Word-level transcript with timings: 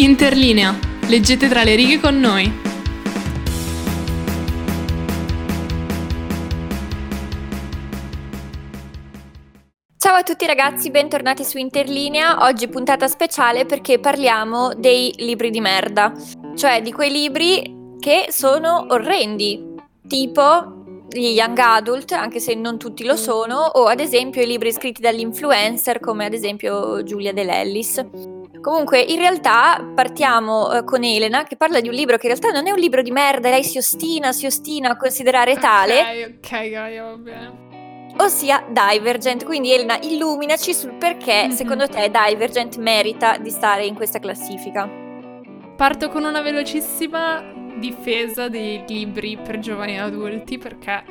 Interlinea. 0.00 0.78
Leggete 1.08 1.48
tra 1.48 1.64
le 1.64 1.74
righe 1.74 1.98
con 1.98 2.20
noi. 2.20 2.48
Ciao 9.96 10.14
a 10.14 10.22
tutti 10.22 10.46
ragazzi, 10.46 10.92
bentornati 10.92 11.42
su 11.42 11.58
Interlinea. 11.58 12.44
Oggi 12.44 12.68
puntata 12.68 13.08
speciale 13.08 13.66
perché 13.66 13.98
parliamo 13.98 14.72
dei 14.76 15.12
libri 15.16 15.50
di 15.50 15.60
merda, 15.60 16.12
cioè 16.54 16.80
di 16.80 16.92
quei 16.92 17.10
libri 17.10 17.96
che 17.98 18.26
sono 18.28 18.86
orrendi, 18.90 19.74
tipo 20.06 21.08
gli 21.08 21.30
young 21.30 21.58
adult, 21.58 22.12
anche 22.12 22.38
se 22.38 22.54
non 22.54 22.78
tutti 22.78 23.02
lo 23.04 23.16
sono, 23.16 23.56
o 23.56 23.86
ad 23.86 23.98
esempio 23.98 24.42
i 24.42 24.46
libri 24.46 24.70
scritti 24.70 25.00
dagli 25.00 25.18
influencer 25.18 25.98
come 25.98 26.24
ad 26.24 26.34
esempio 26.34 27.02
Giulia 27.02 27.32
De 27.32 27.42
Lellis. 27.42 28.04
Comunque, 28.60 29.00
in 29.00 29.18
realtà 29.18 29.84
partiamo 29.94 30.72
eh, 30.72 30.84
con 30.84 31.04
Elena 31.04 31.44
che 31.44 31.56
parla 31.56 31.80
di 31.80 31.88
un 31.88 31.94
libro 31.94 32.16
che 32.16 32.26
in 32.26 32.34
realtà 32.34 32.50
non 32.50 32.66
è 32.66 32.70
un 32.70 32.78
libro 32.78 33.02
di 33.02 33.10
merda, 33.10 33.50
lei 33.50 33.64
si 33.64 33.78
ostina, 33.78 34.32
si 34.32 34.46
ostina 34.46 34.90
a 34.90 34.96
considerare 34.96 35.56
tale. 35.56 36.00
Ok, 36.00 36.34
ok, 36.38 36.68
Gaia, 36.70 37.04
va 37.04 37.16
bene. 37.16 37.66
Ossia 38.18 38.64
Divergent. 38.68 39.44
Quindi 39.44 39.72
Elena, 39.72 39.98
illuminaci 40.00 40.74
sul 40.74 40.94
perché 40.94 41.44
Mhm. 41.46 41.50
secondo 41.52 41.86
te 41.86 42.10
Divergent 42.10 42.76
merita 42.78 43.36
di 43.38 43.50
stare 43.50 43.86
in 43.86 43.94
questa 43.94 44.18
classifica. 44.18 44.88
Parto 45.76 46.08
con 46.08 46.24
una 46.24 46.40
velocissima 46.40 47.44
difesa 47.78 48.48
dei 48.48 48.82
libri 48.88 49.36
per 49.36 49.60
giovani 49.60 50.00
adulti 50.00 50.58
perché 50.58 51.04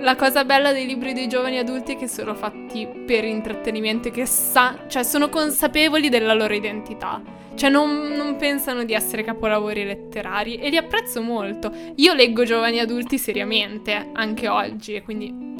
la 0.00 0.16
cosa 0.16 0.44
bella 0.44 0.72
dei 0.72 0.86
libri 0.86 1.12
dei 1.12 1.28
giovani 1.28 1.58
adulti 1.58 1.94
è 1.94 1.96
che 1.96 2.08
sono 2.08 2.34
fatti 2.34 2.86
per 3.06 3.24
intrattenimento 3.24 4.08
e 4.08 4.10
che 4.10 4.26
sa- 4.26 4.84
cioè 4.88 5.02
sono 5.02 5.28
consapevoli 5.28 6.08
della 6.08 6.34
loro 6.34 6.54
identità. 6.54 7.20
Cioè 7.54 7.70
non, 7.70 8.12
non 8.12 8.36
pensano 8.36 8.84
di 8.84 8.92
essere 8.92 9.24
capolavori 9.24 9.84
letterari 9.84 10.56
e 10.56 10.68
li 10.68 10.76
apprezzo 10.76 11.20
molto. 11.22 11.72
Io 11.96 12.14
leggo 12.14 12.44
giovani 12.44 12.78
adulti 12.78 13.18
seriamente, 13.18 14.10
anche 14.12 14.46
oggi, 14.46 14.94
e 14.94 15.02
quindi 15.02 15.56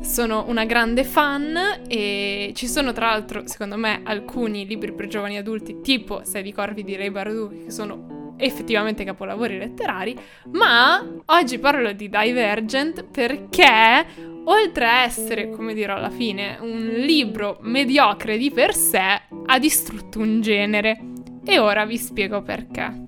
sono 0.00 0.44
una 0.46 0.64
grande 0.64 1.02
fan 1.02 1.82
e 1.88 2.52
ci 2.54 2.68
sono 2.68 2.92
tra 2.92 3.06
l'altro, 3.06 3.48
secondo 3.48 3.76
me, 3.76 4.02
alcuni 4.04 4.66
libri 4.66 4.92
per 4.92 5.08
giovani 5.08 5.36
adulti, 5.36 5.80
tipo 5.80 6.20
Sei 6.24 6.42
di 6.42 6.52
Corvi 6.52 6.84
di 6.84 6.94
Ray 6.94 7.10
Bardou, 7.10 7.64
che 7.64 7.70
sono 7.70 8.23
effettivamente 8.36 9.04
capolavori 9.04 9.58
letterari, 9.58 10.16
ma 10.52 11.04
oggi 11.26 11.58
parlo 11.58 11.92
di 11.92 12.08
Divergent 12.08 13.04
perché 13.04 14.06
oltre 14.44 14.86
a 14.86 15.02
essere, 15.02 15.50
come 15.50 15.74
dirò 15.74 15.96
alla 15.96 16.10
fine, 16.10 16.58
un 16.60 16.78
libro 16.78 17.58
mediocre 17.62 18.36
di 18.36 18.50
per 18.50 18.74
sé, 18.74 19.22
ha 19.46 19.58
distrutto 19.58 20.18
un 20.18 20.40
genere. 20.40 20.98
E 21.44 21.58
ora 21.58 21.84
vi 21.84 21.98
spiego 21.98 22.42
perché. 22.42 23.02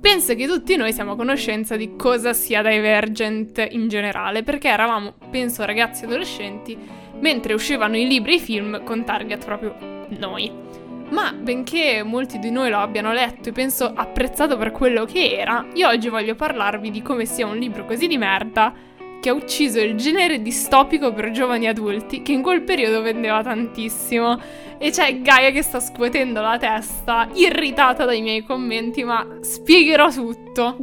Penso 0.00 0.34
che 0.34 0.46
tutti 0.46 0.76
noi 0.76 0.92
siamo 0.92 1.12
a 1.12 1.16
conoscenza 1.16 1.76
di 1.76 1.94
cosa 1.94 2.32
sia 2.32 2.62
Divergent 2.62 3.64
in 3.70 3.88
generale, 3.88 4.42
perché 4.42 4.68
eravamo, 4.68 5.14
penso, 5.30 5.64
ragazzi 5.64 6.04
adolescenti, 6.04 6.76
mentre 7.20 7.52
uscivano 7.52 7.96
i 7.96 8.06
libri 8.06 8.32
e 8.32 8.36
i 8.36 8.40
film 8.40 8.82
con 8.82 9.04
target 9.04 9.44
proprio 9.44 9.76
noi. 10.18 10.50
Ma 11.10 11.32
benché 11.32 12.02
molti 12.04 12.38
di 12.38 12.50
noi 12.50 12.70
lo 12.70 12.78
abbiano 12.78 13.12
letto 13.12 13.48
e 13.48 13.52
penso 13.52 13.90
apprezzato 13.92 14.56
per 14.56 14.70
quello 14.70 15.04
che 15.04 15.36
era, 15.36 15.66
io 15.74 15.88
oggi 15.88 16.08
voglio 16.08 16.36
parlarvi 16.36 16.90
di 16.90 17.02
come 17.02 17.24
sia 17.24 17.46
un 17.46 17.58
libro 17.58 17.84
così 17.84 18.06
di 18.06 18.16
merda 18.16 18.72
che 19.20 19.28
ha 19.28 19.34
ucciso 19.34 19.80
il 19.80 19.96
genere 19.96 20.40
distopico 20.40 21.12
per 21.12 21.30
giovani 21.30 21.68
adulti 21.68 22.22
che 22.22 22.32
in 22.32 22.42
quel 22.42 22.62
periodo 22.62 23.02
vendeva 23.02 23.42
tantissimo. 23.42 24.40
E 24.78 24.90
c'è 24.90 25.20
Gaia 25.20 25.50
che 25.50 25.62
sta 25.62 25.78
scuotendo 25.78 26.40
la 26.40 26.56
testa, 26.56 27.28
irritata 27.34 28.06
dai 28.06 28.22
miei 28.22 28.42
commenti, 28.42 29.04
ma 29.04 29.26
spiegherò 29.40 30.10
tutto. 30.10 30.78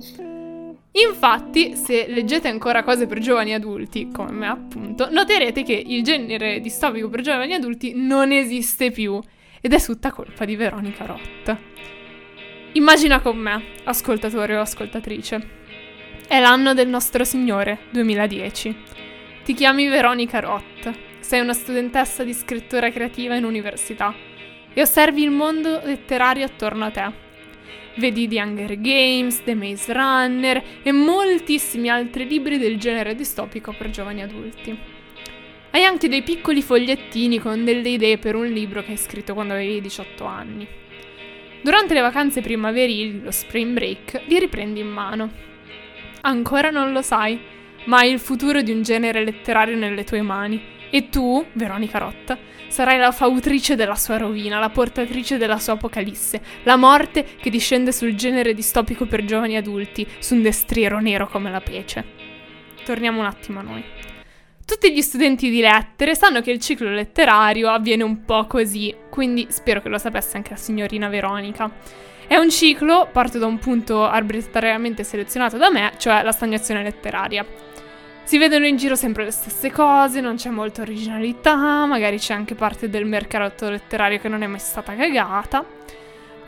Infatti, 0.92 1.75
se 1.75 2.05
leggete 2.08 2.48
ancora 2.48 2.83
cose 2.83 3.08
per 3.08 3.17
giovani 3.20 3.55
adulti, 3.55 4.10
come 4.11 4.32
me 4.32 4.48
appunto, 4.48 5.10
noterete 5.10 5.64
che 5.64 5.73
il 5.73 6.04
genere 6.04 6.60
distopico 6.60 7.10
per 7.10 7.21
giovani 7.21 7.54
adulti 7.54 7.93
non 7.95 8.32
esiste 8.32 8.92
più 8.92 9.20
ed 9.67 9.73
è 9.73 9.82
tutta 9.82 10.11
colpa 10.11 10.45
di 10.45 10.55
Veronica 10.55 11.05
Roth. 11.05 11.58
Immagina 12.72 13.20
con 13.20 13.36
me, 13.36 13.61
ascoltatore 13.83 14.55
o 14.55 14.61
ascoltatrice. 14.61 15.48
È 16.26 16.39
l'anno 16.39 16.73
del 16.73 16.88
nostro 16.88 17.26
Signore, 17.26 17.80
2010. 17.89 18.76
Ti 19.44 19.54
chiami 19.54 19.89
Veronica 19.89 20.39
Roth, 20.39 20.89
sei 21.20 21.42
una 21.42 21.52
studentessa 21.52 22.23
di 22.23 22.33
scrittura 22.33 22.89
creativa 22.92 23.36
in 23.36 23.44
università 23.44 24.16
e 24.73 24.82
osservi 24.82 25.22
il 25.22 25.32
mondo 25.32 25.82
letterario 25.84 26.45
attorno 26.45 26.86
a 26.86 26.92
te. 26.92 27.11
Vedi 27.95 28.30
The 28.30 28.42
Hunger 28.42 28.80
Games, 28.80 29.44
The 29.44 29.54
Maze 29.54 29.92
Runner 29.92 30.64
e 30.82 30.92
moltissimi 30.94 31.89
altri 31.89 32.26
libri 32.26 32.58
del 32.58 32.80
genere 32.80 33.16
distopico 33.16 33.73
per 33.78 33.89
giovani 33.89 34.22
adulti. 34.22 34.97
Hai 35.72 35.83
anche 35.83 36.08
dei 36.08 36.23
piccoli 36.23 36.61
fogliettini 36.61 37.39
con 37.39 37.64
delle 37.64 37.89
idee 37.89 38.17
per 38.17 38.36
un 38.36 38.48
libro 38.48 38.82
che 38.83 38.92
hai 38.92 38.98
scritto 38.98 39.33
quando 39.33 39.54
avevi 39.54 39.82
18 39.82 40.26
anni. 40.26 40.67
Durante 41.61 41.94
le 41.94 42.02
vacanze 42.02 42.42
primaverili, 42.42 43.22
lo 43.22 43.32
spring 43.32 43.73
break, 43.73 44.22
li 44.28 44.39
riprendi 44.39 44.80
in 44.80 44.88
mano. 44.88 45.30
Ancora 46.22 46.70
non 46.70 46.94
lo 46.94 47.02
sai, 47.02 47.39
ma 47.86 47.98
hai 47.98 48.11
il 48.11 48.20
futuro 48.20 48.61
di 48.61 48.72
un 48.72 48.82
genere 48.82 49.23
letterario 49.23 49.76
nelle 49.76 50.04
tue 50.04 50.22
mani. 50.22 50.76
E 50.89 51.10
tu, 51.10 51.45
Veronica 51.54 51.98
Rotta, 51.98 52.38
sarai 52.67 52.98
la 52.98 53.11
fautrice 53.11 53.76
della 53.76 53.95
sua 53.95 54.17
rovina, 54.17 54.60
la 54.60 54.70
portatrice 54.70 55.38
della 55.38 55.60
sua 55.60 55.73
apocalisse, 55.73 56.42
la 56.64 56.78
morte 56.78 57.26
che 57.39 57.49
discende 57.49 57.92
sul 57.92 58.16
genere 58.16 58.54
distopico 58.54 59.05
per 59.05 59.26
giovani 59.26 59.58
adulti, 59.58 60.08
su 60.20 60.36
un 60.36 60.42
destriero 60.42 60.99
nero 60.99 61.28
come 61.28 61.52
la 61.52 61.61
pece. 61.61 62.05
Torniamo 62.86 63.20
un 63.20 63.26
attimo 63.26 63.60
a 63.60 63.64
noi. 63.64 63.84
Tutti 64.67 64.92
gli 64.92 65.02
studenti 65.02 65.50
di 65.50 65.61
lettere 65.61 66.14
sanno 66.14 66.42
che 66.42 66.52
il 66.52 66.60
ciclo 66.60 66.89
letterario 66.89 67.70
avviene 67.70 68.04
un 68.04 68.26
po' 68.26 68.48
così, 68.48 68.94
quindi 69.10 69.48
spero 69.50 69.82
che 69.82 69.88
lo 69.88 69.98
sapesse 69.98 70.36
anche 70.36 70.50
la 70.50 70.58
signorina 70.58 71.08
Veronica. 71.08 71.72
È 72.28 72.36
un 72.36 72.50
ciclo, 72.50 73.08
parte 73.10 73.39
da 73.39 73.45
un 73.45 73.60
punto 73.60 74.04
arbitrariamente 74.04 75.05
selezionato 75.05 75.55
da 75.55 75.72
me, 75.72 75.94
cioè 75.95 76.22
la 76.22 76.33
stagnazione 76.33 76.83
letteraria. 76.83 77.45
Si 78.26 78.38
vedono 78.38 78.66
in 78.66 78.76
giro 78.76 78.95
sempre 78.95 79.23
le 79.23 79.32
stesse 79.32 79.72
cose, 79.72 80.20
non 80.20 80.36
c'è 80.36 80.50
molta 80.50 80.82
originalità, 80.82 81.86
magari 81.86 82.17
c'è 82.17 82.34
anche 82.34 82.54
parte 82.54 82.89
del 82.89 83.05
mercato 83.05 83.70
letterario 83.70 84.20
che 84.20 84.28
non 84.28 84.44
è 84.44 84.48
mai 84.48 84.60
stata 84.60 84.94
cagata. 84.95 85.64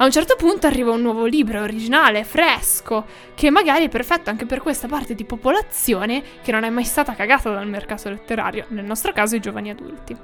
A 0.02 0.06
un 0.06 0.12
certo 0.12 0.38
punto 0.38 0.66
arriva 0.66 0.94
un 0.94 1.02
nuovo 1.02 1.26
libro 1.26 1.62
originale, 1.62 2.24
fresco, 2.24 3.06
che 3.36 3.50
magari 3.50 3.84
è 3.84 3.90
perfetto 3.90 4.30
anche 4.30 4.46
per 4.46 4.62
questa 4.62 4.88
parte 4.88 5.14
di 5.14 5.26
popolazione 5.26 6.24
che 6.42 6.54
non 6.54 6.64
è 6.64 6.70
mai 6.70 6.86
stata 6.86 7.16
cagata 7.16 7.52
dal 7.52 7.68
mercato 7.68 8.10
letterario, 8.10 8.64
nel 8.70 8.86
nostro 8.86 9.12
caso 9.12 9.36
i 9.36 9.42
giovani 9.42 9.72
adulti. 9.72 10.16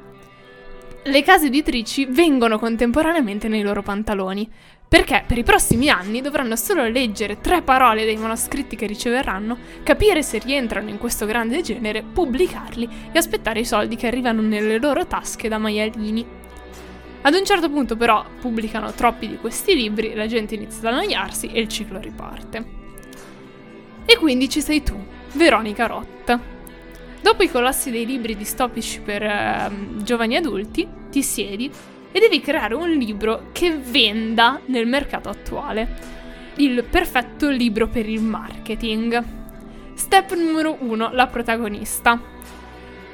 Le 1.04 1.22
case 1.24 1.48
editrici 1.48 2.06
vengono 2.06 2.58
contemporaneamente 2.58 3.50
nei 3.50 3.64
loro 3.64 3.82
pantaloni, 3.82 4.50
perché 4.88 5.26
per 5.28 5.40
i 5.40 5.44
prossimi 5.44 5.90
anni 5.90 6.22
dovranno 6.22 6.56
solo 6.56 6.88
leggere 6.88 7.42
tre 7.42 7.62
parole 7.62 8.06
dei 8.06 8.16
manoscritti 8.16 8.78
che 8.78 8.88
riceveranno, 8.88 9.58
capire 9.84 10.24
se 10.24 10.38
rientrano 10.38 10.90
in 10.90 10.98
questo 10.98 11.26
grande 11.26 11.62
genere, 11.62 12.02
pubblicarli 12.02 12.90
e 13.12 13.18
aspettare 13.18 13.60
i 13.60 13.66
soldi 13.66 13.98
che 13.98 14.08
arrivano 14.08 14.40
nelle 14.40 14.80
loro 14.80 15.06
tasche 15.06 15.50
da 15.50 15.58
maialini. 15.58 16.44
Ad 17.26 17.34
un 17.34 17.44
certo 17.44 17.72
punto 17.72 17.96
però 17.96 18.24
pubblicano 18.40 18.92
troppi 18.92 19.28
di 19.28 19.38
questi 19.38 19.74
libri, 19.74 20.14
la 20.14 20.28
gente 20.28 20.54
inizia 20.54 20.88
ad 20.88 20.94
annoiarsi 20.94 21.48
e 21.48 21.60
il 21.60 21.68
ciclo 21.68 22.00
riparte. 22.00 22.64
E 24.06 24.16
quindi 24.18 24.48
ci 24.48 24.62
sei 24.62 24.84
tu, 24.84 24.96
Veronica 25.34 25.88
Rotta. 25.88 26.40
Dopo 27.20 27.42
i 27.42 27.50
colossi 27.50 27.90
dei 27.90 28.06
libri 28.06 28.36
distopici 28.36 29.02
per 29.02 29.24
ehm, 29.24 30.04
giovani 30.04 30.36
adulti, 30.36 30.88
ti 31.10 31.24
siedi 31.24 31.72
e 32.12 32.20
devi 32.20 32.42
creare 32.42 32.76
un 32.76 32.92
libro 32.92 33.48
che 33.52 33.76
venda 33.76 34.62
nel 34.66 34.86
mercato 34.86 35.28
attuale. 35.28 36.14
Il 36.58 36.84
perfetto 36.84 37.50
libro 37.50 37.88
per 37.88 38.08
il 38.08 38.22
marketing. 38.22 39.24
Step 39.96 40.36
numero 40.36 40.78
1, 40.80 41.10
la 41.12 41.26
protagonista. 41.26 42.34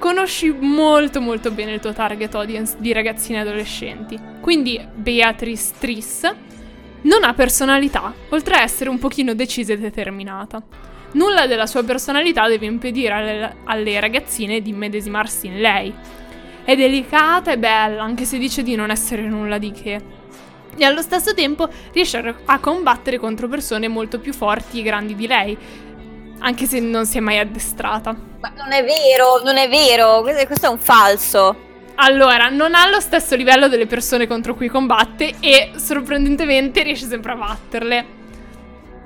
Conosci 0.01 0.49
molto 0.49 1.21
molto 1.21 1.51
bene 1.51 1.73
il 1.73 1.79
tuo 1.79 1.93
target 1.93 2.33
audience 2.33 2.75
di 2.79 2.91
ragazzini 2.91 3.37
e 3.37 3.41
adolescenti. 3.41 4.19
Quindi 4.41 4.83
Beatrice 4.95 5.73
Triss 5.77 6.27
non 7.01 7.23
ha 7.23 7.35
personalità, 7.35 8.11
oltre 8.29 8.55
a 8.55 8.63
essere 8.63 8.89
un 8.89 8.97
pochino 8.97 9.35
decisa 9.35 9.73
e 9.73 9.77
determinata. 9.77 10.59
Nulla 11.11 11.45
della 11.45 11.67
sua 11.67 11.83
personalità 11.83 12.47
deve 12.47 12.65
impedire 12.65 13.13
alle, 13.13 13.55
alle 13.63 13.99
ragazzine 13.99 14.59
di 14.59 14.71
immedesimarsi 14.71 15.45
in 15.45 15.61
lei. 15.61 15.93
È 16.63 16.75
delicata 16.75 17.51
e 17.51 17.59
bella, 17.59 18.01
anche 18.01 18.25
se 18.25 18.39
dice 18.39 18.63
di 18.63 18.73
non 18.73 18.89
essere 18.89 19.21
nulla 19.21 19.59
di 19.59 19.69
che. 19.69 20.01
E 20.77 20.83
allo 20.83 21.03
stesso 21.03 21.35
tempo 21.35 21.69
riesce 21.91 22.17
a, 22.17 22.35
a 22.45 22.57
combattere 22.57 23.19
contro 23.19 23.47
persone 23.47 23.87
molto 23.87 24.19
più 24.19 24.33
forti 24.33 24.79
e 24.79 24.83
grandi 24.83 25.13
di 25.13 25.27
lei, 25.27 25.55
anche 26.41 26.65
se 26.65 26.79
non 26.79 27.05
si 27.05 27.17
è 27.17 27.21
mai 27.21 27.39
addestrata. 27.39 28.15
Ma 28.39 28.51
non 28.55 28.71
è 28.71 28.83
vero, 28.83 29.41
non 29.43 29.57
è 29.57 29.69
vero, 29.69 30.21
questo, 30.21 30.65
è 30.65 30.69
un 30.69 30.79
falso. 30.79 31.69
Allora, 31.95 32.49
non 32.49 32.73
ha 32.73 32.89
lo 32.89 32.99
stesso 32.99 33.35
livello 33.35 33.67
delle 33.67 33.85
persone 33.85 34.27
contro 34.27 34.55
cui 34.55 34.67
combatte 34.67 35.35
e 35.39 35.71
sorprendentemente 35.75 36.81
riesce 36.83 37.05
sempre 37.05 37.31
a 37.33 37.35
batterle. 37.35 38.05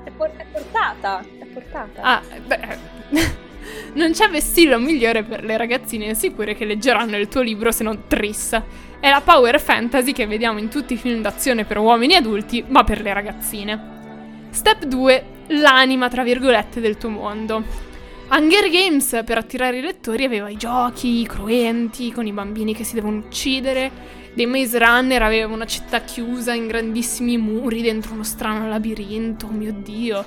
È, 0.04 0.10
por- 0.10 0.34
è 0.36 0.46
portata, 0.50 1.22
è 1.38 1.44
portata. 1.44 2.00
Ah, 2.02 2.22
beh... 2.44 3.04
non 3.94 4.12
c'è 4.12 4.28
vestito 4.28 4.78
migliore 4.78 5.22
per 5.22 5.44
le 5.44 5.56
ragazzine 5.56 6.06
insicure 6.06 6.54
che 6.54 6.64
leggeranno 6.64 7.16
il 7.16 7.28
tuo 7.28 7.42
libro 7.42 7.70
se 7.70 7.84
non 7.84 8.04
Triss. 8.06 8.58
È 8.98 9.10
la 9.10 9.20
power 9.20 9.60
fantasy 9.60 10.12
che 10.12 10.26
vediamo 10.26 10.58
in 10.58 10.68
tutti 10.68 10.94
i 10.94 10.96
film 10.96 11.20
d'azione 11.20 11.64
per 11.64 11.78
uomini 11.78 12.14
adulti, 12.14 12.64
ma 12.66 12.82
per 12.82 13.02
le 13.02 13.12
ragazzine. 13.12 13.94
Step 14.50 14.84
2. 14.84 15.35
L'anima, 15.48 16.08
tra 16.08 16.22
virgolette, 16.22 16.80
del 16.80 16.96
tuo 16.96 17.10
mondo. 17.10 17.62
Hunger 18.28 18.68
Games 18.68 19.22
per 19.24 19.38
attirare 19.38 19.78
i 19.78 19.80
lettori 19.80 20.24
aveva 20.24 20.48
i 20.48 20.56
giochi 20.56 21.24
cruenti 21.26 22.10
con 22.10 22.26
i 22.26 22.32
bambini 22.32 22.74
che 22.74 22.82
si 22.82 22.94
devono 22.94 23.18
uccidere. 23.18 23.90
The 24.34 24.46
Maze 24.46 24.78
Runner 24.78 25.22
aveva 25.22 25.54
una 25.54 25.64
città 25.64 26.00
chiusa 26.00 26.52
in 26.52 26.66
grandissimi 26.66 27.38
muri 27.38 27.82
dentro 27.82 28.14
uno 28.14 28.24
strano 28.24 28.68
labirinto, 28.68 29.46
oh 29.46 29.50
mio 29.50 29.72
dio. 29.72 30.24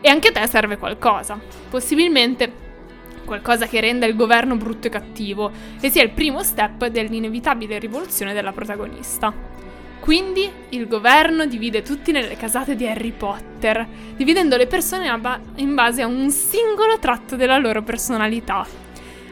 E 0.00 0.08
anche 0.08 0.28
a 0.28 0.32
te 0.32 0.46
serve 0.48 0.76
qualcosa. 0.76 1.38
Possibilmente 1.70 2.64
qualcosa 3.24 3.66
che 3.66 3.80
renda 3.80 4.06
il 4.06 4.16
governo 4.16 4.56
brutto 4.56 4.88
e 4.88 4.90
cattivo 4.90 5.50
e 5.80 5.88
sia 5.88 6.02
il 6.02 6.10
primo 6.10 6.42
step 6.42 6.86
dell'inevitabile 6.86 7.78
rivoluzione 7.78 8.32
della 8.32 8.52
protagonista. 8.52 9.32
Quindi 10.00 10.50
il 10.70 10.86
governo 10.86 11.46
divide 11.46 11.82
tutti 11.82 12.12
nelle 12.12 12.36
casate 12.36 12.76
di 12.76 12.86
Harry 12.86 13.12
Potter, 13.12 13.86
dividendo 14.16 14.56
le 14.56 14.66
persone 14.66 15.10
in 15.56 15.74
base 15.74 16.02
a 16.02 16.06
un 16.06 16.30
singolo 16.30 16.98
tratto 16.98 17.36
della 17.36 17.58
loro 17.58 17.82
personalità. 17.82 18.66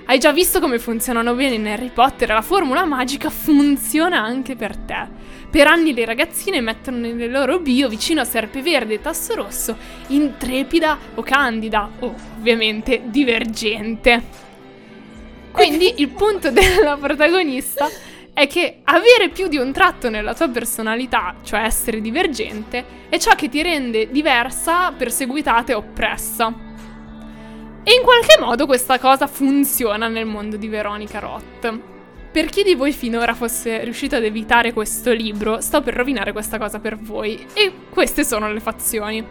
Hai 0.07 0.19
già 0.19 0.33
visto 0.33 0.61
come 0.61 0.79
funzionano 0.79 1.35
bene 1.35 1.55
in 1.55 1.67
Harry 1.67 1.91
Potter? 1.91 2.29
La 2.29 2.43
formula 2.43 2.85
magica 2.85 3.31
funziona 3.31 4.21
anche 4.23 4.55
per 4.55 4.77
te. 4.77 5.07
Per 5.49 5.67
anni 5.67 5.95
le 5.95 6.05
ragazzine 6.05 6.61
mettono 6.61 6.99
nelle 6.99 7.29
loro 7.29 7.59
bio 7.59 7.89
vicino 7.89 8.21
a 8.21 8.25
Serpeverde 8.25 8.95
e 8.95 9.01
Tasso 9.01 9.35
Rosso 9.35 9.77
intrepida 10.09 10.99
o 11.15 11.23
candida, 11.23 11.89
o 12.01 12.15
ovviamente 12.37 13.03
divergente. 13.05 14.23
Quindi 15.53 15.95
il 15.99 16.09
punto 16.09 16.51
della 16.53 16.97
protagonista 16.97 17.89
è 18.35 18.49
che 18.49 18.81
avere 18.83 19.29
più 19.29 19.47
di 19.47 19.57
un 19.57 19.73
tratto 19.73 20.11
nella 20.11 20.35
tua 20.35 20.49
personalità, 20.49 21.37
cioè 21.45 21.61
essere 21.61 22.01
divergente, 22.01 22.85
è 23.09 23.17
ciò 23.19 23.35
che 23.37 23.49
ti 23.49 23.63
rende 23.63 24.11
diversa, 24.11 24.91
perseguitata 24.91 25.71
e 25.73 25.77
oppressa. 25.77 26.53
E 27.85 27.93
in 27.95 28.03
qualche 28.03 28.37
modo 28.41 28.67
questa 28.67 28.99
cosa 28.99 29.29
funziona 29.29 30.09
nel 30.09 30.27
mondo 30.27 30.57
di 30.57 30.67
Veronica 30.67 31.21
Roth. 31.21 31.81
Per 32.33 32.47
chi 32.47 32.65
di 32.65 32.75
voi 32.75 32.93
finora 32.93 33.35
fosse 33.35 33.85
riuscito 33.85 34.17
ad 34.17 34.25
evitare 34.25 34.73
questo 34.73 35.13
libro, 35.13 35.61
sto 35.61 35.81
per 35.83 35.95
rovinare 35.95 36.33
questa 36.33 36.59
cosa 36.59 36.81
per 36.81 36.97
voi. 36.97 37.47
E 37.53 37.73
queste 37.89 38.25
sono 38.25 38.53
le 38.53 38.59
fazioni. 38.59 39.25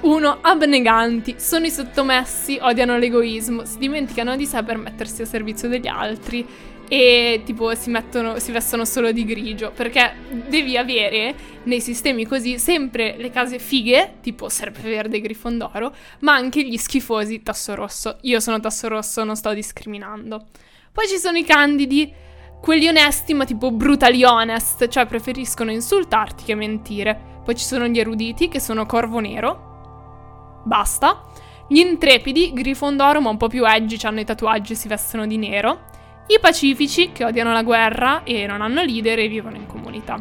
1. 0.00 0.38
Abneganti, 0.40 1.34
sono 1.38 1.66
i 1.66 1.70
sottomessi, 1.70 2.58
odiano 2.60 2.96
l'egoismo, 2.96 3.66
si 3.66 3.78
dimenticano 3.78 4.34
di 4.34 4.46
sé 4.46 4.62
per 4.62 4.78
mettersi 4.78 5.22
a 5.22 5.26
servizio 5.26 5.68
degli 5.68 5.86
altri 5.86 6.44
e 6.92 7.42
tipo 7.44 7.72
si 7.76 7.88
mettono, 7.88 8.40
si 8.40 8.50
vestono 8.50 8.84
solo 8.84 9.12
di 9.12 9.24
grigio, 9.24 9.70
perché 9.70 10.12
devi 10.48 10.76
avere 10.76 11.36
nei 11.62 11.80
sistemi 11.80 12.26
così 12.26 12.58
sempre 12.58 13.14
le 13.16 13.30
case 13.30 13.60
fighe, 13.60 14.14
tipo 14.20 14.48
Serpeverde 14.48 15.18
e 15.18 15.20
Grifondoro, 15.20 15.94
ma 16.20 16.34
anche 16.34 16.64
gli 16.64 16.76
schifosi 16.76 17.42
Tasso 17.44 17.76
Rosso. 17.76 18.16
Io 18.22 18.40
sono 18.40 18.58
Tasso 18.58 18.88
Rosso, 18.88 19.22
non 19.22 19.36
sto 19.36 19.54
discriminando. 19.54 20.46
Poi 20.90 21.06
ci 21.06 21.18
sono 21.18 21.38
i 21.38 21.44
candidi, 21.44 22.12
quelli 22.60 22.88
onesti 22.88 23.34
ma 23.34 23.44
tipo 23.44 23.70
brutally 23.70 24.24
honest, 24.24 24.88
cioè 24.88 25.06
preferiscono 25.06 25.70
insultarti 25.70 26.42
che 26.42 26.56
mentire. 26.56 27.16
Poi 27.44 27.54
ci 27.54 27.64
sono 27.64 27.86
gli 27.86 28.00
eruditi 28.00 28.48
che 28.48 28.58
sono 28.58 28.84
Corvo 28.84 29.20
Nero. 29.20 30.62
Basta. 30.64 31.22
Gli 31.68 31.78
intrepidi, 31.78 32.52
Grifondoro 32.52 33.20
ma 33.20 33.30
un 33.30 33.36
po' 33.36 33.46
più 33.46 33.64
edgy, 33.64 33.96
hanno 34.02 34.18
i 34.18 34.24
tatuaggi 34.24 34.72
e 34.72 34.76
si 34.76 34.88
vestono 34.88 35.24
di 35.24 35.36
nero 35.36 35.89
i 36.30 36.38
pacifici, 36.40 37.10
che 37.12 37.24
odiano 37.24 37.52
la 37.52 37.64
guerra 37.64 38.22
e 38.22 38.46
non 38.46 38.62
hanno 38.62 38.82
leader 38.82 39.18
e 39.18 39.26
vivono 39.26 39.56
in 39.56 39.66
comunità. 39.66 40.20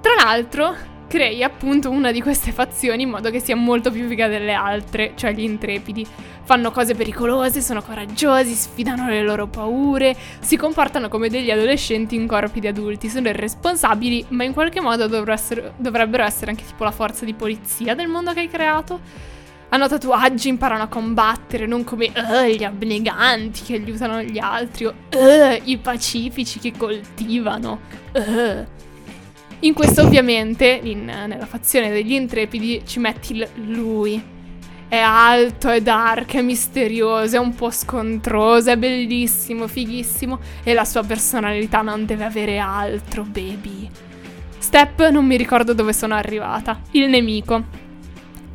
Tra 0.00 0.14
l'altro, 0.14 0.76
crei 1.08 1.42
appunto 1.42 1.90
una 1.90 2.12
di 2.12 2.22
queste 2.22 2.52
fazioni 2.52 3.02
in 3.02 3.10
modo 3.10 3.30
che 3.30 3.40
sia 3.40 3.56
molto 3.56 3.90
più 3.90 4.06
figa 4.06 4.28
delle 4.28 4.52
altre, 4.52 5.14
cioè 5.16 5.32
gli 5.32 5.42
intrepidi. 5.42 6.06
Fanno 6.44 6.70
cose 6.70 6.94
pericolose, 6.94 7.60
sono 7.60 7.82
coraggiosi, 7.82 8.54
sfidano 8.54 9.08
le 9.08 9.22
loro 9.22 9.48
paure, 9.48 10.16
si 10.38 10.56
comportano 10.56 11.08
come 11.08 11.28
degli 11.28 11.50
adolescenti 11.50 12.14
in 12.14 12.28
corpi 12.28 12.60
di 12.60 12.68
adulti, 12.68 13.08
sono 13.08 13.28
irresponsabili, 13.28 14.26
ma 14.28 14.44
in 14.44 14.52
qualche 14.52 14.80
modo 14.80 15.08
dovrebbero 15.08 15.32
essere, 15.32 15.72
dovrebbero 15.76 16.22
essere 16.22 16.52
anche 16.52 16.64
tipo 16.64 16.84
la 16.84 16.92
forza 16.92 17.24
di 17.24 17.34
polizia 17.34 17.96
del 17.96 18.06
mondo 18.06 18.32
che 18.32 18.40
hai 18.40 18.48
creato 18.48 19.00
hanno 19.70 19.88
tatuaggi, 19.88 20.48
imparano 20.48 20.82
a 20.82 20.88
combattere, 20.88 21.66
non 21.66 21.84
come 21.84 22.12
uh, 22.14 22.44
gli 22.46 22.64
abneganti 22.64 23.62
che 23.62 23.74
aiutano 23.74 24.22
gli 24.22 24.38
altri 24.38 24.86
o 24.86 24.94
uh, 25.14 25.60
i 25.64 25.78
pacifici 25.78 26.58
che 26.58 26.72
coltivano. 26.76 27.80
Uh. 28.12 28.66
In 29.60 29.74
questo 29.74 30.02
ovviamente, 30.02 30.80
in, 30.82 31.04
nella 31.04 31.46
fazione 31.46 31.90
degli 31.90 32.12
intrepidi, 32.12 32.82
ci 32.84 32.98
metti 32.98 33.36
l- 33.38 33.48
lui. 33.66 34.38
È 34.88 34.96
alto, 34.96 35.68
è 35.68 35.80
dark, 35.80 36.34
è 36.34 36.42
misterioso, 36.42 37.36
è 37.36 37.38
un 37.38 37.54
po' 37.54 37.70
scontroso, 37.70 38.70
è 38.70 38.76
bellissimo, 38.76 39.68
fighissimo 39.68 40.40
e 40.64 40.74
la 40.74 40.84
sua 40.84 41.04
personalità 41.04 41.80
non 41.82 42.06
deve 42.06 42.24
avere 42.24 42.58
altro, 42.58 43.22
baby. 43.22 43.88
Step, 44.58 45.08
non 45.10 45.26
mi 45.26 45.36
ricordo 45.36 45.74
dove 45.74 45.92
sono 45.92 46.14
arrivata. 46.14 46.80
Il 46.90 47.08
nemico. 47.08 47.62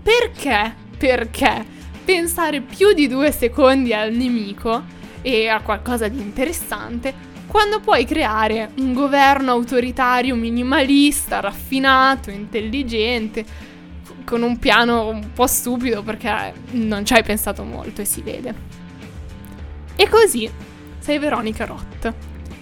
Perché 0.03 0.83
perché 1.05 1.63
pensare 2.03 2.61
più 2.61 2.91
di 2.93 3.07
due 3.07 3.31
secondi 3.31 3.93
al 3.93 4.11
nemico 4.11 4.83
e 5.21 5.47
a 5.47 5.61
qualcosa 5.61 6.07
di 6.07 6.19
interessante 6.19 7.13
quando 7.45 7.79
puoi 7.79 8.05
creare 8.05 8.71
un 8.77 8.91
governo 8.95 9.51
autoritario 9.51 10.33
minimalista, 10.33 11.41
raffinato, 11.41 12.31
intelligente, 12.31 13.45
con 14.25 14.41
un 14.41 14.57
piano 14.57 15.09
un 15.09 15.31
po' 15.31 15.45
stupido 15.45 16.01
perché 16.01 16.53
non 16.71 17.05
ci 17.05 17.13
hai 17.13 17.23
pensato 17.23 17.63
molto 17.63 18.01
e 18.01 18.05
si 18.05 18.21
vede. 18.23 18.55
E 19.95 20.09
così 20.09 20.49
sei 20.97 21.19
Veronica 21.19 21.65
Roth 21.65 22.13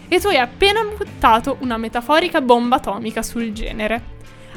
e 0.10 0.20
tu 0.20 0.28
hai 0.28 0.38
appena 0.38 0.82
buttato 0.84 1.56
una 1.62 1.78
metaforica 1.78 2.42
bomba 2.42 2.76
atomica 2.76 3.24
sul 3.24 3.54
genere. 3.54 4.13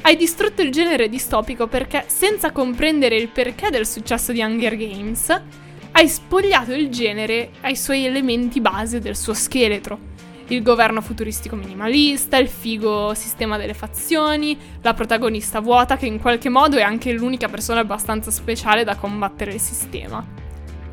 Hai 0.07 0.15
distrutto 0.15 0.63
il 0.63 0.71
genere 0.71 1.09
distopico 1.09 1.67
perché, 1.67 2.05
senza 2.07 2.53
comprendere 2.53 3.17
il 3.17 3.27
perché 3.27 3.71
del 3.71 3.89
successo 3.89 4.31
di 4.31 4.41
Hunger 4.41 4.77
Games, 4.77 5.43
hai 5.91 6.09
spogliato 6.09 6.73
il 6.73 6.91
genere 6.91 7.51
ai 7.63 7.75
suoi 7.75 8.05
elementi 8.05 8.61
base 8.61 9.01
del 9.01 9.17
suo 9.17 9.35
scheletro. 9.35 9.99
Il 10.47 10.63
governo 10.63 11.01
futuristico 11.01 11.57
minimalista, 11.57 12.37
il 12.37 12.47
figo 12.47 13.15
sistema 13.15 13.57
delle 13.57 13.75
fazioni, 13.75 14.57
la 14.81 14.95
protagonista 14.95 15.59
vuota 15.59 15.97
che 15.97 16.07
in 16.07 16.21
qualche 16.21 16.51
modo 16.51 16.77
è 16.77 16.83
anche 16.83 17.11
l'unica 17.11 17.49
persona 17.49 17.81
abbastanza 17.81 18.31
speciale 18.31 18.85
da 18.85 18.95
combattere 18.95 19.55
il 19.55 19.61
sistema. 19.61 20.25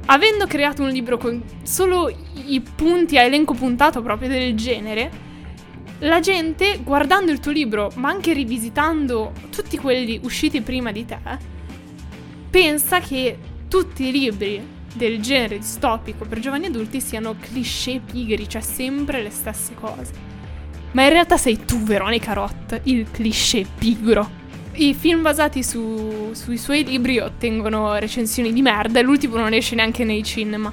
Avendo 0.08 0.48
creato 0.48 0.82
un 0.82 0.90
libro 0.90 1.20
con 1.20 1.40
solo 1.62 2.10
i 2.48 2.60
punti 2.62 3.20
a 3.20 3.22
elenco 3.22 3.54
puntato 3.54 4.02
proprio 4.02 4.28
del 4.28 4.56
genere, 4.56 5.33
la 6.00 6.20
gente, 6.20 6.80
guardando 6.84 7.32
il 7.32 7.40
tuo 7.40 7.52
libro, 7.52 7.92
ma 7.96 8.10
anche 8.10 8.34
rivisitando 8.34 9.32
tutti 9.50 9.78
quelli 9.78 10.20
usciti 10.24 10.62
prima 10.62 10.92
di 10.92 11.06
te, 11.06 11.20
pensa 12.50 13.00
che 13.00 13.38
tutti 13.68 14.08
i 14.08 14.12
libri 14.12 14.62
del 14.94 15.20
genere 15.22 15.58
distopico 15.58 16.26
per 16.26 16.40
giovani 16.40 16.68
adulti 16.68 17.02
siano 17.02 17.36
cliché 17.40 18.00
pigri, 18.00 18.48
cioè 18.48 18.62
sempre 18.62 19.22
le 19.22 19.30
stesse 19.30 19.74
cose. 19.74 20.32
Ma 20.92 21.04
in 21.04 21.10
realtà 21.10 21.38
sei 21.38 21.66
tu, 21.66 21.82
Veronica 21.82 22.34
Roth, 22.34 22.82
il 22.84 23.10
cliché 23.10 23.66
pigro. 23.78 24.42
I 24.74 24.94
film 24.94 25.22
basati 25.22 25.64
su, 25.64 26.32
sui 26.34 26.58
suoi 26.58 26.84
libri 26.84 27.20
ottengono 27.20 27.98
recensioni 27.98 28.54
di 28.54 28.62
merda 28.62 29.00
e 29.00 29.04
l'ultimo 29.04 29.38
non 29.38 29.54
esce 29.54 29.76
neanche 29.76 30.04
nei 30.04 30.24
cinema. 30.24 30.72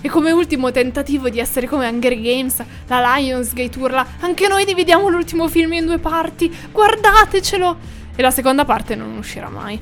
E 0.00 0.08
come 0.08 0.30
ultimo 0.30 0.70
tentativo 0.70 1.28
di 1.28 1.40
essere 1.40 1.66
come 1.66 1.88
Hunger 1.88 2.20
Games, 2.20 2.62
la 2.86 3.16
Lionsgate 3.16 3.78
urla 3.78 4.06
Anche 4.20 4.46
noi 4.46 4.64
dividiamo 4.64 5.08
l'ultimo 5.08 5.48
film 5.48 5.72
in 5.72 5.86
due 5.86 5.98
parti, 5.98 6.54
guardatecelo! 6.70 7.76
E 8.14 8.22
la 8.22 8.30
seconda 8.30 8.64
parte 8.64 8.94
non 8.94 9.16
uscirà 9.16 9.48
mai. 9.48 9.80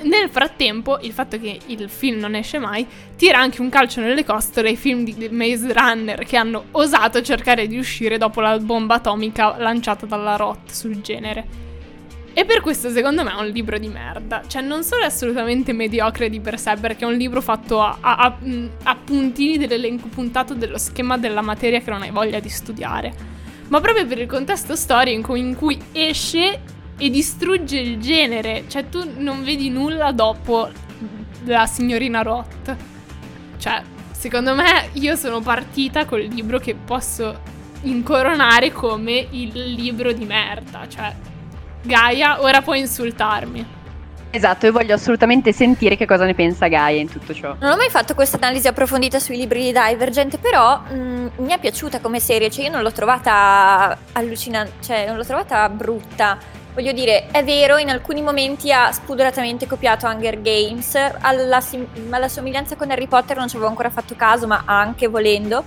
Nel 0.00 0.28
frattempo, 0.28 0.98
il 1.02 1.12
fatto 1.12 1.38
che 1.40 1.58
il 1.66 1.88
film 1.88 2.18
non 2.18 2.34
esce 2.36 2.58
mai 2.58 2.86
tira 3.16 3.38
anche 3.38 3.60
un 3.60 3.68
calcio 3.68 4.00
nelle 4.00 4.24
costole 4.24 4.68
ai 4.68 4.76
film 4.76 5.02
di 5.02 5.28
Maze 5.30 5.72
Runner 5.72 6.24
che 6.24 6.36
hanno 6.36 6.66
osato 6.72 7.20
cercare 7.20 7.66
di 7.66 7.78
uscire 7.78 8.16
dopo 8.16 8.40
la 8.40 8.58
bomba 8.58 8.94
atomica 8.94 9.56
lanciata 9.58 10.06
dalla 10.06 10.36
Roth 10.36 10.70
sul 10.70 11.00
genere. 11.00 11.67
E 12.38 12.44
per 12.44 12.60
questo 12.60 12.88
secondo 12.90 13.24
me 13.24 13.32
è 13.32 13.40
un 13.40 13.48
libro 13.48 13.78
di 13.78 13.88
merda. 13.88 14.42
Cioè 14.46 14.62
non 14.62 14.84
solo 14.84 15.02
è 15.02 15.06
assolutamente 15.06 15.72
mediocre 15.72 16.30
di 16.30 16.38
per 16.38 16.56
sé, 16.56 16.76
perché 16.80 17.04
è 17.04 17.08
un 17.08 17.16
libro 17.16 17.40
fatto 17.40 17.82
a, 17.82 17.98
a, 18.00 18.14
a, 18.16 18.38
a 18.84 18.94
puntini 18.94 19.58
dell'elenco 19.58 20.06
puntato 20.06 20.54
dello 20.54 20.78
schema 20.78 21.18
della 21.18 21.40
materia 21.40 21.80
che 21.80 21.90
non 21.90 22.02
hai 22.02 22.12
voglia 22.12 22.38
di 22.38 22.48
studiare, 22.48 23.12
ma 23.66 23.80
proprio 23.80 24.06
per 24.06 24.18
il 24.20 24.28
contesto 24.28 24.76
storico 24.76 25.34
in 25.34 25.56
cui 25.56 25.76
esce 25.90 26.60
e 26.96 27.10
distrugge 27.10 27.80
il 27.80 27.98
genere. 27.98 28.66
Cioè, 28.68 28.88
tu 28.88 29.14
non 29.16 29.42
vedi 29.42 29.68
nulla 29.68 30.12
dopo 30.12 30.68
la 31.44 31.66
signorina 31.66 32.22
Roth. 32.22 32.76
Cioè, 33.56 33.82
secondo 34.12 34.54
me, 34.54 34.90
io 34.92 35.16
sono 35.16 35.40
partita 35.40 36.04
col 36.04 36.22
libro 36.22 36.60
che 36.60 36.76
posso 36.76 37.40
incoronare 37.82 38.70
come 38.70 39.26
il 39.28 39.74
libro 39.74 40.12
di 40.12 40.24
merda. 40.24 40.86
Cioè, 40.88 41.36
Gaia, 41.82 42.42
ora 42.42 42.62
puoi 42.62 42.80
insultarmi. 42.80 43.76
Esatto, 44.30 44.66
e 44.66 44.70
voglio 44.70 44.94
assolutamente 44.94 45.52
sentire 45.52 45.96
che 45.96 46.04
cosa 46.04 46.26
ne 46.26 46.34
pensa 46.34 46.68
Gaia 46.68 47.00
in 47.00 47.08
tutto 47.08 47.32
ciò. 47.32 47.56
Non 47.60 47.72
ho 47.72 47.76
mai 47.76 47.88
fatto 47.88 48.14
questa 48.14 48.36
analisi 48.36 48.68
approfondita 48.68 49.18
sui 49.18 49.38
libri 49.38 49.62
di 49.62 49.72
Divergent, 49.72 50.38
però 50.38 50.80
mh, 50.80 50.94
mm, 50.94 51.26
mi 51.38 51.52
è 51.52 51.58
piaciuta 51.58 52.00
come 52.00 52.20
serie, 52.20 52.50
cioè 52.50 52.66
io 52.66 52.70
non 52.70 52.82
l'ho 52.82 52.92
trovata 52.92 53.96
allucinante, 54.12 54.72
cioè 54.82 55.06
non 55.06 55.16
l'ho 55.16 55.24
trovata 55.24 55.66
brutta. 55.70 56.38
Voglio 56.74 56.92
dire, 56.92 57.28
è 57.30 57.42
vero, 57.42 57.78
in 57.78 57.88
alcuni 57.88 58.20
momenti 58.20 58.70
ha 58.70 58.92
spudoratamente 58.92 59.66
copiato 59.66 60.06
Hunger 60.06 60.40
Games, 60.42 60.94
alla, 61.20 61.60
sim- 61.60 61.88
alla 62.10 62.28
somiglianza 62.28 62.76
con 62.76 62.90
Harry 62.90 63.08
Potter 63.08 63.36
non 63.36 63.48
ci 63.48 63.56
avevo 63.56 63.70
ancora 63.70 63.88
fatto 63.88 64.14
caso, 64.14 64.46
ma 64.46 64.62
anche 64.66 65.08
volendo. 65.08 65.64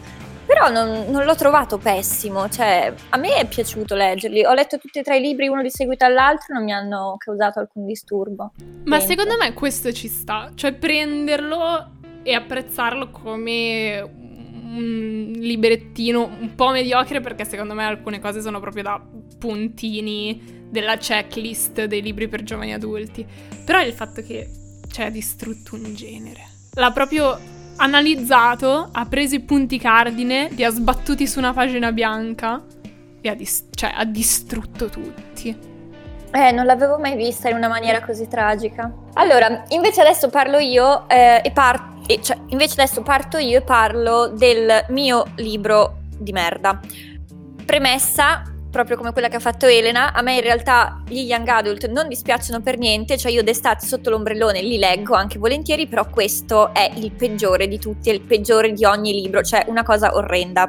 Però 0.51 0.69
non, 0.69 1.05
non, 1.09 1.23
l'ho 1.23 1.35
trovato 1.35 1.77
pessimo, 1.77 2.49
cioè 2.49 2.93
a 3.07 3.17
me 3.17 3.35
è 3.35 3.47
piaciuto 3.47 3.95
leggerli. 3.95 4.43
Ho 4.43 4.53
letto 4.53 4.77
tutti 4.77 4.99
e 4.99 5.01
tre 5.01 5.17
i 5.17 5.21
libri 5.21 5.47
uno 5.47 5.61
di 5.61 5.69
seguito 5.69 6.03
all'altro 6.03 6.47
e 6.49 6.53
non 6.55 6.65
mi 6.65 6.73
hanno 6.73 7.15
causato 7.17 7.59
alcun 7.59 7.85
disturbo. 7.85 8.51
Ma 8.83 8.97
Dentro. 8.97 8.99
secondo 8.99 9.37
me 9.37 9.53
questo 9.53 9.93
ci 9.93 10.09
sta, 10.09 10.51
cioè 10.53 10.73
prenderlo 10.73 11.99
e 12.21 12.33
apprezzarlo 12.33 13.11
come 13.11 14.01
un 14.01 15.31
librettino 15.37 16.25
un 16.25 16.53
po' 16.53 16.71
mediocre 16.71 17.21
perché 17.21 17.45
secondo 17.45 17.73
me 17.73 17.85
alcune 17.85 18.19
cose 18.19 18.41
sono 18.41 18.59
proprio 18.59 18.83
da 18.83 19.01
puntini 19.39 20.67
della 20.69 20.97
checklist 20.97 21.85
dei 21.85 22.01
libri 22.01 22.27
per 22.27 22.43
giovani 22.43 22.73
adulti. 22.73 23.25
Però 23.65 23.81
il 23.81 23.93
fatto 23.93 24.21
che 24.21 24.49
cioè, 24.89 25.05
ha 25.05 25.09
distrutto 25.09 25.75
un 25.75 25.93
genere. 25.95 26.41
L'ha 26.73 26.91
proprio 26.91 27.39
analizzato, 27.81 28.89
ha 28.91 29.05
preso 29.05 29.35
i 29.35 29.41
punti 29.41 29.77
cardine, 29.79 30.49
li 30.51 30.63
ha 30.63 30.69
sbattuti 30.69 31.27
su 31.27 31.39
una 31.39 31.53
pagina 31.53 31.91
bianca 31.91 32.63
e 33.19 33.29
ha, 33.29 33.33
dis- 33.35 33.67
cioè, 33.71 33.91
ha 33.95 34.05
distrutto 34.05 34.87
tutti. 34.87 35.69
Eh, 36.33 36.51
non 36.51 36.65
l'avevo 36.65 36.97
mai 36.97 37.15
vista 37.15 37.49
in 37.49 37.57
una 37.57 37.67
maniera 37.67 38.01
così 38.01 38.27
tragica. 38.27 38.91
Allora, 39.15 39.65
invece 39.69 40.01
adesso 40.01 40.29
parlo 40.29 40.59
io 40.59 41.09
eh, 41.09 41.41
e 41.43 41.51
parto. 41.51 41.89
Cioè, 42.21 42.37
invece 42.47 42.81
adesso 42.81 43.01
parto 43.03 43.37
io 43.37 43.59
e 43.59 43.61
parlo 43.61 44.27
del 44.27 44.85
mio 44.89 45.25
libro 45.35 45.99
di 46.17 46.31
merda. 46.31 46.79
Premessa, 47.65 48.43
proprio 48.71 48.97
come 48.97 49.11
quella 49.11 49.27
che 49.27 49.35
ha 49.35 49.39
fatto 49.39 49.67
Elena, 49.67 50.13
a 50.13 50.21
me 50.21 50.35
in 50.35 50.41
realtà 50.41 51.03
gli 51.07 51.19
young 51.19 51.47
adult 51.47 51.87
non 51.87 52.07
dispiacciono 52.07 52.61
per 52.61 52.77
niente, 52.77 53.17
cioè 53.17 53.31
io 53.31 53.43
d'estate 53.43 53.85
sotto 53.85 54.09
l'ombrellone 54.09 54.61
li 54.61 54.77
leggo 54.77 55.13
anche 55.13 55.37
volentieri, 55.37 55.87
però 55.87 56.09
questo 56.09 56.73
è 56.73 56.89
il 56.95 57.11
peggiore 57.11 57.67
di 57.67 57.77
tutti, 57.77 58.09
è 58.09 58.13
il 58.13 58.21
peggiore 58.21 58.71
di 58.71 58.85
ogni 58.85 59.13
libro, 59.13 59.43
cioè 59.43 59.65
una 59.67 59.83
cosa 59.83 60.15
orrenda. 60.15 60.67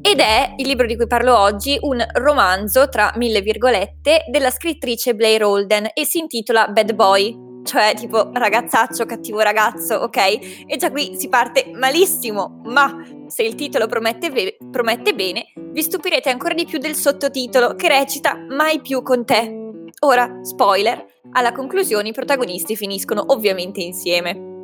Ed 0.00 0.20
è 0.20 0.54
il 0.56 0.66
libro 0.66 0.86
di 0.86 0.96
cui 0.96 1.06
parlo 1.06 1.36
oggi, 1.38 1.76
un 1.82 2.02
romanzo 2.14 2.88
tra 2.88 3.12
mille 3.16 3.42
virgolette 3.42 4.24
della 4.30 4.50
scrittrice 4.50 5.14
Blair 5.14 5.44
Holden 5.44 5.90
e 5.92 6.06
si 6.06 6.18
intitola 6.18 6.68
Bad 6.68 6.94
Boy, 6.94 7.47
cioè 7.68 7.92
tipo 7.94 8.30
ragazzaccio, 8.32 9.04
cattivo 9.04 9.40
ragazzo, 9.40 9.96
ok? 9.96 10.64
E 10.66 10.76
già 10.78 10.90
qui 10.90 11.16
si 11.18 11.28
parte 11.28 11.70
malissimo, 11.74 12.62
ma 12.64 13.04
se 13.26 13.42
il 13.42 13.54
titolo 13.54 13.86
promette, 13.86 14.30
ve- 14.30 14.56
promette 14.70 15.14
bene, 15.14 15.52
vi 15.54 15.82
stupirete 15.82 16.30
ancora 16.30 16.54
di 16.54 16.64
più 16.64 16.78
del 16.78 16.94
sottotitolo 16.94 17.74
che 17.74 17.88
recita 17.88 18.36
Mai 18.48 18.80
più 18.80 19.02
con 19.02 19.26
te. 19.26 19.82
Ora, 20.00 20.40
spoiler, 20.42 21.04
alla 21.32 21.52
conclusione 21.52 22.08
i 22.08 22.12
protagonisti 22.12 22.74
finiscono 22.74 23.22
ovviamente 23.26 23.80
insieme. 23.80 24.62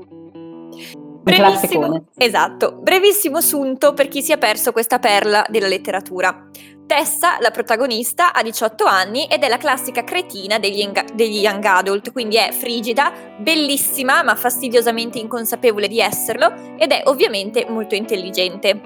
Brevissimo, 1.24 2.06
esatto, 2.16 2.76
brevissimo 2.80 3.40
sunto 3.40 3.94
per 3.94 4.08
chi 4.08 4.22
si 4.22 4.32
è 4.32 4.38
perso 4.38 4.72
questa 4.72 4.98
perla 4.98 5.44
della 5.48 5.68
letteratura. 5.68 6.48
Tessa, 6.86 7.38
la 7.40 7.50
protagonista, 7.50 8.34
ha 8.34 8.42
18 8.42 8.84
anni 8.84 9.24
ed 9.24 9.42
è 9.42 9.48
la 9.48 9.56
classica 9.56 10.04
cretina 10.04 10.58
degli, 10.58 10.82
enga- 10.82 11.06
degli 11.14 11.38
young 11.38 11.64
adult, 11.64 12.12
quindi 12.12 12.36
è 12.36 12.52
frigida, 12.52 13.10
bellissima 13.38 14.22
ma 14.22 14.34
fastidiosamente 14.34 15.18
inconsapevole 15.18 15.88
di 15.88 15.98
esserlo 15.98 16.76
ed 16.78 16.92
è 16.92 17.02
ovviamente 17.06 17.64
molto 17.68 17.94
intelligente. 17.94 18.80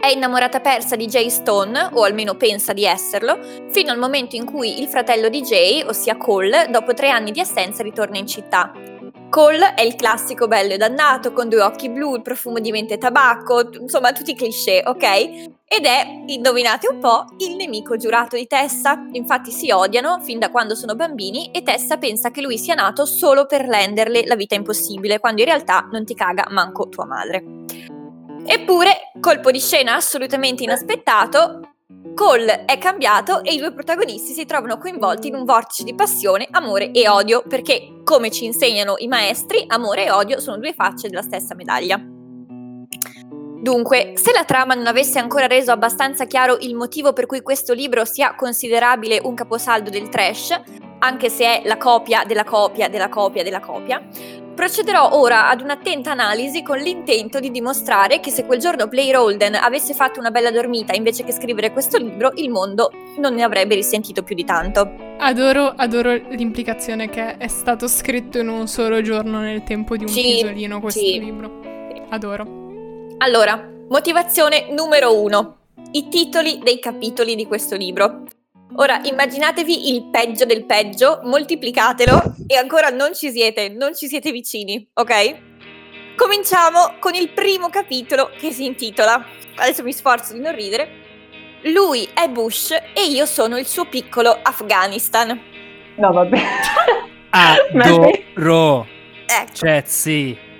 È 0.00 0.08
innamorata 0.08 0.60
persa 0.60 0.96
di 0.96 1.06
Jay 1.06 1.28
Stone, 1.28 1.90
o 1.92 2.02
almeno 2.02 2.34
pensa 2.34 2.72
di 2.72 2.84
esserlo, 2.84 3.38
fino 3.70 3.92
al 3.92 3.98
momento 3.98 4.34
in 4.34 4.46
cui 4.46 4.80
il 4.80 4.88
fratello 4.88 5.28
di 5.28 5.42
Jay, 5.42 5.82
ossia 5.82 6.16
Cole, 6.16 6.68
dopo 6.70 6.94
tre 6.94 7.10
anni 7.10 7.30
di 7.30 7.40
assenza 7.40 7.82
ritorna 7.82 8.16
in 8.16 8.26
città. 8.26 8.72
Cole 9.28 9.74
è 9.74 9.82
il 9.82 9.94
classico 9.94 10.46
bello 10.48 10.74
e 10.74 10.76
dannato, 10.76 11.32
con 11.32 11.48
due 11.48 11.62
occhi 11.62 11.88
blu, 11.88 12.16
il 12.16 12.22
profumo 12.22 12.58
di 12.58 12.70
mente 12.70 12.94
e 12.94 12.98
tabacco, 12.98 13.70
insomma 13.80 14.12
tutti 14.12 14.32
i 14.32 14.34
cliché, 14.34 14.82
ok? 14.84 15.60
Ed 15.74 15.86
è, 15.86 16.24
indovinate 16.26 16.86
un 16.92 16.98
po', 16.98 17.24
il 17.38 17.56
nemico 17.56 17.96
giurato 17.96 18.36
di 18.36 18.46
Tessa. 18.46 19.06
Infatti 19.12 19.50
si 19.50 19.70
odiano 19.70 20.20
fin 20.20 20.38
da 20.38 20.50
quando 20.50 20.74
sono 20.74 20.94
bambini 20.94 21.50
e 21.50 21.62
Tessa 21.62 21.96
pensa 21.96 22.30
che 22.30 22.42
lui 22.42 22.58
sia 22.58 22.74
nato 22.74 23.06
solo 23.06 23.46
per 23.46 23.62
renderle 23.62 24.26
la 24.26 24.36
vita 24.36 24.54
impossibile, 24.54 25.18
quando 25.18 25.40
in 25.40 25.46
realtà 25.46 25.88
non 25.90 26.04
ti 26.04 26.14
caga 26.14 26.46
manco 26.50 26.90
tua 26.90 27.06
madre. 27.06 27.42
Eppure, 28.44 29.12
colpo 29.18 29.50
di 29.50 29.60
scena 29.60 29.94
assolutamente 29.94 30.62
inaspettato, 30.62 31.60
Cole 32.14 32.66
è 32.66 32.76
cambiato 32.76 33.42
e 33.42 33.54
i 33.54 33.58
due 33.58 33.72
protagonisti 33.72 34.34
si 34.34 34.44
trovano 34.44 34.76
coinvolti 34.76 35.28
in 35.28 35.36
un 35.36 35.44
vortice 35.46 35.84
di 35.84 35.94
passione, 35.94 36.48
amore 36.50 36.90
e 36.90 37.08
odio, 37.08 37.44
perché, 37.48 38.02
come 38.04 38.30
ci 38.30 38.44
insegnano 38.44 38.96
i 38.98 39.08
maestri, 39.08 39.64
amore 39.68 40.04
e 40.04 40.10
odio 40.10 40.38
sono 40.38 40.58
due 40.58 40.74
facce 40.74 41.08
della 41.08 41.22
stessa 41.22 41.54
medaglia. 41.54 42.11
Dunque, 43.62 44.14
se 44.16 44.32
la 44.32 44.42
trama 44.42 44.74
non 44.74 44.88
avesse 44.88 45.20
ancora 45.20 45.46
reso 45.46 45.70
abbastanza 45.70 46.24
chiaro 46.24 46.56
il 46.62 46.74
motivo 46.74 47.12
per 47.12 47.26
cui 47.26 47.42
questo 47.42 47.74
libro 47.74 48.04
sia 48.04 48.34
considerabile 48.34 49.20
un 49.22 49.34
caposaldo 49.34 49.88
del 49.88 50.08
trash, 50.08 50.60
anche 50.98 51.28
se 51.28 51.44
è 51.44 51.62
la 51.64 51.76
copia 51.76 52.24
della 52.26 52.42
copia 52.42 52.88
della 52.88 53.08
copia 53.08 53.44
della 53.44 53.60
copia, 53.60 54.04
Procederò 54.54 55.16
ora 55.16 55.48
ad 55.48 55.62
un'attenta 55.62 56.10
analisi 56.10 56.62
con 56.62 56.76
l'intento 56.76 57.40
di 57.40 57.50
dimostrare 57.50 58.20
che 58.20 58.30
se 58.30 58.44
quel 58.44 58.58
giorno 58.58 58.86
Blair 58.86 59.16
Holden 59.16 59.54
avesse 59.54 59.94
fatto 59.94 60.20
una 60.20 60.30
bella 60.30 60.50
dormita 60.50 60.92
invece 60.92 61.24
che 61.24 61.32
scrivere 61.32 61.72
questo 61.72 61.96
libro, 61.96 62.32
il 62.34 62.50
mondo 62.50 62.90
non 63.16 63.32
ne 63.32 63.44
avrebbe 63.44 63.76
risentito 63.76 64.22
più 64.22 64.34
di 64.34 64.44
tanto. 64.44 64.92
Adoro, 65.18 65.72
adoro 65.74 66.12
l'implicazione 66.12 67.08
che 67.08 67.38
è 67.38 67.48
stato 67.48 67.88
scritto 67.88 68.38
in 68.38 68.48
un 68.48 68.68
solo 68.68 69.00
giorno 69.00 69.40
nel 69.40 69.62
tempo 69.62 69.96
di 69.96 70.04
un 70.04 70.10
sì, 70.10 70.22
pisolino 70.22 70.80
questo 70.80 71.00
sì. 71.00 71.18
libro. 71.18 71.50
Adoro. 72.10 72.61
Allora, 73.22 73.70
motivazione 73.88 74.72
numero 74.72 75.22
uno. 75.22 75.58
I 75.92 76.08
titoli 76.08 76.58
dei 76.60 76.80
capitoli 76.80 77.36
di 77.36 77.46
questo 77.46 77.76
libro. 77.76 78.24
Ora 78.74 78.98
immaginatevi 79.00 79.94
il 79.94 80.10
peggio 80.10 80.44
del 80.44 80.64
peggio, 80.66 81.20
moltiplicatelo 81.22 82.34
e 82.48 82.56
ancora 82.56 82.88
non 82.88 83.14
ci 83.14 83.30
siete, 83.30 83.68
non 83.68 83.94
ci 83.94 84.08
siete 84.08 84.32
vicini, 84.32 84.90
ok? 84.94 85.36
Cominciamo 86.16 86.94
con 86.98 87.14
il 87.14 87.30
primo 87.30 87.68
capitolo 87.68 88.28
che 88.36 88.50
si 88.50 88.64
intitola, 88.64 89.24
adesso 89.54 89.84
mi 89.84 89.92
sforzo 89.92 90.32
di 90.32 90.40
non 90.40 90.56
ridere, 90.56 90.88
Lui 91.72 92.08
è 92.12 92.28
Bush 92.28 92.72
e 92.72 93.06
io 93.08 93.24
sono 93.26 93.56
il 93.56 93.66
suo 93.66 93.84
piccolo 93.84 94.36
Afghanistan. 94.42 95.40
No, 95.94 96.12
vabbè. 96.12 96.42
Adoro. 97.30 98.86
Ecco. 99.32 99.52
Cioè, 99.54 99.82
sì. 99.86 100.50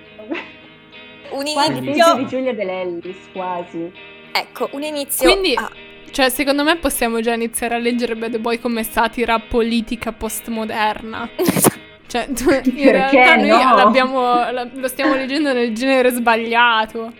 Un 1.51 1.75
inizio... 1.75 2.15
Di 2.15 2.25
Giulia 2.27 2.53
Dell'Ellis, 2.53 3.17
quasi. 3.31 3.91
Ecco, 4.31 4.69
un 4.71 4.83
inizio... 4.83 5.29
Quindi... 5.29 5.55
A 5.55 5.71
cioè, 6.13 6.29
secondo 6.29 6.63
me 6.63 6.75
possiamo 6.77 7.21
già 7.21 7.33
iniziare 7.33 7.73
a 7.73 7.79
leggere 7.79 8.15
Bad 8.15 8.37
Boy 8.37 8.59
come 8.59 8.83
satira 8.83 9.39
politica 9.39 10.11
postmoderna. 10.11 11.27
cioè, 12.05 12.27
tu, 12.27 12.51
in 12.51 12.61
Perché 12.61 12.91
realtà 12.91 13.35
no? 13.37 14.51
noi 14.53 14.69
lo 14.75 14.87
stiamo 14.89 15.15
leggendo 15.15 15.53
nel 15.53 15.73
genere 15.73 16.11
sbagliato. 16.11 17.11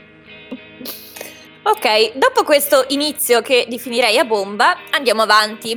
Ok, 1.64 2.18
dopo 2.18 2.44
questo 2.44 2.86
inizio 2.90 3.42
che 3.42 3.66
definirei 3.68 4.20
a 4.20 4.26
bomba, 4.26 4.78
andiamo 4.92 5.24
avanti. 5.24 5.76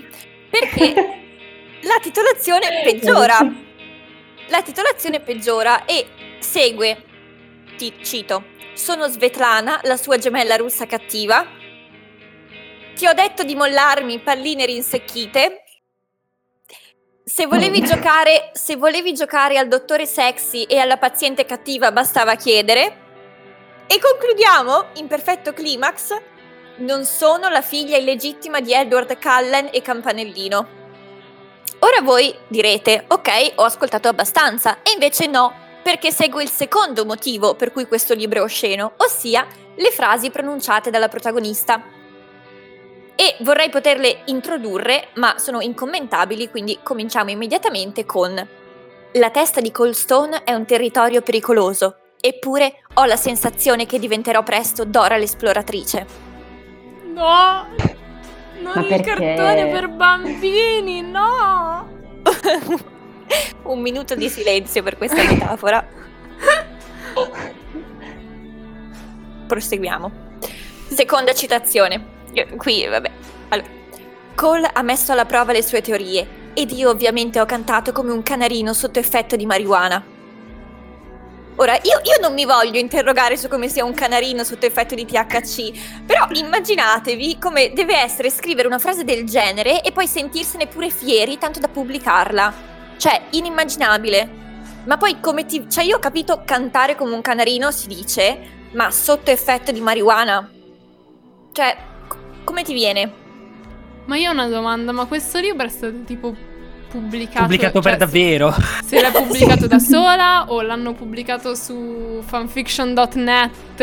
Perché 0.50 0.93
la 1.81 1.99
titolazione 2.03 2.83
peggiora. 2.85 3.38
La 4.49 4.61
titolazione 4.61 5.21
peggiora 5.21 5.87
e 5.87 6.05
segue, 6.38 7.03
ti 7.76 7.95
cito, 8.02 8.45
sono 8.75 9.06
Svetlana, 9.06 9.80
la 9.85 9.97
sua 9.97 10.18
gemella 10.18 10.56
russa 10.56 10.87
cattiva, 10.87 11.47
ti 12.97 13.06
ho 13.06 13.12
detto 13.12 13.42
di 13.42 13.54
mollarmi, 13.54 14.21
palline 14.21 14.64
rinsecchite. 14.64 15.64
Se 17.23 17.47
volevi, 17.47 17.83
giocare, 17.85 18.50
se 18.54 18.76
volevi 18.76 19.12
giocare 19.12 19.59
al 19.59 19.68
dottore 19.68 20.06
sexy 20.06 20.62
e 20.62 20.78
alla 20.78 20.97
paziente 20.97 21.45
cattiva 21.45 21.92
bastava 21.92 22.37
chiedere. 22.37 23.04
E 23.87 24.00
concludiamo, 24.00 24.87
in 24.95 25.09
perfetto 25.09 25.52
climax, 25.52 26.16
non 26.78 27.04
sono 27.04 27.49
la 27.49 27.62
figlia 27.62 27.99
illegittima 27.99 28.61
di 28.61 28.73
Edward 28.73 29.18
Cullen 29.18 29.68
e 29.73 29.83
Campanellino. 29.83 30.68
Ora 31.80 32.00
voi 32.00 32.35
direte, 32.49 33.04
ok, 33.09 33.52
ho 33.56 33.64
ascoltato 33.64 34.09
abbastanza, 34.09 34.78
e 34.83 34.92
invece 34.92 35.26
no, 35.26 35.54
perché 35.87 36.11
segue 36.11 36.43
il 36.43 36.50
secondo 36.50 37.05
motivo 37.05 37.55
per 37.55 37.71
cui 37.71 37.87
questo 37.87 38.12
libro 38.12 38.40
è 38.40 38.43
osceno, 38.43 38.95
ossia 38.97 39.47
le 39.76 39.93
frasi 39.93 40.31
pronunciate 40.31 40.90
dalla 40.90 41.07
protagonista. 41.07 41.81
E 43.14 43.37
vorrei 43.43 43.71
poterle 43.71 44.23
introdurre, 44.25 45.11
ma 45.14 45.38
sono 45.38 45.61
incommentabili, 45.61 46.50
quindi 46.50 46.81
cominciamo 46.83 47.31
immediatamente 47.31 48.05
con 48.05 48.35
La 49.12 49.31
testa 49.31 49.61
di 49.61 49.71
Coldstone 49.71 50.43
è 50.43 50.55
un 50.55 50.66
territorio 50.66 51.23
pericoloso, 51.23 51.99
eppure 52.21 52.83
ho 52.95 53.05
la 53.05 53.14
sensazione 53.14 53.87
che 53.87 54.00
diventerò 54.00 54.43
presto 54.43 54.85
Dora 54.85 55.16
l'esploratrice. 55.16 56.07
No! 57.14 57.69
Non 58.61 58.73
Ma 58.75 58.81
il 58.81 58.88
perché? 58.88 59.14
cartone 59.14 59.69
per 59.69 59.88
bambini, 59.90 61.00
no! 61.02 61.88
Un 63.64 63.80
minuto 63.80 64.14
di 64.14 64.28
silenzio 64.28 64.83
per 64.83 64.97
questa 64.97 65.23
metafora. 65.25 65.87
Proseguiamo. 69.47 70.11
Seconda 70.88 71.33
citazione. 71.35 72.14
Io- 72.33 72.47
Qui, 72.56 72.87
vabbè. 72.87 73.11
Allora. 73.49 73.68
Cole 74.35 74.71
ha 74.73 74.83
messo 74.83 75.12
alla 75.12 75.25
prova 75.25 75.52
le 75.52 75.62
sue 75.62 75.80
teorie 75.80 76.45
ed 76.52 76.71
io 76.71 76.90
ovviamente 76.90 77.40
ho 77.40 77.47
cantato 77.47 77.92
come 77.92 78.12
un 78.12 78.23
canarino 78.23 78.73
sotto 78.73 78.99
effetto 78.99 79.35
di 79.37 79.47
marijuana. 79.47 80.04
Ora, 81.59 81.73
io, 81.83 82.00
io 82.02 82.21
non 82.21 82.35
mi 82.35 82.45
voglio 82.45 82.78
interrogare 82.78 83.38
su 83.38 83.49
come 83.49 83.68
sia 83.68 83.83
un 83.83 83.95
canarino 83.95 84.45
sotto 84.45 84.66
effetto 84.66 84.95
di 84.95 85.06
THC, 85.06 86.04
però 86.04 86.26
immaginatevi 86.30 87.38
come 87.38 87.73
deve 87.73 87.97
essere 87.97 88.28
scrivere 88.28 88.68
una 88.68 88.78
frase 88.78 89.04
del 89.04 89.25
genere 89.25 89.80
e 89.80 89.90
poi 89.90 90.06
sentirsene 90.06 90.66
pure 90.66 90.90
fieri 90.90 91.38
tanto 91.38 91.59
da 91.59 91.68
pubblicarla. 91.68 92.75
Cioè, 92.97 93.26
inimmaginabile. 93.31 94.45
Ma 94.85 94.97
poi 94.97 95.19
come 95.21 95.47
ti... 95.47 95.69
Cioè, 95.69 95.85
io 95.85 95.97
ho 95.97 96.00
capito 96.00 96.43
cantare 96.45 96.95
come 96.97 97.15
un 97.15 97.21
canarino 97.21 97.71
si 97.71 97.88
dice, 97.88 98.38
ma 98.73 98.91
sotto 98.91 99.31
effetto 99.31 99.73
di 99.73 99.81
marijuana? 99.81 100.49
Cioè, 101.53 101.76
c- 102.09 102.17
come 102.45 102.62
ti 102.62 102.73
viene? 102.73 103.12
Ma 104.05 104.17
io 104.17 104.31
ho 104.31 104.33
una 104.33 104.47
domanda, 104.47 104.93
ma 104.93 105.07
questo 105.07 105.41
libro 105.41 105.67
è 105.67 105.71
stato 105.71 106.03
tipo 106.05 106.35
pubblicato... 106.88 107.41
Pubblicato 107.41 107.81
per 107.81 107.91
cioè, 107.91 107.99
davvero. 107.99 108.55
Se 108.85 109.00
l'ha 109.00 109.11
pubblicato 109.11 109.67
da 109.67 109.79
sola 109.81 110.45
o 110.49 110.62
l'hanno 110.62 110.95
pubblicato 110.95 111.57
su 111.57 112.23
fanfiction.net 112.25 113.81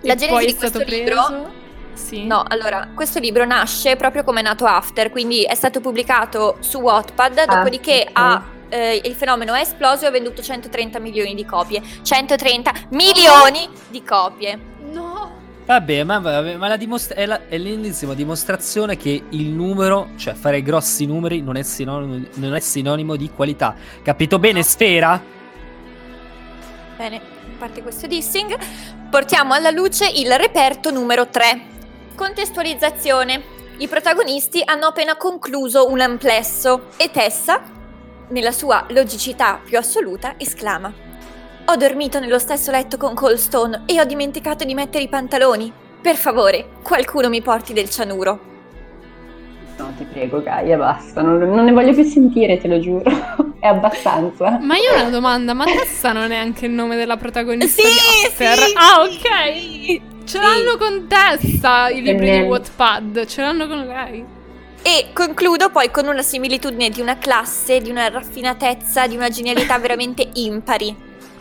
La 0.00 0.14
genesi 0.14 0.46
di 0.46 0.52
è 0.52 0.54
stato 0.54 0.78
questo 0.78 0.84
preso? 0.84 1.04
libro? 1.04 1.57
Sì. 1.98 2.24
No, 2.24 2.44
allora, 2.46 2.88
questo 2.94 3.18
libro 3.18 3.44
nasce 3.44 3.96
proprio 3.96 4.22
come 4.22 4.40
è 4.40 4.42
nato 4.42 4.64
After, 4.64 5.10
quindi 5.10 5.42
è 5.42 5.54
stato 5.54 5.80
pubblicato 5.80 6.56
su 6.60 6.78
Wattpad, 6.78 7.44
dopodiché 7.44 8.06
ok. 8.08 8.10
ha, 8.12 8.42
eh, 8.68 9.00
il 9.04 9.14
fenomeno 9.14 9.52
è 9.52 9.60
esploso 9.60 10.04
e 10.04 10.06
ha 10.06 10.10
venduto 10.10 10.40
130 10.40 11.00
milioni 11.00 11.34
di 11.34 11.44
copie. 11.44 11.82
130 12.02 12.72
milioni 12.90 13.68
di 13.88 14.02
copie. 14.04 14.58
No. 14.92 15.36
Vabbè, 15.66 16.02
ma, 16.04 16.18
vabbè, 16.18 16.56
ma 16.56 16.68
la 16.68 16.76
dimostra- 16.78 17.16
è, 17.16 17.26
la- 17.26 17.46
è 17.46 17.58
l'ennesima 17.58 18.14
dimostrazione 18.14 18.96
che 18.96 19.24
il 19.30 19.48
numero, 19.48 20.10
cioè 20.16 20.32
fare 20.32 20.62
grossi 20.62 21.04
numeri, 21.04 21.42
non 21.42 21.56
è, 21.56 21.62
sinonimo, 21.62 22.26
non 22.34 22.54
è 22.54 22.60
sinonimo 22.60 23.16
di 23.16 23.28
qualità. 23.34 23.74
Capito 24.02 24.38
bene, 24.38 24.62
Sfera? 24.62 25.20
Bene, 26.96 27.16
a 27.16 27.20
parte 27.58 27.82
questo 27.82 28.06
dissing, 28.06 28.56
portiamo 29.10 29.52
alla 29.52 29.70
luce 29.70 30.08
il 30.08 30.32
reperto 30.38 30.90
numero 30.90 31.28
3. 31.28 31.76
Contestualizzazione. 32.18 33.42
I 33.76 33.86
protagonisti 33.86 34.60
hanno 34.64 34.86
appena 34.86 35.16
concluso 35.16 35.88
un 35.88 36.00
amplesso 36.00 36.88
e 36.96 37.12
Tessa, 37.12 37.62
nella 38.30 38.50
sua 38.50 38.84
logicità 38.88 39.60
più 39.64 39.78
assoluta, 39.78 40.34
esclama: 40.36 40.92
Ho 41.66 41.76
dormito 41.76 42.18
nello 42.18 42.40
stesso 42.40 42.72
letto 42.72 42.96
con 42.96 43.14
Coldstone 43.14 43.84
e 43.86 44.00
ho 44.00 44.04
dimenticato 44.04 44.64
di 44.64 44.74
mettere 44.74 45.04
i 45.04 45.08
pantaloni. 45.08 45.72
Per 46.02 46.16
favore, 46.16 46.70
qualcuno 46.82 47.28
mi 47.28 47.40
porti 47.40 47.72
del 47.72 47.88
cianuro. 47.88 48.40
No, 49.76 49.92
ti 49.96 50.02
prego, 50.02 50.42
Gaia, 50.42 50.76
basta. 50.76 51.22
Non, 51.22 51.38
non 51.38 51.66
ne 51.66 51.70
voglio 51.70 51.94
più 51.94 52.02
sentire, 52.02 52.58
te 52.58 52.66
lo 52.66 52.80
giuro. 52.80 53.08
È 53.60 53.66
abbastanza. 53.66 54.58
Ma 54.60 54.76
io 54.76 54.92
ho 54.92 55.00
una 55.00 55.10
domanda, 55.10 55.52
ma 55.52 55.64
Tessa 55.64 56.12
non 56.12 56.30
è 56.30 56.36
anche 56.36 56.66
il 56.66 56.72
nome 56.72 56.96
della 56.96 57.16
protagonista 57.16 57.82
Sì, 57.82 57.88
di 57.88 58.26
After? 58.26 58.58
sì, 58.58 58.72
ah, 58.76 59.00
ok. 59.02 59.58
sì. 59.58 60.02
Ce 60.24 60.38
l'hanno 60.38 60.76
con 60.76 61.06
Tessa 61.08 61.88
i 61.88 62.02
libri 62.02 62.30
di 62.30 62.40
Wattpad, 62.42 63.24
ce 63.26 63.40
l'hanno 63.42 63.66
con 63.66 63.86
lei. 63.86 64.24
E 64.82 65.06
concludo 65.12 65.70
poi 65.70 65.90
con 65.90 66.06
una 66.06 66.22
similitudine 66.22 66.88
di 66.90 67.00
una 67.00 67.18
classe, 67.18 67.80
di 67.80 67.90
una 67.90 68.08
raffinatezza, 68.08 69.06
di 69.06 69.16
una 69.16 69.28
genialità 69.28 69.76
veramente 69.80 70.28
impari. 70.34 70.94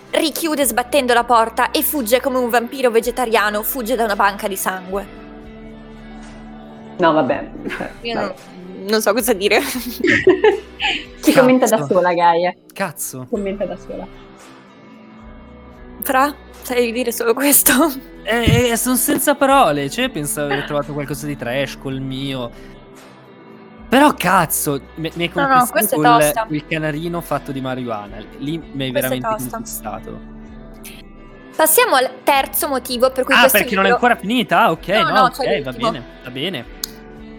Richiude 0.09 0.63
sbattendo 0.63 1.13
la 1.13 1.23
porta 1.25 1.69
e 1.69 1.83
fugge 1.83 2.19
come 2.21 2.37
un 2.39 2.49
vampiro 2.49 2.89
vegetariano 2.89 3.61
fugge 3.61 3.95
da 3.95 4.05
una 4.05 4.15
banca 4.15 4.47
di 4.47 4.55
sangue. 4.55 5.05
No, 6.97 7.11
vabbè. 7.13 7.49
Io 8.01 8.13
vai. 8.15 8.33
Non, 8.87 9.01
so 9.01 9.13
cosa 9.13 9.33
dire. 9.33 9.59
Si 11.19 11.33
commenta 11.33 11.65
da 11.65 11.85
sola, 11.85 12.13
Gaia. 12.13 12.53
Cazzo. 12.71 13.25
Commenta 13.29 13.65
da 13.65 13.75
sola. 13.75 14.07
Fra, 16.03 16.33
sai 16.61 16.91
dire 16.93 17.11
solo 17.11 17.33
questo? 17.33 17.71
Eh, 18.23 18.69
eh, 18.69 18.77
sono 18.77 18.95
senza 18.95 19.35
parole. 19.35 19.89
Cioè, 19.89 20.09
pensavo 20.09 20.47
di 20.47 20.53
aver 20.53 20.65
trovato 20.65 20.93
qualcosa 20.93 21.25
di 21.27 21.35
trash 21.35 21.77
col 21.81 21.99
mio. 21.99 22.49
Però 23.89 24.13
cazzo, 24.13 24.79
mi, 24.95 25.11
hai 25.17 25.31
No, 25.33 25.47
no, 25.47 25.47
conquistato 25.47 25.71
questo 25.71 25.95
è 25.95 25.97
quel- 25.97 26.19
tosta. 26.19 26.45
quel 26.45 26.67
canarino 26.67 27.19
fatto 27.21 27.51
di 27.51 27.59
marijuana. 27.61 28.17
Lì 28.37 28.57
mi 28.57 28.83
hai 28.83 28.91
veramente 28.91 29.27
conquistato. 29.27 30.19
Passiamo 31.55 31.95
al 31.95 32.09
terzo 32.23 32.67
motivo 32.67 33.09
per 33.11 33.23
cui 33.25 33.33
Ah, 33.33 33.39
questo 33.39 33.57
perché 33.57 33.75
non 33.75 33.85
è 33.87 33.89
ancora 33.89 34.15
finita? 34.15 34.61
Ah, 34.61 34.71
ok, 34.71 34.87
No, 34.89 35.01
no, 35.03 35.09
no, 35.11 35.21
ok, 35.23 35.37
c'è 35.37 35.61
va 35.63 35.71
bene, 35.73 36.03
va 36.23 36.29
bene. 36.29 36.65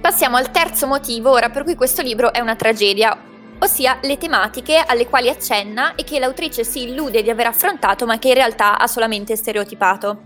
Passiamo 0.09 0.39
al 0.39 0.51
terzo 0.51 0.87
motivo 0.87 1.33
ora 1.33 1.51
per 1.51 1.65
cui 1.65 1.75
questo 1.75 2.01
libro 2.01 2.33
è 2.33 2.41
una 2.41 2.57
tragedia, 2.57 3.15
ossia 3.59 3.99
le 4.01 4.17
tematiche 4.17 4.83
alle 4.87 5.07
quali 5.07 5.29
accenna 5.29 5.97
e 5.97 6.05
che 6.05 6.19
l'autrice 6.19 6.65
si 6.65 6.85
illude 6.85 7.23
di 7.23 7.29
aver 7.29 7.49
affrontato 7.49 8.07
ma 8.07 8.19
che 8.19 8.29
in 8.29 8.35
realtà 8.35 8.79
ha 8.79 8.87
solamente 8.87 9.37
stereotipato. 9.37 10.23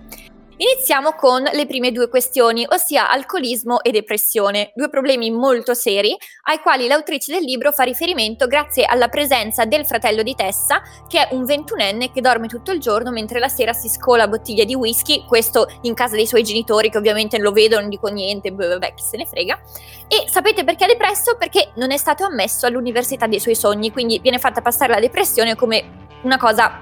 Iniziamo 0.63 1.15
con 1.15 1.43
le 1.43 1.67
prime 1.67 1.91
due 1.91 2.09
questioni, 2.09 2.65
ossia 2.69 3.11
alcolismo 3.11 3.83
e 3.83 3.91
depressione, 3.91 4.71
due 4.77 4.89
problemi 4.89 5.29
molto 5.33 5.75
seri 5.75 6.17
ai 6.45 6.61
quali 6.61 6.87
l'autrice 6.87 7.33
del 7.33 7.43
libro 7.43 7.73
fa 7.73 7.83
riferimento 7.83 8.47
grazie 8.47 8.85
alla 8.85 9.09
presenza 9.09 9.65
del 9.65 9.85
fratello 9.85 10.23
di 10.23 10.37
Tessa, 10.37 10.81
che 11.09 11.27
è 11.27 11.35
un 11.35 11.45
ventunenne 11.47 12.13
che 12.13 12.21
dorme 12.21 12.47
tutto 12.47 12.71
il 12.71 12.79
giorno 12.79 13.11
mentre 13.11 13.41
la 13.41 13.49
sera 13.49 13.73
si 13.73 13.89
scola 13.89 14.29
bottiglie 14.29 14.65
di 14.65 14.77
whisky, 14.77 15.25
questo 15.27 15.67
in 15.81 15.95
casa 15.95 16.15
dei 16.15 16.29
suoi 16.29 16.45
genitori 16.45 16.91
che 16.91 16.99
ovviamente 16.99 17.39
lo 17.39 17.51
vedono, 17.51 17.81
non 17.81 17.91
dico 17.91 18.07
niente, 18.07 18.53
vabbè, 18.53 18.95
chi 18.95 19.03
se 19.03 19.17
ne 19.17 19.27
frega. 19.27 19.61
E 20.07 20.29
sapete 20.29 20.63
perché 20.63 20.85
è 20.85 20.89
depresso? 20.89 21.35
Perché 21.37 21.73
non 21.75 21.91
è 21.91 21.97
stato 21.97 22.25
ammesso 22.25 22.67
all'università 22.67 23.27
dei 23.27 23.41
suoi 23.41 23.57
sogni, 23.57 23.91
quindi 23.91 24.21
viene 24.21 24.39
fatta 24.39 24.63
passare 24.63 24.93
la 24.93 25.01
depressione 25.01 25.57
come 25.57 26.07
una 26.23 26.39
cosa 26.39 26.79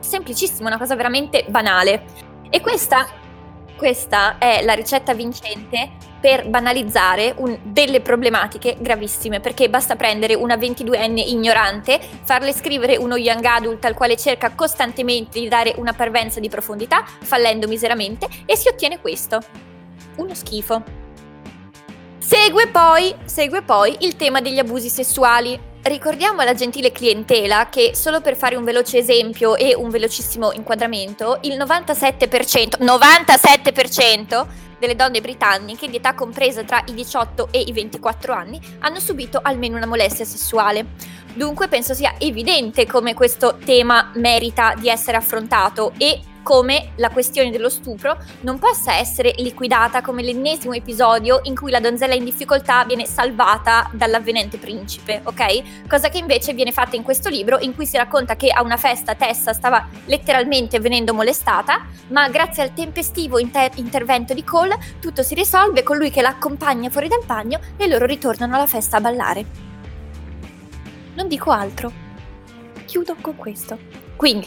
semplicissima, 0.00 0.68
una 0.68 0.78
cosa 0.78 0.96
veramente 0.96 1.44
banale. 1.46 2.25
E 2.50 2.60
questa, 2.60 3.06
questa 3.76 4.38
è 4.38 4.62
la 4.62 4.74
ricetta 4.74 5.14
vincente 5.14 5.92
per 6.20 6.48
banalizzare 6.48 7.34
un- 7.36 7.58
delle 7.62 8.00
problematiche 8.00 8.76
gravissime, 8.80 9.40
perché 9.40 9.68
basta 9.68 9.96
prendere 9.96 10.34
una 10.34 10.56
22enne 10.56 11.20
ignorante, 11.20 12.00
farle 12.24 12.52
scrivere 12.52 12.96
uno 12.96 13.16
young 13.16 13.44
adult 13.44 13.84
al 13.84 13.94
quale 13.94 14.16
cerca 14.16 14.54
costantemente 14.54 15.38
di 15.38 15.48
dare 15.48 15.74
una 15.76 15.92
parvenza 15.92 16.40
di 16.40 16.48
profondità, 16.48 17.04
fallendo 17.04 17.68
miseramente, 17.68 18.26
e 18.44 18.56
si 18.56 18.68
ottiene 18.68 19.00
questo. 19.00 19.40
Uno 20.16 20.34
schifo. 20.34 21.05
Segue 22.26 22.66
poi, 22.66 23.14
segue 23.24 23.62
poi 23.62 23.98
il 24.00 24.16
tema 24.16 24.40
degli 24.40 24.58
abusi 24.58 24.88
sessuali. 24.88 25.56
Ricordiamo 25.82 26.40
alla 26.40 26.54
gentile 26.54 26.90
clientela 26.90 27.68
che, 27.68 27.92
solo 27.94 28.20
per 28.20 28.34
fare 28.34 28.56
un 28.56 28.64
veloce 28.64 28.98
esempio 28.98 29.54
e 29.54 29.76
un 29.76 29.90
velocissimo 29.90 30.50
inquadramento, 30.50 31.38
il 31.42 31.56
97%, 31.56 32.80
97% 32.80 34.46
delle 34.76 34.96
donne 34.96 35.20
britanniche 35.20 35.88
di 35.88 35.98
età 35.98 36.14
compresa 36.14 36.64
tra 36.64 36.82
i 36.88 36.94
18 36.94 37.46
e 37.52 37.60
i 37.60 37.70
24 37.70 38.32
anni 38.32 38.60
hanno 38.80 38.98
subito 38.98 39.38
almeno 39.40 39.76
una 39.76 39.86
molestia 39.86 40.24
sessuale. 40.24 40.84
Dunque 41.32 41.68
penso 41.68 41.94
sia 41.94 42.16
evidente 42.18 42.86
come 42.86 43.14
questo 43.14 43.58
tema 43.64 44.10
merita 44.16 44.74
di 44.76 44.88
essere 44.88 45.16
affrontato 45.16 45.92
e 45.96 46.20
come 46.46 46.92
la 46.94 47.10
questione 47.10 47.50
dello 47.50 47.68
stupro 47.68 48.16
non 48.42 48.60
possa 48.60 48.94
essere 48.94 49.34
liquidata 49.38 50.00
come 50.00 50.22
l'ennesimo 50.22 50.74
episodio 50.74 51.40
in 51.42 51.56
cui 51.56 51.72
la 51.72 51.80
donzella 51.80 52.14
in 52.14 52.22
difficoltà 52.22 52.84
viene 52.84 53.04
salvata 53.04 53.90
dall'avvenente 53.92 54.56
principe, 54.56 55.22
ok? 55.24 55.88
Cosa 55.88 56.08
che 56.08 56.18
invece 56.18 56.52
viene 56.52 56.70
fatta 56.70 56.94
in 56.94 57.02
questo 57.02 57.30
libro 57.30 57.58
in 57.58 57.74
cui 57.74 57.84
si 57.84 57.96
racconta 57.96 58.36
che 58.36 58.52
a 58.52 58.62
una 58.62 58.76
festa 58.76 59.16
Tessa 59.16 59.52
stava 59.52 59.88
letteralmente 60.04 60.78
venendo 60.78 61.12
molestata, 61.12 61.84
ma 62.10 62.28
grazie 62.28 62.62
al 62.62 62.72
tempestivo 62.72 63.40
inter- 63.40 63.76
intervento 63.78 64.32
di 64.32 64.44
Cole 64.44 64.78
tutto 65.00 65.24
si 65.24 65.34
risolve 65.34 65.82
con 65.82 65.96
lui 65.96 66.12
che 66.12 66.22
la 66.22 66.28
accompagna 66.28 66.90
fuori 66.90 67.08
dal 67.08 67.24
bagno 67.26 67.58
e 67.76 67.88
loro 67.88 68.06
ritornano 68.06 68.54
alla 68.54 68.68
festa 68.68 68.98
a 68.98 69.00
ballare. 69.00 69.44
Non 71.14 71.26
dico 71.26 71.50
altro. 71.50 71.90
Chiudo 72.84 73.16
con 73.20 73.34
questo. 73.34 73.76
Quindi, 74.14 74.46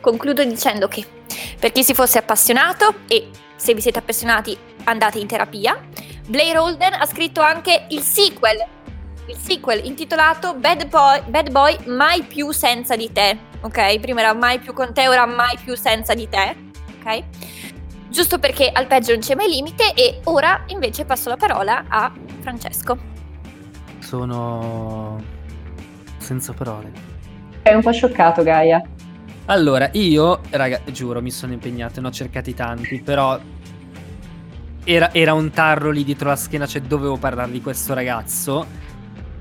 concludo 0.00 0.44
dicendo 0.44 0.86
che 0.86 1.18
per 1.58 1.72
chi 1.72 1.82
si 1.82 1.94
fosse 1.94 2.18
appassionato 2.18 2.94
e 3.06 3.28
se 3.56 3.74
vi 3.74 3.80
siete 3.80 3.98
appassionati 3.98 4.56
andate 4.84 5.18
in 5.18 5.26
terapia, 5.26 5.78
Blair 6.26 6.58
Holden 6.58 6.94
ha 6.94 7.06
scritto 7.06 7.40
anche 7.40 7.86
il 7.90 8.00
sequel, 8.02 8.56
il 9.26 9.36
sequel 9.36 9.84
intitolato 9.84 10.54
Bad 10.54 10.88
Boy, 10.88 11.22
Bad 11.28 11.50
Boy 11.50 11.76
Mai 11.86 12.22
più 12.22 12.50
senza 12.52 12.96
di 12.96 13.12
te, 13.12 13.38
ok? 13.60 13.98
Prima 13.98 14.20
era 14.20 14.32
mai 14.32 14.58
più 14.58 14.72
con 14.72 14.94
te, 14.94 15.08
ora 15.08 15.26
mai 15.26 15.58
più 15.62 15.76
senza 15.76 16.14
di 16.14 16.28
te, 16.28 16.56
ok? 17.00 17.22
Giusto 18.08 18.38
perché 18.38 18.70
al 18.72 18.86
peggio 18.86 19.12
non 19.12 19.20
c'è 19.20 19.34
mai 19.34 19.48
limite 19.48 19.94
e 19.94 20.20
ora 20.24 20.64
invece 20.68 21.04
passo 21.04 21.28
la 21.28 21.36
parola 21.36 21.84
a 21.88 22.12
Francesco. 22.40 22.98
Sono 24.00 25.22
senza 26.18 26.52
parole. 26.52 26.90
Sei 27.62 27.74
un 27.74 27.82
po' 27.82 27.92
scioccato, 27.92 28.42
Gaia. 28.42 28.82
Allora, 29.46 29.88
io, 29.94 30.40
raga, 30.50 30.82
giuro, 30.92 31.20
mi 31.20 31.30
sono 31.30 31.52
impegnato, 31.52 32.00
ne 32.00 32.06
ho 32.08 32.10
cercati 32.12 32.54
tanti, 32.54 33.02
però 33.02 33.38
era, 34.84 35.12
era 35.12 35.34
un 35.34 35.50
tarlo 35.50 35.90
lì 35.90 36.04
dietro 36.04 36.28
la 36.28 36.36
schiena, 36.36 36.66
cioè 36.66 36.82
dovevo 36.82 37.16
parlare 37.18 37.50
di 37.50 37.60
questo 37.60 37.94
ragazzo. 37.94 38.66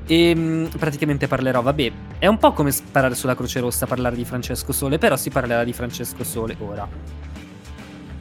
E 0.05 0.35
mh, 0.35 0.69
praticamente 0.77 1.27
parlerò, 1.27 1.61
vabbè, 1.61 1.93
è 2.19 2.27
un 2.27 2.37
po' 2.37 2.53
come 2.53 2.71
sparare 2.71 3.15
sulla 3.15 3.35
Croce 3.35 3.59
Rossa 3.59 3.85
parlare 3.87 4.15
di 4.15 4.25
Francesco 4.25 4.73
Sole, 4.73 4.97
però 4.97 5.15
si 5.17 5.31
parlerà 5.31 5.63
di 5.63 5.73
Francesco 5.73 6.23
Sole 6.23 6.55
ora. 6.59 6.89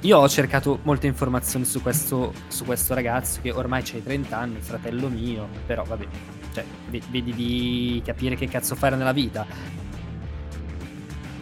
Io 0.02 0.18
ho 0.18 0.28
cercato 0.28 0.80
molte 0.84 1.08
informazioni 1.08 1.64
su 1.64 1.82
questo, 1.82 2.32
su 2.46 2.64
questo 2.64 2.94
ragazzo 2.94 3.40
che 3.40 3.50
ormai 3.52 3.82
c'ha 3.82 3.98
30 4.00 4.38
anni, 4.38 4.60
fratello 4.60 5.08
mio, 5.08 5.48
però 5.66 5.82
vabbè, 5.84 6.06
cioè, 6.52 6.64
ve- 6.86 7.02
vedi 7.08 7.34
di 7.34 8.00
capire 8.04 8.36
che 8.36 8.46
cazzo 8.48 8.76
fare 8.76 8.94
nella 8.96 9.12
vita. 9.12 9.44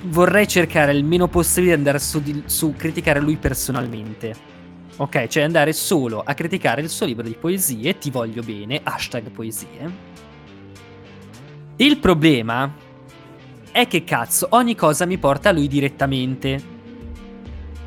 Vorrei 0.02 0.46
cercare 0.46 0.92
il 0.92 1.04
meno 1.04 1.26
possibile 1.28 1.72
di 1.72 1.78
andare 1.78 1.98
su, 1.98 2.20
di- 2.20 2.42
su 2.46 2.74
criticare 2.76 3.20
lui 3.20 3.37
personalmente. 3.37 4.54
Ok, 4.98 5.26
cioè 5.26 5.42
andare 5.42 5.72
solo 5.72 6.22
a 6.24 6.32
criticare 6.32 6.80
il 6.80 6.88
suo 6.88 7.06
libro 7.06 7.26
di 7.26 7.37
poesie, 7.38 7.98
ti 7.98 8.11
voglio 8.11 8.42
bene, 8.42 8.80
hashtag 8.82 9.30
poesie. 9.30 10.14
Il 11.76 11.98
problema 11.98 12.72
è 13.70 13.87
che 13.87 14.04
cazzo, 14.04 14.46
ogni 14.50 14.74
cosa 14.74 15.04
mi 15.04 15.18
porta 15.18 15.50
a 15.50 15.52
lui 15.52 15.68
direttamente. 15.68 16.74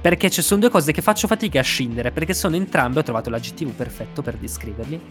Perché 0.01 0.29
ci 0.29 0.41
sono 0.43 0.61
due 0.61 0.69
cose 0.69 0.91
che 0.91 1.01
faccio 1.01 1.27
fatica 1.27 1.59
a 1.59 1.63
scindere, 1.63 2.11
perché 2.11 2.33
sono 2.33 2.55
entrambe, 2.55 2.99
ho 2.99 3.03
trovato 3.03 3.29
l'aggettivo 3.29 3.71
perfetto 3.71 4.21
per 4.21 4.37
descriverli. 4.37 5.01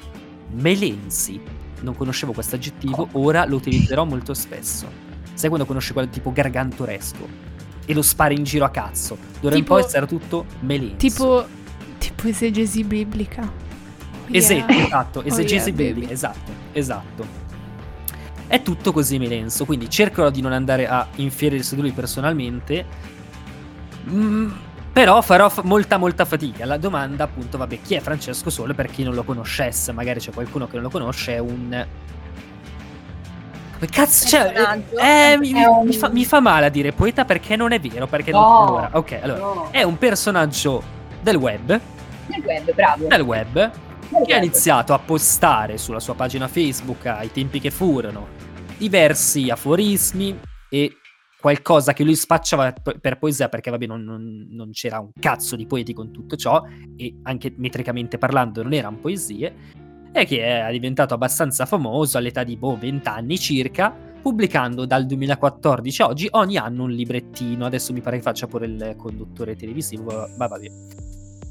Melensi. 0.53 1.41
Non 1.81 1.97
conoscevo 1.97 2.33
questo 2.33 2.55
aggettivo, 2.55 3.09
ora 3.13 3.45
lo 3.45 3.57
utilizzerò 3.57 4.05
molto 4.05 4.35
spesso. 4.35 5.08
Sai 5.39 5.49
quando 5.51 5.67
conosci 5.67 5.93
quello 5.93 6.09
tipo 6.09 6.33
garganturesco? 6.33 7.29
E 7.87 7.95
lo 7.95 8.03
spari 8.03 8.35
in 8.35 8.43
giro 8.43 8.65
a 8.65 8.71
cazzo. 8.71 9.17
D'ora 9.41 9.55
in 9.55 9.63
Tipo- 9.63 9.75
poi 9.79 9.89
sarà 9.89 10.05
tutto 10.05 10.47
melenso. 10.63 10.97
Tipo, 10.97 11.47
tipo 11.99 12.27
esegesi 12.27 12.83
biblica. 12.83 13.43
Oh, 13.43 14.27
yeah. 14.27 14.67
esatto, 14.69 15.21
Oh, 15.25 15.25
esegesi 15.25 15.69
yeah, 15.69 15.77
biblica, 15.77 16.01
baby. 16.01 16.13
esatto, 16.13 16.51
esatto. 16.73 17.27
È 18.49 18.61
tutto 18.63 18.91
così 18.93 19.17
melenso, 19.19 19.65
quindi 19.65 19.89
cercherò 19.89 20.29
di 20.31 20.41
non 20.41 20.53
andare 20.53 20.89
a 20.89 21.07
infierire 21.17 21.63
su 21.63 21.77
di 21.77 21.83
lui 21.83 21.93
personalmente. 21.93 22.85
Mm, 24.11 24.51
però 24.93 25.23
farò 25.23 25.49
fa- 25.49 25.63
molta 25.63 25.99
molta 25.99 26.25
fatica. 26.25 26.65
La 26.65 26.79
domanda 26.79 27.23
appunto, 27.23 27.59
vabbè, 27.59 27.79
chi 27.81 27.95
è 27.95 28.01
Francesco 28.01 28.51
Sole 28.51 28.75
per 28.75 28.91
chi 28.91 29.05
non 29.05 29.15
lo 29.15 29.23
conoscesse? 29.23 29.93
Magari 29.93 30.19
c'è 30.19 30.33
qualcuno 30.33 30.67
che 30.67 30.75
non 30.75 30.83
lo 30.83 30.91
conosce, 30.91 31.37
è 31.37 31.39
un... 31.39 31.87
Cazzo, 33.87 34.27
cioè, 34.27 34.53
Personaggio. 34.53 34.97
eh, 34.99 35.37
mi, 35.39 35.53
un- 35.53 35.87
mi 35.87 35.93
fa, 35.95 36.09
mi 36.09 36.25
fa 36.25 36.41
male 36.41 36.67
a 36.67 36.69
dire 36.69 36.93
poeta 36.93 37.25
perché 37.25 37.55
non 37.57 37.73
è 37.73 37.79
vero, 37.81 38.07
perché 38.07 38.31
non... 38.33 38.41
No. 38.43 38.67
Allora, 38.67 38.91
ok, 38.93 39.19
allora, 39.23 39.39
No. 39.39 39.69
è 39.71 39.83
un 39.83 39.99
personaggio 39.99 40.83
del 41.23 41.37
web, 41.37 41.69
Nel 41.69 42.43
web, 42.45 42.75
bravo. 42.75 43.07
del 43.07 43.21
web, 43.23 43.55
Nel 43.57 43.71
che 44.27 44.33
ha 44.33 44.37
web. 44.37 44.43
iniziato 44.45 44.95
a 44.95 44.99
postare 44.99 45.79
sulla 45.79 46.01
sua 46.01 46.15
pagina 46.15 46.49
Facebook 46.49 47.07
ai 47.07 47.31
tempi 47.33 47.61
che 47.61 47.71
furono 47.71 48.27
diversi 48.77 49.51
aforismi 49.51 50.39
e 50.71 50.97
qualcosa 51.41 51.93
che 51.93 52.03
lui 52.05 52.17
spacciava 52.17 52.75
per 53.01 53.19
poesia 53.19 53.49
perché 53.49 53.71
vabbè 53.71 53.87
non, 53.87 54.03
non- 54.03 54.47
non 54.51 54.71
c'era 54.73 54.99
un 54.99 55.11
cazzo 55.19 55.55
di 55.57 55.67
poeti 55.67 55.93
con 55.93 56.11
tutto 56.11 56.35
ciò 56.37 56.63
e 56.97 57.15
anche 57.23 57.53
metricamente 57.57 58.19
parlando 58.19 58.63
non 58.63 58.73
erano 58.73 58.97
poesie 58.97 59.55
e 60.21 60.25
che 60.25 60.67
è 60.67 60.71
diventato 60.73 61.15
abbastanza 61.15 61.65
famoso 61.65 62.19
all'età 62.19 62.43
di 62.43 62.57
boh 62.57 62.77
20 62.77 63.09
anni 63.09 63.39
circa 63.39 63.95
pubblicando 64.21 64.85
dal 64.85 65.07
2014 65.07 66.03
a 66.03 66.07
oggi 66.07 66.29
ogni 66.33 66.57
anno 66.57 66.85
un 66.85 66.91
librettino. 66.91 67.65
Adesso 67.65 67.93
mi 67.93 68.01
pare 68.01 68.17
che 68.17 68.23
faccia 68.23 68.47
pure 68.47 68.67
il 68.67 68.95
conduttore 68.97 69.55
televisivo 69.55 70.29
ma 70.37 70.47
vabbè 70.47 71.08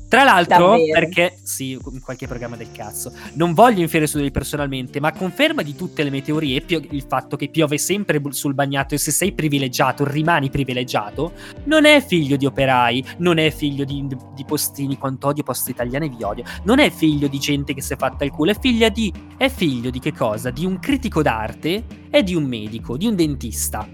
tra 0.07 0.23
l'altro, 0.23 0.69
Davvero? 0.69 0.99
perché 0.99 1.37
sì, 1.43 1.77
qualche 2.01 2.27
programma 2.27 2.55
del 2.55 2.71
cazzo, 2.71 3.11
non 3.33 3.53
voglio 3.53 3.81
infierire 3.81 4.07
su 4.07 4.15
di 4.15 4.23
lui 4.23 4.31
personalmente, 4.31 4.99
ma 4.99 5.11
conferma 5.11 5.61
di 5.61 5.75
tutte 5.75 6.03
le 6.03 6.09
mie 6.09 6.21
teorie 6.21 6.61
pio- 6.61 6.81
il 6.91 7.03
fatto 7.07 7.35
che 7.35 7.49
piove 7.49 7.77
sempre 7.77 8.21
sul 8.29 8.53
bagnato 8.53 8.95
e 8.95 8.97
se 8.97 9.11
sei 9.11 9.33
privilegiato 9.33 10.05
rimani 10.05 10.49
privilegiato, 10.49 11.33
non 11.65 11.85
è 11.85 12.01
figlio 12.05 12.37
di 12.37 12.45
operai, 12.45 13.05
non 13.17 13.37
è 13.37 13.51
figlio 13.51 13.83
di, 13.83 14.07
di 14.33 14.45
postini, 14.45 14.97
quanto 14.97 15.27
odio 15.27 15.43
posti 15.43 15.71
italiani 15.71 16.07
vi 16.09 16.23
odio, 16.23 16.43
non 16.63 16.79
è 16.79 16.89
figlio 16.89 17.27
di 17.27 17.39
gente 17.39 17.73
che 17.73 17.81
si 17.81 17.93
è 17.93 17.97
fatta 17.97 18.23
il 18.23 18.31
culo, 18.31 18.51
è 18.51 18.59
figlia 18.59 18.89
di... 18.89 19.11
è 19.37 19.49
figlio 19.49 19.89
di 19.89 19.99
che 19.99 20.13
cosa? 20.13 20.51
Di 20.51 20.65
un 20.65 20.79
critico 20.79 21.21
d'arte 21.21 21.83
e 22.09 22.23
di 22.23 22.33
un 22.33 22.45
medico, 22.45 22.95
di 22.95 23.07
un 23.07 23.15
dentista. 23.15 23.87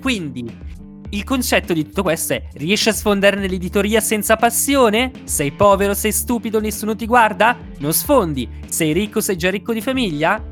Quindi 0.00 0.65
il 1.10 1.24
concetto 1.24 1.72
di 1.72 1.84
tutto 1.84 2.02
questo 2.02 2.34
è: 2.34 2.48
riesci 2.54 2.88
a 2.88 2.92
sfondare 2.92 3.38
nell'editoria 3.38 4.00
senza 4.00 4.36
passione? 4.36 5.12
Sei 5.24 5.52
povero, 5.52 5.94
sei 5.94 6.12
stupido, 6.12 6.60
nessuno 6.60 6.96
ti 6.96 7.06
guarda? 7.06 7.56
Non 7.78 7.92
sfondi. 7.92 8.48
Sei 8.68 8.92
ricco, 8.92 9.20
sei 9.20 9.36
già 9.36 9.50
ricco 9.50 9.72
di 9.72 9.80
famiglia? 9.80 10.42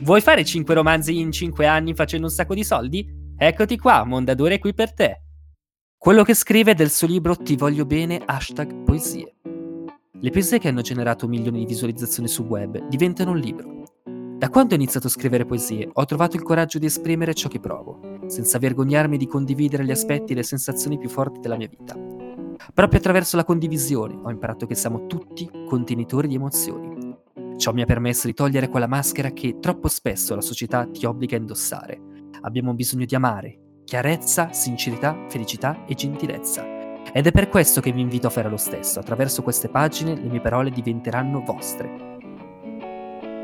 Vuoi 0.00 0.20
fare 0.20 0.44
5 0.44 0.74
romanzi 0.74 1.18
in 1.18 1.30
5 1.30 1.66
anni 1.66 1.94
facendo 1.94 2.26
un 2.26 2.32
sacco 2.32 2.54
di 2.54 2.64
soldi? 2.64 3.06
Eccoti 3.36 3.78
qua, 3.78 4.04
Mondadori 4.04 4.56
è 4.56 4.58
qui 4.58 4.74
per 4.74 4.92
te. 4.92 5.22
Quello 5.96 6.24
che 6.24 6.34
scrive 6.34 6.74
del 6.74 6.90
suo 6.90 7.06
libro 7.06 7.36
Ti 7.36 7.54
voglio 7.54 7.86
bene, 7.86 8.20
hashtag 8.24 8.82
poesie. 8.82 9.36
Le 10.20 10.30
poesie 10.30 10.58
che 10.58 10.68
hanno 10.68 10.80
generato 10.80 11.28
milioni 11.28 11.60
di 11.60 11.66
visualizzazioni 11.66 12.28
sul 12.28 12.46
web 12.46 12.88
diventano 12.88 13.30
un 13.30 13.38
libro. 13.38 13.81
Da 14.42 14.48
quando 14.48 14.72
ho 14.72 14.76
iniziato 14.76 15.06
a 15.06 15.10
scrivere 15.10 15.46
poesie, 15.46 15.88
ho 15.92 16.04
trovato 16.04 16.34
il 16.34 16.42
coraggio 16.42 16.80
di 16.80 16.86
esprimere 16.86 17.32
ciò 17.32 17.48
che 17.48 17.60
provo, 17.60 18.00
senza 18.26 18.58
vergognarmi 18.58 19.16
di 19.16 19.28
condividere 19.28 19.84
gli 19.84 19.92
aspetti 19.92 20.32
e 20.32 20.34
le 20.34 20.42
sensazioni 20.42 20.98
più 20.98 21.08
forti 21.08 21.38
della 21.38 21.56
mia 21.56 21.68
vita. 21.68 21.94
Proprio 22.74 22.98
attraverso 22.98 23.36
la 23.36 23.44
condivisione 23.44 24.18
ho 24.20 24.30
imparato 24.30 24.66
che 24.66 24.74
siamo 24.74 25.06
tutti 25.06 25.48
contenitori 25.64 26.26
di 26.26 26.34
emozioni. 26.34 27.16
Ciò 27.56 27.72
mi 27.72 27.82
ha 27.82 27.86
permesso 27.86 28.26
di 28.26 28.34
togliere 28.34 28.68
quella 28.68 28.88
maschera 28.88 29.30
che 29.30 29.60
troppo 29.60 29.86
spesso 29.86 30.34
la 30.34 30.40
società 30.40 30.88
ti 30.88 31.06
obbliga 31.06 31.36
a 31.36 31.38
indossare. 31.38 32.00
Abbiamo 32.40 32.74
bisogno 32.74 33.04
di 33.04 33.14
amare, 33.14 33.60
chiarezza, 33.84 34.52
sincerità, 34.52 35.24
felicità 35.28 35.84
e 35.86 35.94
gentilezza. 35.94 36.64
Ed 37.12 37.28
è 37.28 37.30
per 37.30 37.48
questo 37.48 37.80
che 37.80 37.92
vi 37.92 38.00
invito 38.00 38.26
a 38.26 38.30
fare 38.30 38.48
lo 38.48 38.56
stesso. 38.56 38.98
Attraverso 38.98 39.44
queste 39.44 39.68
pagine 39.68 40.16
le 40.16 40.28
mie 40.28 40.40
parole 40.40 40.70
diventeranno 40.70 41.44
vostre. 41.44 42.11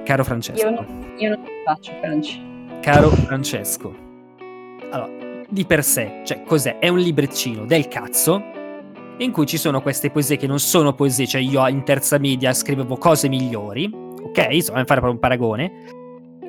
Caro 0.08 0.24
Francesco. 0.24 0.66
Io 0.66 0.70
non, 0.70 1.14
io 1.18 1.28
non 1.28 1.44
faccio, 1.66 1.92
Franci. 2.00 2.40
Caro 2.80 3.10
Francesco, 3.10 3.94
allora, 4.90 5.44
di 5.50 5.66
per 5.66 5.84
sé, 5.84 6.22
cioè, 6.24 6.44
cos'è? 6.44 6.78
È 6.78 6.88
un 6.88 6.98
librettino 6.98 7.66
del 7.66 7.88
cazzo 7.88 8.42
in 9.18 9.30
cui 9.32 9.44
ci 9.44 9.58
sono 9.58 9.82
queste 9.82 10.10
poesie 10.10 10.38
che 10.38 10.46
non 10.46 10.60
sono 10.60 10.94
poesie, 10.94 11.26
cioè 11.26 11.42
io 11.42 11.66
in 11.68 11.84
terza 11.84 12.16
media 12.16 12.54
scrivevo 12.54 12.96
cose 12.96 13.28
migliori, 13.28 13.92
ok? 13.92 14.46
Insomma, 14.50 14.78
fare 14.78 15.00
proprio 15.00 15.12
un 15.12 15.18
paragone. 15.18 15.72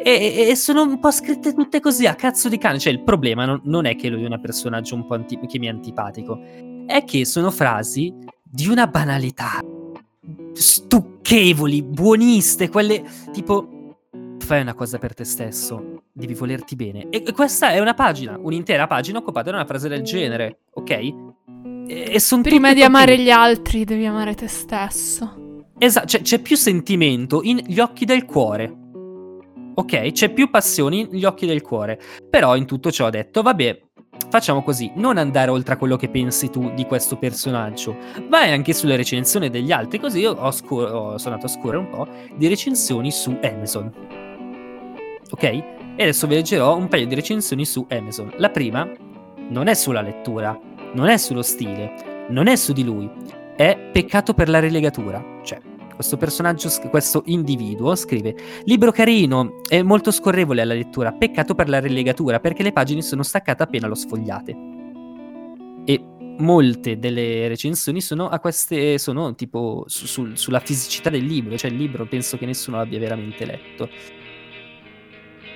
E, 0.01 0.47
e- 0.47 0.55
sono 0.55 0.83
un 0.83 0.97
po' 0.97 1.11
scritte 1.11 1.53
tutte 1.53 1.81
così 1.81 2.05
a 2.05 2.15
cazzo 2.15 2.47
di 2.47 2.57
cane. 2.57 2.79
Cioè, 2.79 2.93
il 2.93 3.03
problema 3.03 3.43
non, 3.43 3.59
non 3.65 3.83
è 3.83 3.97
che 3.97 4.07
lui 4.07 4.23
è 4.23 4.27
un 4.27 4.39
personaggio 4.39 4.95
un 4.95 5.05
po' 5.05 5.15
anti- 5.15 5.37
che 5.37 5.59
mi 5.59 5.65
è 5.65 5.69
antipatico, 5.69 6.39
è 6.87 7.03
che 7.03 7.25
sono 7.25 7.51
frasi 7.51 8.15
di 8.41 8.69
una 8.69 8.87
banalità 8.87 9.59
stucchevoli, 11.19 11.83
buoniste, 11.83 12.69
quelle 12.69 13.03
tipo 13.31 13.97
fai 14.39 14.61
una 14.61 14.73
cosa 14.73 14.97
per 14.97 15.13
te 15.13 15.25
stesso, 15.25 16.03
devi 16.11 16.33
volerti 16.33 16.75
bene. 16.75 17.07
E 17.09 17.23
e 17.25 17.33
questa 17.33 17.71
è 17.71 17.79
una 17.79 17.93
pagina, 17.93 18.37
un'intera 18.41 18.87
pagina 18.87 19.19
occupata 19.19 19.51
da 19.51 19.57
una 19.57 19.65
frase 19.65 19.89
del 19.89 20.01
genere, 20.01 20.61
ok? 20.73 20.89
E, 20.89 21.13
e 21.87 22.19
son 22.19 22.41
Prima 22.41 22.73
di 22.73 22.83
amare 22.83 23.19
gli 23.19 23.29
altri 23.29 23.83
devi 23.83 24.05
amare 24.05 24.33
te 24.33 24.47
stesso. 24.47 25.63
Esatto, 25.77 26.07
cioè, 26.07 26.21
c'è 26.21 26.39
più 26.39 26.55
sentimento 26.55 27.41
negli 27.41 27.79
occhi 27.79 28.05
del 28.05 28.25
cuore. 28.25 28.77
Ok? 29.75 30.11
C'è 30.11 30.33
più 30.33 30.49
passione 30.49 31.07
negli 31.09 31.23
occhi 31.23 31.45
del 31.45 31.61
cuore. 31.61 31.99
Però 32.29 32.57
in 32.57 32.65
tutto 32.65 32.91
ciò 32.91 33.05
ho 33.05 33.09
detto, 33.09 33.41
vabbè, 33.41 33.88
facciamo 34.29 34.63
così, 34.63 34.91
non 34.95 35.17
andare 35.17 35.51
oltre 35.51 35.73
a 35.73 35.77
quello 35.77 35.95
che 35.95 36.09
pensi 36.09 36.49
tu 36.49 36.71
di 36.73 36.85
questo 36.85 37.17
personaggio. 37.17 37.95
Vai 38.27 38.51
anche 38.51 38.73
sulle 38.73 38.95
recensioni 38.95 39.49
degli 39.49 39.71
altri, 39.71 39.99
così 39.99 40.19
io 40.19 40.31
ho, 40.31 40.51
scor- 40.51 40.91
ho- 40.91 41.17
sono 41.17 41.35
andato 41.35 41.51
a 41.51 41.55
scorrere 41.55 41.77
un 41.77 41.89
po' 41.89 42.07
di 42.35 42.47
recensioni 42.47 43.11
su 43.11 43.37
Amazon. 43.41 43.91
Ok? 45.31 45.43
E 45.43 46.03
adesso 46.03 46.27
vi 46.27 46.35
leggerò 46.35 46.75
un 46.75 46.87
paio 46.87 47.05
di 47.05 47.15
recensioni 47.15 47.65
su 47.65 47.85
Amazon. 47.89 48.31
La 48.37 48.49
prima 48.49 48.89
non 49.49 49.67
è 49.67 49.73
sulla 49.73 50.01
lettura, 50.01 50.57
non 50.93 51.09
è 51.09 51.17
sullo 51.17 51.41
stile, 51.41 52.25
non 52.29 52.47
è 52.47 52.55
su 52.55 52.73
di 52.73 52.83
lui, 52.83 53.09
è 53.55 53.77
peccato 53.91 54.33
per 54.33 54.49
la 54.49 54.59
rilegatura. 54.59 55.23
Cioè, 55.43 55.59
questo 55.99 56.15
personaggio, 56.15 56.69
questo 56.89 57.23
individuo 57.25 57.93
scrive: 57.93 58.33
Libro 58.63 58.89
carino, 58.89 59.55
è 59.67 59.81
molto 59.81 60.11
scorrevole 60.11 60.61
alla 60.61 60.73
lettura, 60.73 61.11
peccato 61.11 61.55
per 61.55 61.67
la 61.67 61.81
rilegatura 61.81 62.39
perché 62.39 62.63
le 62.63 62.71
pagine 62.71 63.01
sono 63.01 63.21
staccate 63.21 63.63
appena 63.63 63.85
lo 63.85 63.95
sfogliate. 63.95 64.57
E 65.83 66.01
molte 66.37 66.99
delle 66.99 67.49
recensioni 67.49 67.99
sono 67.99 68.29
a 68.29 68.39
queste, 68.39 68.97
sono 68.97 69.35
tipo 69.35 69.83
su- 69.87 70.05
sul- 70.05 70.37
sulla 70.37 70.61
fisicità 70.61 71.09
del 71.09 71.25
libro, 71.25 71.57
cioè 71.57 71.69
il 71.69 71.75
libro 71.75 72.05
penso 72.05 72.37
che 72.37 72.45
nessuno 72.45 72.77
l'abbia 72.77 72.97
veramente 72.97 73.45
letto. 73.45 73.89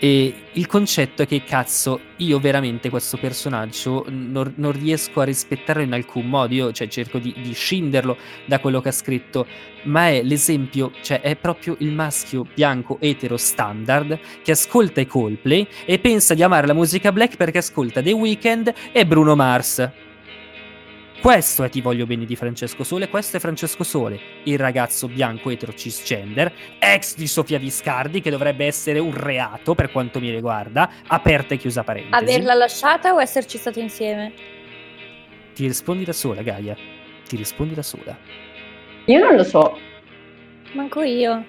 E 0.03 0.33
il 0.51 0.67
concetto 0.67 1.21
è 1.21 1.25
che 1.25 1.45
cazzo, 1.45 1.97
io 2.17 2.37
veramente 2.37 2.89
questo 2.89 3.15
personaggio 3.15 4.03
non, 4.09 4.51
non 4.57 4.73
riesco 4.73 5.21
a 5.21 5.23
rispettarlo 5.23 5.81
in 5.81 5.93
alcun 5.93 6.27
modo. 6.27 6.53
Io 6.53 6.73
cioè, 6.73 6.89
cerco 6.89 7.19
di, 7.19 7.33
di 7.41 7.53
scinderlo 7.53 8.17
da 8.45 8.59
quello 8.59 8.81
che 8.81 8.89
ha 8.89 8.91
scritto, 8.91 9.47
ma 9.83 10.09
è 10.09 10.21
l'esempio, 10.21 10.91
cioè 11.01 11.21
è 11.21 11.37
proprio 11.37 11.77
il 11.79 11.93
maschio 11.93 12.45
bianco 12.53 12.97
etero 12.99 13.37
standard 13.37 14.19
che 14.43 14.51
ascolta 14.51 14.99
i 14.99 15.07
Coldplay 15.07 15.65
e 15.85 15.97
pensa 15.99 16.33
di 16.33 16.43
amare 16.43 16.67
la 16.67 16.73
musica 16.73 17.13
black 17.13 17.37
perché 17.37 17.59
ascolta 17.59 18.01
The 18.01 18.11
Weeknd 18.11 18.73
e 18.91 19.07
Bruno 19.07 19.37
Mars. 19.37 19.89
Questo 21.21 21.63
è 21.63 21.69
Ti 21.69 21.81
voglio 21.81 22.05
bene 22.05 22.25
di 22.25 22.35
Francesco 22.35 22.83
Sole, 22.83 23.07
questo 23.07 23.37
è 23.37 23.39
Francesco 23.39 23.83
Sole, 23.83 24.19
il 24.43 24.57
ragazzo 24.57 25.07
bianco 25.07 25.49
etero 25.49 25.73
cisgender, 25.73 26.51
ex 26.79 27.15
di 27.15 27.27
Sofia 27.27 27.57
Viscardi, 27.59 28.19
che 28.19 28.29
dovrebbe 28.29 28.65
essere 28.65 28.99
un 28.99 29.13
reato 29.13 29.73
per 29.73 29.91
quanto 29.91 30.19
mi 30.19 30.29
riguarda, 30.29 30.89
aperta 31.07 31.53
e 31.53 31.57
chiusa 31.57 31.83
parentesi. 31.83 32.23
Averla 32.23 32.53
lasciata 32.53 33.13
o 33.13 33.21
esserci 33.21 33.57
stato 33.57 33.79
insieme? 33.79 34.33
Ti 35.53 35.65
rispondi 35.65 36.03
da 36.03 36.13
sola, 36.13 36.41
Gaia. 36.41 36.75
Ti 37.27 37.35
rispondi 37.35 37.73
da 37.73 37.83
sola. 37.83 38.17
Io 39.05 39.19
non 39.19 39.35
lo 39.35 39.43
so. 39.43 39.77
Manco 40.73 41.01
io. 41.03 41.45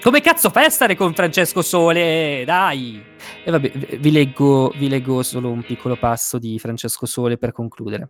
Come 0.00 0.20
cazzo 0.20 0.48
fai 0.50 0.64
a 0.64 0.70
stare 0.70 0.94
con 0.94 1.12
Francesco 1.12 1.60
Sole? 1.60 2.44
Dai! 2.46 3.02
E 3.44 3.50
vabbè, 3.50 3.98
vi 3.98 4.10
leggo, 4.10 4.72
vi 4.76 4.88
leggo 4.88 5.22
solo 5.22 5.50
un 5.50 5.62
piccolo 5.62 5.96
passo 5.96 6.38
di 6.38 6.58
Francesco 6.58 7.04
Sole 7.04 7.36
per 7.36 7.52
concludere. 7.52 8.08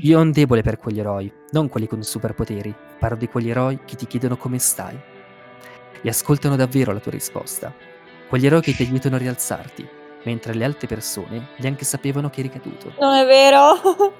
Io 0.00 0.18
ho 0.18 0.22
un 0.22 0.32
debole 0.32 0.62
per 0.62 0.78
quegli 0.78 0.98
eroi, 0.98 1.30
non 1.50 1.68
quelli 1.68 1.86
con 1.86 2.02
superpoteri. 2.02 2.74
Parlo 2.98 3.18
di 3.18 3.28
quegli 3.28 3.50
eroi 3.50 3.80
che 3.84 3.96
ti 3.96 4.06
chiedono 4.06 4.38
come 4.38 4.58
stai. 4.58 4.98
E 6.00 6.08
ascoltano 6.08 6.56
davvero 6.56 6.92
la 6.92 7.00
tua 7.00 7.12
risposta. 7.12 7.72
Quegli 8.26 8.46
eroi 8.46 8.62
che 8.62 8.74
ti 8.74 8.82
aiutano 8.82 9.16
a 9.16 9.18
rialzarti, 9.18 9.86
mentre 10.24 10.54
le 10.54 10.64
altre 10.64 10.86
persone 10.86 11.48
neanche 11.58 11.84
sapevano 11.84 12.30
che 12.30 12.40
eri 12.40 12.48
caduto. 12.48 12.94
Non 12.98 13.14
è 13.14 13.26
vero? 13.26 13.74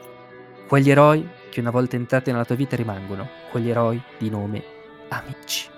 Quegli 0.68 0.90
eroi 0.90 1.26
che 1.50 1.60
una 1.60 1.70
volta 1.70 1.96
entrati 1.96 2.30
nella 2.30 2.44
tua 2.44 2.56
vita 2.56 2.76
rimangono. 2.76 3.26
Quegli 3.50 3.70
eroi 3.70 4.02
di 4.18 4.28
nome 4.28 4.62
amici. 5.08 5.70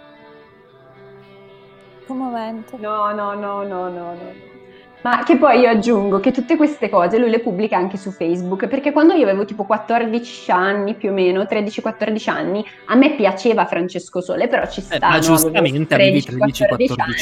Commovente. 2.07 2.77
No, 2.77 3.13
no, 3.13 3.35
no, 3.35 3.63
no, 3.63 3.89
no, 3.89 4.15
no. 4.15 4.56
Ma 5.07 5.23
che 5.23 5.37
poi 5.37 5.61
io 5.61 5.69
aggiungo 5.69 6.19
che 6.19 6.33
tutte 6.33 6.57
queste 6.57 6.89
cose 6.89 7.17
lui 7.17 7.31
le 7.31 7.39
pubblica 7.39 7.77
anche 7.77 7.97
su 7.97 8.11
Facebook, 8.11 8.67
perché 8.67 8.91
quando 8.91 9.15
io 9.15 9.23
avevo 9.23 9.45
tipo 9.45 9.63
14 9.63 10.51
anni 10.51 10.95
più 10.95 11.11
o 11.11 11.13
meno, 11.13 11.43
13-14 11.43 12.29
anni, 12.29 12.65
a 12.87 12.97
me 12.97 13.15
piaceva 13.15 13.67
Francesco 13.67 14.21
Sole, 14.21 14.49
però 14.49 14.67
ci 14.67 14.81
sta. 14.81 14.97
Eh, 14.97 14.99
ma 14.99 15.19
giustamente 15.21 15.95
avevi 15.95 16.19
13-14 16.19 16.65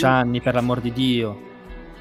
13-14 0.01 0.07
anni, 0.07 0.41
per 0.41 0.55
l'amor 0.55 0.81
di 0.81 0.93
Dio. 0.93 1.37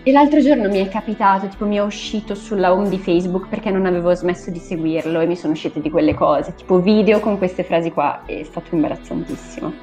E 0.04 0.13
l'altro 0.13 0.39
giorno 0.39 0.69
mi 0.69 0.80
è 0.80 0.88
capitato, 0.88 1.48
tipo 1.48 1.65
mi 1.65 1.76
è 1.76 1.82
uscito 1.82 2.34
sulla 2.34 2.72
home 2.72 2.88
di 2.88 2.98
Facebook 2.98 3.50
perché 3.50 3.69
non 3.69 3.86
avevo 3.86 4.13
smesso 4.13 4.52
di 4.52 4.60
seguirlo 4.60 5.19
e 5.19 5.26
mi 5.26 5.36
sono 5.36 5.52
uscite 5.52 5.82
di 5.82 5.89
quelle 5.89 6.13
cose, 6.13 6.56
tipo 6.56 6.80
video 6.80 7.19
con 7.19 7.38
queste 7.38 7.65
frasi 7.65 7.91
qua, 7.91 8.22
è 8.26 8.41
stato 8.43 8.74
imbarazzantissimo. 8.74 9.74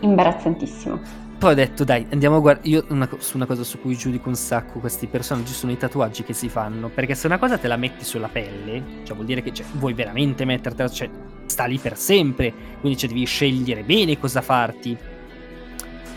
Imbarazzantissimo. 0.00 1.25
Poi 1.38 1.52
ho 1.52 1.54
detto, 1.54 1.84
dai, 1.84 2.06
andiamo 2.10 2.36
a 2.36 2.40
guardare. 2.40 2.66
Io 2.68 2.84
una, 2.88 3.06
co- 3.06 3.20
su 3.20 3.36
una 3.36 3.44
cosa 3.44 3.62
su 3.62 3.78
cui 3.78 3.94
giudico 3.94 4.28
un 4.28 4.36
sacco 4.36 4.78
questi 4.78 5.06
personaggi 5.06 5.52
sono 5.52 5.70
i 5.70 5.76
tatuaggi 5.76 6.22
che 6.24 6.32
si 6.32 6.48
fanno. 6.48 6.88
Perché 6.88 7.14
se 7.14 7.26
una 7.26 7.38
cosa 7.38 7.58
te 7.58 7.68
la 7.68 7.76
metti 7.76 8.04
sulla 8.04 8.28
pelle, 8.28 8.82
cioè 9.04 9.14
vuol 9.14 9.26
dire 9.26 9.42
che 9.42 9.52
cioè, 9.52 9.66
vuoi 9.72 9.92
veramente 9.92 10.46
mettertela, 10.46 10.88
cioè 10.88 11.10
sta 11.44 11.64
lì 11.66 11.78
per 11.78 11.98
sempre. 11.98 12.52
Quindi 12.80 12.98
cioè, 12.98 13.08
devi 13.10 13.24
scegliere 13.26 13.82
bene 13.82 14.18
cosa 14.18 14.40
farti. 14.40 14.96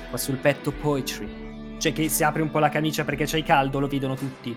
Qua 0.10 0.18
sul 0.18 0.38
petto 0.38 0.72
poetry. 0.72 1.78
Cioè 1.78 1.92
che 1.92 2.08
se 2.08 2.24
apri 2.24 2.42
un 2.42 2.50
po' 2.50 2.60
la 2.60 2.70
camicia 2.70 3.04
perché 3.04 3.26
c'hai 3.26 3.44
caldo, 3.44 3.80
lo 3.80 3.88
vedono 3.88 4.16
tutti. 4.16 4.56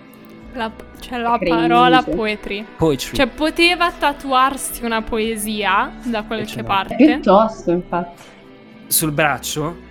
La, 0.55 0.71
c'è 1.01 1.19
la 1.19 1.39
Cringe. 1.39 1.67
parola 1.67 2.03
poetry. 2.03 2.65
Poetry. 2.77 3.17
Cioè, 3.17 3.27
poteva 3.27 3.91
tatuarsi 3.91 4.85
una 4.85 5.03
poesia 5.03 5.93
da 6.05 6.23
qualche 6.23 6.63
parte. 6.63 6.95
Piuttosto, 6.97 7.73
infatti. 7.73 8.23
sul 8.87 9.11
braccio. 9.11 9.91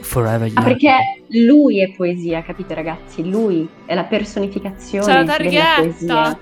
Forever 0.00 0.46
young. 0.46 0.58
Ah, 0.58 0.62
perché 0.62 0.94
lui 1.28 1.80
è 1.80 1.90
poesia, 1.92 2.42
capite 2.42 2.74
ragazzi? 2.74 3.28
Lui 3.28 3.68
è 3.86 3.94
la 3.94 4.04
personificazione 4.04 5.04
C'è 5.04 5.12
la 5.12 5.22
della 5.22 5.36
targhetta. 5.36 5.74
poesia. 5.76 6.38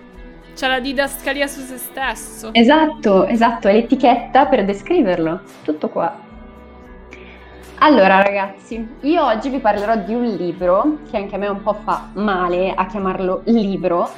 C'è 0.54 0.68
la 0.68 0.80
didascalia 0.80 1.46
su 1.46 1.60
se 1.60 1.78
stesso. 1.78 2.50
Esatto, 2.52 3.26
esatto, 3.26 3.68
è 3.68 3.72
l'etichetta 3.72 4.46
per 4.46 4.64
descriverlo. 4.64 5.40
Tutto 5.62 5.88
qua. 5.88 6.16
Allora 7.78 8.22
ragazzi, 8.22 8.86
io 9.00 9.24
oggi 9.24 9.48
vi 9.50 9.58
parlerò 9.58 9.96
di 9.96 10.14
un 10.14 10.24
libro 10.24 10.98
che 11.10 11.16
anche 11.16 11.34
a 11.34 11.38
me 11.38 11.48
un 11.48 11.60
po' 11.60 11.74
fa 11.84 12.10
male 12.14 12.72
a 12.72 12.86
chiamarlo 12.86 13.42
libro, 13.46 14.08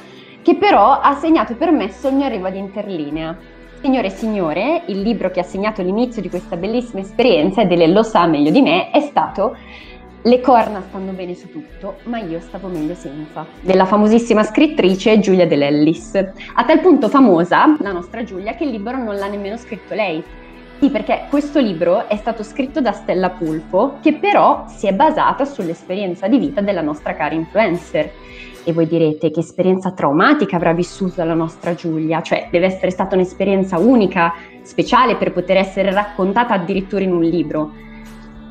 che 0.43 0.55
però 0.55 0.99
ha 0.99 1.15
segnato 1.15 1.55
per 1.55 1.71
me 1.71 1.89
il 2.09 2.15
mio 2.15 2.25
arrivo 2.25 2.47
ad 2.47 2.55
Interlinea. 2.55 3.37
Signore 3.79 4.07
e 4.07 4.09
signore, 4.09 4.81
il 4.87 5.01
libro 5.01 5.29
che 5.29 5.39
ha 5.39 5.43
segnato 5.43 5.83
l'inizio 5.83 6.21
di 6.21 6.29
questa 6.29 6.57
bellissima 6.57 7.01
esperienza, 7.01 7.61
ed 7.61 7.71
ele 7.71 7.87
lo 7.87 8.01
sa 8.01 8.25
meglio 8.25 8.49
di 8.49 8.61
me, 8.61 8.89
è 8.89 9.01
stato 9.01 9.55
Le 10.23 10.41
corna 10.41 10.81
stanno 10.81 11.11
bene 11.11 11.35
su 11.35 11.49
tutto, 11.49 11.97
ma 12.03 12.17
io 12.17 12.39
stavo 12.41 12.67
meglio 12.67 12.95
senza, 12.95 13.45
della 13.61 13.85
famosissima 13.85 14.43
scrittrice 14.43 15.19
Giulia 15.19 15.47
Dell'Ellis. 15.47 16.15
A 16.15 16.65
tal 16.65 16.81
punto 16.81 17.07
famosa, 17.07 17.77
la 17.79 17.91
nostra 17.91 18.23
Giulia, 18.23 18.55
che 18.55 18.65
il 18.65 18.71
libro 18.71 18.97
non 18.97 19.15
l'ha 19.15 19.27
nemmeno 19.27 19.55
scritto 19.57 19.93
lei. 19.93 20.21
Sì, 20.79 20.89
perché 20.89 21.27
questo 21.29 21.59
libro 21.59 22.09
è 22.09 22.17
stato 22.17 22.43
scritto 22.43 22.81
da 22.81 22.91
Stella 22.91 23.29
Pulpo, 23.29 23.99
che 24.01 24.13
però 24.13 24.65
si 24.67 24.87
è 24.87 24.93
basata 24.93 25.45
sull'esperienza 25.45 26.27
di 26.27 26.39
vita 26.39 26.61
della 26.61 26.81
nostra 26.81 27.15
cara 27.15 27.33
influencer. 27.33 28.11
E 28.67 28.73
voi 28.73 28.85
direte 28.85 29.31
che 29.31 29.39
esperienza 29.39 29.93
traumatica 29.93 30.57
avrà 30.57 30.73
vissuto 30.73 31.23
la 31.23 31.33
nostra 31.33 31.73
Giulia, 31.73 32.21
cioè 32.21 32.49
deve 32.51 32.65
essere 32.65 32.91
stata 32.91 33.15
un'esperienza 33.15 33.79
unica, 33.79 34.33
speciale 34.63 35.15
per 35.15 35.31
poter 35.31 35.55
essere 35.55 35.89
raccontata 35.93 36.55
addirittura 36.55 37.01
in 37.01 37.13
un 37.13 37.23
libro. 37.23 37.71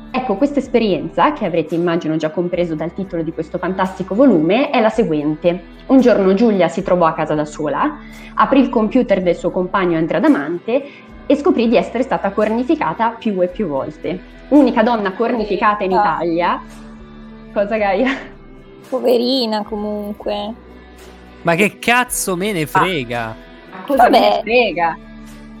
Ecco, 0.09 0.35
questa 0.35 0.57
esperienza, 0.57 1.33
che 1.33 1.45
avrete 1.45 1.75
immagino 1.75 2.15
già 2.15 2.31
compreso 2.31 2.73
dal 2.73 2.95
titolo 2.95 3.21
di 3.21 3.31
questo 3.31 3.59
fantastico 3.59 4.15
volume, 4.15 4.71
è 4.71 4.81
la 4.81 4.89
seguente. 4.89 5.61
Un 5.85 6.01
giorno 6.01 6.33
Giulia 6.33 6.67
si 6.67 6.81
trovò 6.81 7.05
a 7.05 7.13
casa 7.13 7.35
da 7.35 7.45
sola, 7.45 7.99
aprì 8.33 8.61
il 8.61 8.69
computer 8.69 9.21
del 9.21 9.35
suo 9.35 9.51
compagno 9.51 9.99
Andrea 9.99 10.19
Damante 10.19 10.83
e 11.27 11.35
scoprì 11.35 11.67
di 11.67 11.77
essere 11.77 12.01
stata 12.01 12.31
cornificata 12.31 13.09
più 13.11 13.39
e 13.43 13.49
più 13.49 13.67
volte. 13.67 14.19
Unica 14.47 14.81
donna 14.81 15.13
cornificata 15.13 15.83
in 15.83 15.91
Italia. 15.91 16.59
Cosa 17.53 17.77
Gaia? 17.77 18.36
Poverina 18.89 19.63
comunque. 19.63 20.53
Ma 21.41 21.55
che 21.55 21.79
cazzo 21.79 22.35
me 22.35 22.51
ne 22.51 22.65
frega? 22.65 23.35
Ma 23.71 23.83
cosa 23.85 24.03
Vabbè. 24.03 24.19
me 24.19 24.29
ne 24.29 24.41
frega? 24.41 24.97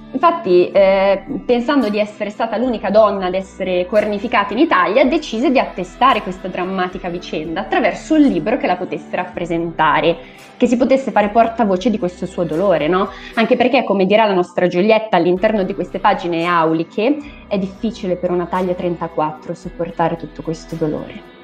Infatti, 0.09 0.71
eh, 0.71 1.23
pensando 1.45 1.89
di 1.89 1.99
essere 1.99 2.29
stata 2.29 2.57
l'unica 2.57 2.89
donna 2.89 3.25
ad 3.25 3.33
essere 3.33 3.85
cornificata 3.85 4.53
in 4.53 4.59
Italia, 4.59 5.03
decise 5.03 5.51
di 5.51 5.59
attestare 5.59 6.21
questa 6.21 6.47
drammatica 6.47 7.09
vicenda 7.09 7.61
attraverso 7.61 8.15
un 8.15 8.21
libro 8.21 8.57
che 8.57 8.67
la 8.67 8.77
potesse 8.77 9.15
rappresentare, 9.15 10.17
che 10.55 10.65
si 10.65 10.77
potesse 10.77 11.11
fare 11.11 11.29
portavoce 11.29 11.89
di 11.89 11.99
questo 11.99 12.25
suo 12.25 12.45
dolore, 12.45 12.87
no? 12.87 13.09
Anche 13.35 13.57
perché, 13.57 13.83
come 13.83 14.05
dirà 14.05 14.25
la 14.25 14.33
nostra 14.33 14.67
Giulietta 14.67 15.17
all'interno 15.17 15.63
di 15.63 15.75
queste 15.75 15.99
pagine 15.99 16.45
auliche, 16.45 17.17
è 17.47 17.57
difficile 17.59 18.15
per 18.15 18.31
una 18.31 18.45
taglia 18.45 18.73
34 18.73 19.53
sopportare 19.53 20.15
tutto 20.15 20.41
questo 20.41 20.75
dolore. 20.75 21.36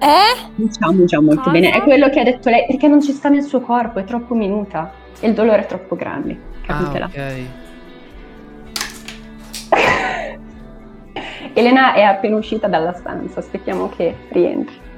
Eh? 0.00 0.50
Diciamo 0.54 1.04
già 1.04 1.20
molto 1.20 1.42
Cosa? 1.42 1.50
bene, 1.50 1.72
è 1.72 1.82
quello 1.82 2.08
che 2.08 2.20
ha 2.20 2.24
detto 2.24 2.48
lei, 2.48 2.64
perché 2.66 2.88
non 2.88 3.02
ci 3.02 3.12
sta 3.12 3.28
nel 3.28 3.42
suo 3.42 3.60
corpo, 3.60 3.98
è 3.98 4.04
troppo 4.04 4.34
minuta 4.34 4.90
e 5.20 5.28
il 5.28 5.34
dolore 5.34 5.62
è 5.62 5.66
troppo 5.66 5.94
grande. 5.94 6.38
capitela. 6.64 7.04
Ah, 7.04 7.08
ok. 7.08 7.44
Elena 11.52 11.92
è 11.92 12.02
appena 12.02 12.36
uscita 12.36 12.66
dalla 12.66 12.94
stanza, 12.94 13.40
aspettiamo 13.40 13.90
che 13.90 14.16
rientri. 14.30 14.88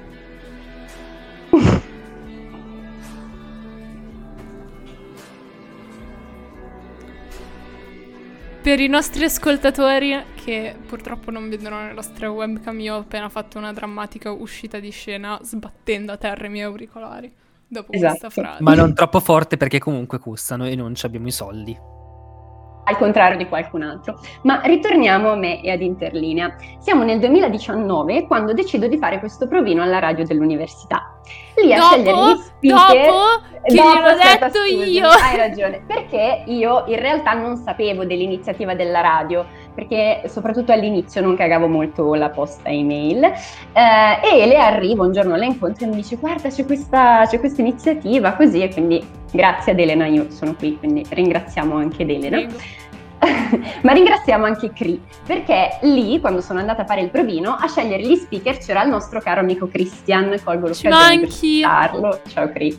Per 8.62 8.79
i 8.79 8.87
nostri 8.87 9.25
ascoltatori 9.25 10.16
che 10.44 10.77
purtroppo 10.87 11.33
non 11.33 11.48
vedono 11.48 11.85
le 11.85 11.92
nostre 11.92 12.29
webcam, 12.29 12.79
io 12.79 12.94
ho 12.94 12.98
appena 13.01 13.29
fatto 13.29 13.59
una 13.59 13.72
drammatica 13.72 14.31
uscita 14.31 14.79
di 14.79 14.90
scena 14.90 15.37
sbattendo 15.42 16.12
a 16.12 16.16
terra 16.16 16.46
i 16.46 16.48
miei 16.48 16.64
auricolari 16.64 17.33
dopo 17.66 17.90
Esatto. 17.92 18.18
questa 18.18 18.31
frase. 18.40 18.62
Ma 18.62 18.75
non 18.75 18.94
troppo 18.94 19.18
forte 19.18 19.57
perché 19.57 19.81
comunque 19.81 20.18
costano 20.20 20.66
e 20.66 20.77
non 20.77 20.94
ci 20.94 21.05
abbiamo 21.07 21.27
i 21.27 21.33
soldi. 21.33 21.77
al 22.85 22.96
contrario 22.96 23.38
di 23.38 23.46
qualcun 23.46 23.83
altro. 23.83 24.18
Ma 24.42 24.61
ritorniamo 24.62 25.31
a 25.31 25.37
me 25.37 25.62
e 25.62 25.70
ad 25.70 25.81
Interlinea. 25.83 26.57
Siamo 26.81 27.05
nel 27.05 27.20
2019 27.20 28.27
quando 28.27 28.53
decido 28.55 28.88
di 28.88 28.98
fare 28.98 29.20
questo 29.20 29.46
provino 29.46 29.83
alla 29.85 30.01
radio 30.01 30.25
dell'università. 30.27 31.20
Lì 31.64 31.72
a 31.72 31.81
scegliere 31.81 32.11
dopo, 32.11 32.33
gli 32.33 32.40
speaker... 32.40 33.07
dopo 33.07 33.51
che 33.62 33.75
Dopo, 33.77 33.92
gliel'ho 33.92 34.07
aspetta, 34.09 34.46
detto 34.48 34.59
scusami, 34.59 34.90
io. 34.90 35.09
Hai 35.09 35.37
ragione, 35.37 35.85
perché 35.87 36.42
io 36.46 36.85
in 36.88 36.98
realtà 36.98 37.33
non 37.35 37.57
sapevo 37.57 38.05
dell'iniziativa 38.05 38.75
della 38.75 39.01
radio, 39.01 39.46
perché 39.72 40.22
soprattutto 40.27 40.72
all'inizio 40.72 41.20
non 41.20 41.37
cagavo 41.37 41.68
molto 41.68 42.14
la 42.14 42.31
posta 42.31 42.70
email. 42.70 43.22
Eh, 43.22 44.40
e 44.42 44.46
le 44.46 44.59
arrivo 44.59 45.05
un 45.05 45.12
giorno, 45.12 45.37
la 45.37 45.44
incontro 45.44 45.87
e 45.87 45.88
mi 45.88 45.94
dice 45.96 46.16
guarda 46.16 46.48
c'è 46.48 46.66
questa, 46.66 47.25
c'è 47.29 47.38
questa 47.38 47.61
iniziativa 47.61 48.33
così 48.33 48.62
e 48.62 48.72
quindi 48.72 49.05
grazie 49.31 49.72
ad 49.72 49.79
Elena 49.79 50.07
io 50.07 50.29
sono 50.31 50.57
qui, 50.57 50.77
quindi 50.79 51.07
ringraziamo 51.09 51.77
anche 51.77 52.03
ad 52.03 52.11
Elena. 52.11 52.38
Prego. 52.38 52.55
Ma 53.82 53.92
ringraziamo 53.92 54.44
anche 54.44 54.72
Cri, 54.72 55.00
perché 55.24 55.78
lì, 55.82 56.20
quando 56.20 56.40
sono 56.40 56.58
andata 56.58 56.82
a 56.82 56.85
fare 56.85 57.02
il 57.02 57.11
provino, 57.11 57.54
a 57.54 57.68
scegliere 57.68 58.02
gli 58.02 58.16
speaker 58.16 58.58
c'era 58.58 58.82
il 58.82 58.90
nostro 58.90 59.20
caro 59.20 59.40
amico 59.40 59.68
Christian, 59.68 60.35
colgo 60.42 60.68
l'occasione 60.68 61.20
per 61.20 61.30
salutarlo. 61.30 62.20
Ciao 62.28 62.50
Cri. 62.50 62.76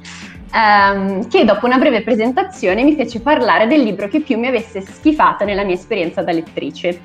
Ehm, 0.56 1.28
che 1.30 1.46
dopo 1.46 1.66
una 1.66 1.78
breve 1.78 2.04
presentazione 2.04 2.84
mi 2.84 2.96
fece 2.96 3.22
parlare 3.22 3.68
del 3.68 3.82
libro 3.82 4.08
che 4.08 4.20
più 4.20 4.38
mi 4.38 4.48
avesse 4.48 4.82
schifata 4.82 5.46
nella 5.46 5.64
mia 5.64 5.76
esperienza 5.76 6.22
da 6.22 6.32
lettrice. 6.32 7.00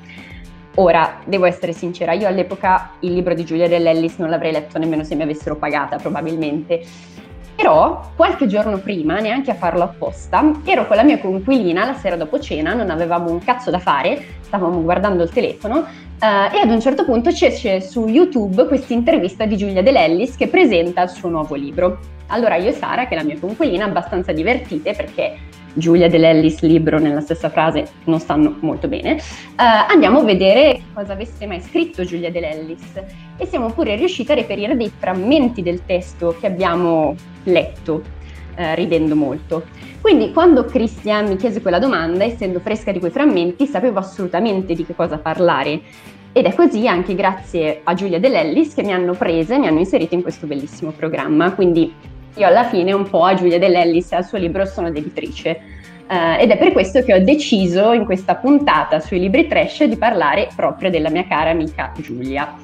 Ora, 0.75 1.19
devo 1.25 1.45
essere 1.45 1.73
sincera, 1.73 2.13
io 2.13 2.27
all'epoca 2.27 2.91
il 2.99 3.13
libro 3.13 3.33
di 3.33 3.43
Giulia 3.43 3.67
Dell'Ellis 3.67 4.17
non 4.17 4.29
l'avrei 4.29 4.51
letto 4.51 4.77
nemmeno 4.77 5.03
se 5.03 5.15
mi 5.15 5.23
avessero 5.23 5.55
pagata, 5.55 5.97
probabilmente. 5.97 6.83
Però 7.59 8.11
qualche 8.15 8.47
giorno 8.47 8.77
prima, 8.77 9.19
neanche 9.19 9.51
a 9.51 9.53
farlo 9.53 9.83
apposta, 9.83 10.61
ero 10.63 10.87
con 10.87 10.95
la 10.95 11.03
mia 11.03 11.19
coinquilina 11.19 11.85
la 11.85 11.93
sera 11.93 12.15
dopo 12.15 12.39
cena, 12.39 12.73
non 12.73 12.89
avevamo 12.89 13.29
un 13.29 13.39
cazzo 13.43 13.69
da 13.69 13.79
fare, 13.79 14.37
stavamo 14.43 14.81
guardando 14.81 15.23
il 15.23 15.29
telefono 15.29 15.85
eh, 16.21 16.55
e 16.55 16.59
ad 16.61 16.69
un 16.69 16.79
certo 16.79 17.03
punto 17.03 17.31
c'è 17.31 17.81
su 17.81 18.07
YouTube 18.07 18.65
questa 18.65 18.93
intervista 18.93 19.43
di 19.43 19.57
Giulia 19.57 19.83
Dell'Ellis 19.83 20.37
che 20.37 20.47
presenta 20.47 21.01
il 21.01 21.09
suo 21.09 21.27
nuovo 21.27 21.55
libro. 21.55 21.99
Allora 22.27 22.55
io 22.55 22.69
e 22.69 22.71
Sara, 22.71 23.07
che 23.07 23.15
è 23.15 23.17
la 23.17 23.25
mia 23.25 23.37
coinquilina, 23.37 23.83
abbastanza 23.83 24.31
divertite 24.31 24.93
perché 24.93 25.35
Giulia 25.73 26.09
Dell'Ellis, 26.09 26.61
libro 26.61 26.99
nella 26.99 27.21
stessa 27.21 27.49
frase 27.49 27.87
non 28.05 28.19
stanno 28.19 28.57
molto 28.59 28.87
bene, 28.87 29.17
eh, 29.17 29.21
andiamo 29.57 30.19
a 30.19 30.23
vedere 30.23 30.81
cosa 30.93 31.13
avesse 31.13 31.45
mai 31.45 31.61
scritto 31.61 32.03
Giulia 32.03 32.31
Dell'Ellis 32.31 33.01
e 33.37 33.45
siamo 33.45 33.71
pure 33.71 33.95
riusciti 33.95 34.31
a 34.31 34.35
reperire 34.35 34.75
dei 34.75 34.91
frammenti 34.95 35.61
del 35.61 35.85
testo 35.85 36.35
che 36.39 36.47
abbiamo 36.47 37.15
letto, 37.43 38.03
eh, 38.55 38.75
ridendo 38.75 39.15
molto. 39.15 39.63
Quindi 40.01 40.31
quando 40.31 40.65
Christian 40.65 41.27
mi 41.27 41.35
chiese 41.35 41.61
quella 41.61 41.79
domanda, 41.79 42.23
essendo 42.23 42.59
fresca 42.59 42.91
di 42.91 42.99
quei 42.99 43.11
frammenti, 43.11 43.65
sapevo 43.65 43.99
assolutamente 43.99 44.73
di 44.73 44.85
che 44.85 44.95
cosa 44.95 45.17
parlare. 45.17 45.81
Ed 46.31 46.45
è 46.45 46.53
così 46.53 46.87
anche 46.87 47.15
grazie 47.15 47.81
a 47.83 47.93
Giulia 47.95 48.19
Dell'Ellis 48.19 48.75
che 48.75 48.83
mi 48.83 48.93
hanno 48.93 49.13
prese 49.13 49.55
e 49.55 49.57
mi 49.57 49.67
hanno 49.67 49.79
inserito 49.79 50.13
in 50.13 50.21
questo 50.21 50.45
bellissimo 50.45 50.91
programma. 50.91 51.53
Quindi 51.53 51.91
io 52.39 52.47
alla 52.47 52.63
fine 52.63 52.93
un 52.93 53.07
po' 53.07 53.23
a 53.23 53.33
Giulia 53.33 53.59
Dell'Ellis 53.59 54.13
e 54.13 54.15
al 54.15 54.25
suo 54.25 54.37
libro 54.37 54.65
sono 54.65 54.89
debitrice. 54.89 55.77
Eh, 56.09 56.41
ed 56.41 56.49
è 56.49 56.57
per 56.57 56.71
questo 56.71 57.03
che 57.03 57.13
ho 57.13 57.23
deciso 57.23 57.91
in 57.91 58.05
questa 58.05 58.35
puntata 58.35 58.99
sui 58.99 59.19
libri 59.19 59.45
trash 59.45 59.83
di 59.83 59.97
parlare 59.97 60.47
proprio 60.55 60.89
della 60.89 61.09
mia 61.09 61.27
cara 61.27 61.51
amica 61.51 61.91
Giulia. 61.97 62.55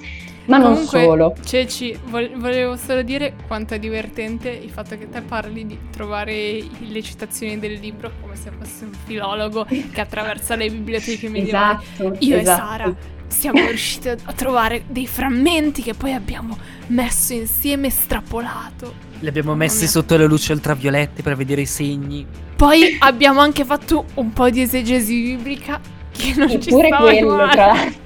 Ma 0.46 0.58
non 0.58 0.74
Comunque, 0.74 1.04
solo. 1.04 1.36
Ceci, 1.44 1.98
vol- 2.06 2.32
volevo 2.36 2.76
solo 2.76 3.02
dire 3.02 3.34
quanto 3.48 3.74
è 3.74 3.80
divertente 3.80 4.50
il 4.50 4.70
fatto 4.70 4.98
che 4.98 5.10
te 5.10 5.22
parli 5.22 5.66
di 5.66 5.78
trovare 5.92 6.64
le 6.80 7.02
citazioni 7.02 7.60
del 7.60 7.74
libro 7.74 8.12
come 8.22 8.36
se 8.36 8.52
fosse 8.58 8.86
un 8.86 8.94
filologo 8.94 9.66
che 9.66 10.02
attraversa 10.02 10.56
le 10.56 10.70
biblioteche 10.70 11.30
medievali. 11.30 11.84
Esatto. 11.84 12.16
Io 12.20 12.38
esatto. 12.38 12.62
e 12.62 12.66
Sara 12.66 12.96
siamo 13.28 13.66
riusciti 13.66 14.08
a 14.10 14.18
trovare 14.36 14.84
dei 14.88 15.08
frammenti 15.08 15.82
che 15.82 15.94
poi 15.94 16.14
abbiamo 16.14 16.58
messo 16.88 17.34
insieme 17.34 17.86
e 17.86 17.90
estrapolato. 17.90 18.94
Li 19.20 19.28
abbiamo 19.28 19.56
messi 19.56 19.88
sotto 19.88 20.18
le 20.18 20.26
luci 20.26 20.52
ultraviolette 20.52 21.22
per 21.22 21.36
vedere 21.36 21.62
i 21.62 21.66
segni. 21.66 22.26
Poi 22.56 22.96
abbiamo 23.00 23.40
anche 23.40 23.66
fatto 23.66 24.06
un 24.16 24.32
po' 24.34 24.50
di 24.50 24.62
esegesi 24.62 25.22
biblica 25.36 25.80
che 26.12 26.34
non 26.38 26.50
ci 26.50 26.70
Eppure 26.70 26.88
stava 26.88 27.04
quello, 27.10 27.36
male. 27.36 27.52
tra 27.52 27.66
l'altro. 27.68 28.04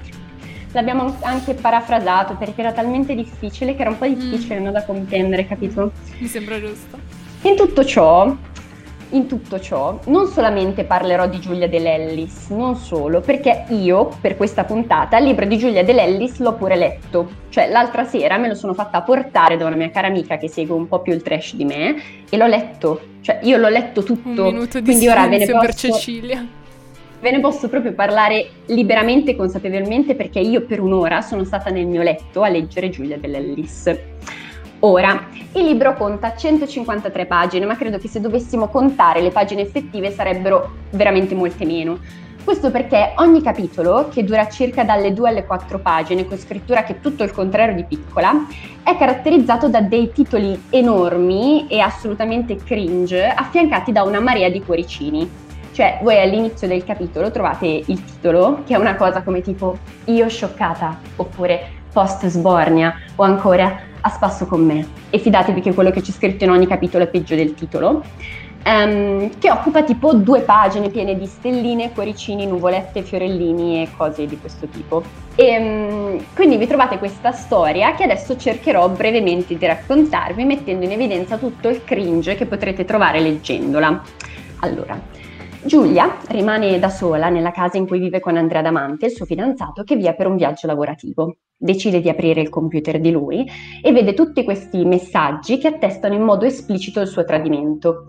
L'abbiamo 0.72 1.16
anche 1.22 1.54
parafrasato 1.54 2.34
perché 2.36 2.60
era 2.60 2.72
talmente 2.72 3.14
difficile 3.14 3.74
che 3.74 3.80
era 3.80 3.90
un 3.90 3.98
po' 3.98 4.06
difficile 4.06 4.60
Mm. 4.60 4.64
no, 4.64 4.70
da 4.70 4.84
comprendere, 4.84 5.46
capito? 5.46 5.92
Mi 6.18 6.26
sembra 6.28 6.60
giusto. 6.60 6.96
In 7.42 7.56
tutto 7.56 7.84
ciò, 7.84 8.36
in 9.10 9.26
tutto 9.26 9.58
ciò, 9.60 9.98
non 10.06 10.26
solamente 10.26 10.84
parlerò 10.84 11.26
di 11.26 11.38
Giulia 11.40 11.68
Dell'Ellis, 11.68 12.48
non 12.50 12.76
solo, 12.76 13.20
perché 13.20 13.64
io 13.68 14.10
per 14.20 14.36
questa 14.36 14.64
puntata 14.64 15.18
il 15.18 15.24
libro 15.24 15.46
di 15.46 15.58
Giulia 15.58 15.82
Dell'Ellis 15.82 16.38
l'ho 16.38 16.54
pure 16.54 16.76
letto. 16.76 17.28
Cioè 17.48 17.68
l'altra 17.70 18.04
sera 18.04 18.38
me 18.38 18.48
lo 18.48 18.54
sono 18.54 18.74
fatta 18.74 19.02
portare 19.02 19.56
da 19.56 19.66
una 19.66 19.76
mia 19.76 19.90
cara 19.90 20.06
amica 20.06 20.36
che 20.36 20.48
segue 20.48 20.74
un 20.74 20.86
po' 20.86 21.00
più 21.00 21.12
il 21.12 21.22
trash 21.22 21.54
di 21.54 21.64
me 21.64 21.96
e 22.28 22.36
l'ho 22.36 22.46
letto. 22.46 23.00
Cioè 23.20 23.40
io 23.42 23.56
l'ho 23.56 23.68
letto 23.68 24.02
tutto. 24.02 24.46
Un 24.46 24.54
minuto 24.54 24.78
di 24.78 24.84
quindi 24.84 25.08
ora 25.08 25.22
ve 25.26 25.38
ne 25.38 25.44
silenzio 25.44 25.58
per 25.58 25.70
posso- 25.70 25.92
Cecilia. 25.92 26.46
Ve 27.20 27.30
ne 27.30 27.40
posso 27.40 27.68
proprio 27.68 27.92
parlare 27.92 28.48
liberamente 28.66 29.32
e 29.32 29.36
consapevolmente 29.36 30.14
perché 30.14 30.38
io 30.38 30.62
per 30.62 30.80
un'ora 30.80 31.20
sono 31.20 31.44
stata 31.44 31.68
nel 31.68 31.86
mio 31.86 32.00
letto 32.00 32.42
a 32.42 32.48
leggere 32.48 32.88
Giulia 32.88 33.18
dell'Ellis. 33.18 33.94
Ora, 34.82 35.26
il 35.52 35.64
libro 35.64 35.92
conta 35.92 36.34
153 36.34 37.26
pagine, 37.26 37.66
ma 37.66 37.76
credo 37.76 37.98
che 37.98 38.08
se 38.08 38.18
dovessimo 38.18 38.68
contare 38.68 39.20
le 39.20 39.30
pagine 39.30 39.60
effettive 39.60 40.10
sarebbero 40.10 40.70
veramente 40.90 41.34
molte 41.34 41.66
meno. 41.66 41.98
Questo 42.42 42.70
perché 42.70 43.12
ogni 43.16 43.42
capitolo, 43.42 44.08
che 44.10 44.24
dura 44.24 44.48
circa 44.48 44.82
dalle 44.82 45.12
2 45.12 45.28
alle 45.28 45.44
4 45.44 45.80
pagine, 45.80 46.26
con 46.26 46.38
scrittura 46.38 46.82
che 46.82 46.94
è 46.94 47.00
tutto 47.00 47.22
il 47.24 47.30
contrario 47.30 47.74
di 47.74 47.84
piccola, 47.84 48.46
è 48.82 48.96
caratterizzato 48.96 49.68
da 49.68 49.82
dei 49.82 50.12
titoli 50.12 50.58
enormi 50.70 51.66
e 51.68 51.80
assolutamente 51.80 52.56
cringe, 52.56 53.26
affiancati 53.26 53.92
da 53.92 54.02
una 54.02 54.20
marea 54.20 54.48
di 54.48 54.62
cuoricini. 54.62 55.30
Cioè, 55.72 56.00
voi 56.02 56.18
all'inizio 56.18 56.66
del 56.66 56.84
capitolo 56.84 57.30
trovate 57.30 57.66
il 57.66 58.02
titolo, 58.02 58.62
che 58.66 58.74
è 58.74 58.78
una 58.78 58.96
cosa 58.96 59.20
come 59.20 59.42
tipo 59.42 59.76
Io 60.06 60.26
scioccata, 60.26 60.98
oppure 61.16 61.78
Post 61.92 62.26
sbornia, 62.28 62.94
o 63.16 63.24
ancora 63.24 63.88
A 64.02 64.08
spasso 64.08 64.46
con 64.46 64.64
me. 64.64 64.86
E 65.10 65.18
fidatevi 65.18 65.60
che 65.60 65.74
quello 65.74 65.90
che 65.90 66.00
c'è 66.00 66.12
scritto 66.12 66.44
in 66.44 66.50
ogni 66.50 66.66
capitolo 66.66 67.04
è 67.04 67.08
peggio 67.08 67.34
del 67.34 67.54
titolo. 67.54 68.04
ehm, 68.62 69.38
che 69.38 69.50
occupa 69.50 69.82
tipo 69.82 70.12
due 70.14 70.42
pagine 70.42 70.90
piene 70.90 71.16
di 71.16 71.26
stelline, 71.26 71.92
cuoricini, 71.92 72.46
nuvolette, 72.46 73.02
fiorellini 73.02 73.82
e 73.82 73.90
cose 73.96 74.26
di 74.26 74.38
questo 74.38 74.68
tipo. 74.68 75.02
E, 75.34 75.58
mm, 75.58 76.18
quindi 76.34 76.56
vi 76.58 76.66
trovate 76.66 76.98
questa 76.98 77.32
storia 77.32 77.94
che 77.94 78.04
adesso 78.04 78.36
cercherò 78.36 78.88
brevemente 78.90 79.56
di 79.56 79.64
raccontarvi, 79.66 80.44
mettendo 80.44 80.84
in 80.84 80.92
evidenza 80.92 81.38
tutto 81.38 81.68
il 81.68 81.84
cringe 81.84 82.34
che 82.34 82.46
potrete 82.46 82.84
trovare 82.84 83.20
leggendola. 83.20 84.02
Allora, 84.60 85.00
Giulia 85.62 86.16
rimane 86.28 86.78
da 86.78 86.88
sola 86.88 87.28
nella 87.28 87.50
casa 87.50 87.76
in 87.76 87.86
cui 87.86 87.98
vive 87.98 88.18
con 88.18 88.38
Andrea 88.38 88.62
Damante, 88.62 89.06
il 89.06 89.12
suo 89.12 89.26
fidanzato, 89.26 89.84
che 89.84 89.94
via 89.94 90.14
per 90.14 90.26
un 90.26 90.36
viaggio 90.36 90.66
lavorativo. 90.66 91.36
Decide 91.54 92.00
di 92.00 92.08
aprire 92.08 92.40
il 92.40 92.48
computer 92.48 92.98
di 92.98 93.10
lui 93.10 93.46
e 93.82 93.92
vede 93.92 94.14
tutti 94.14 94.42
questi 94.42 94.86
messaggi 94.86 95.58
che 95.58 95.68
attestano 95.68 96.14
in 96.14 96.22
modo 96.22 96.46
esplicito 96.46 97.00
il 97.00 97.08
suo 97.08 97.24
tradimento. 97.24 98.06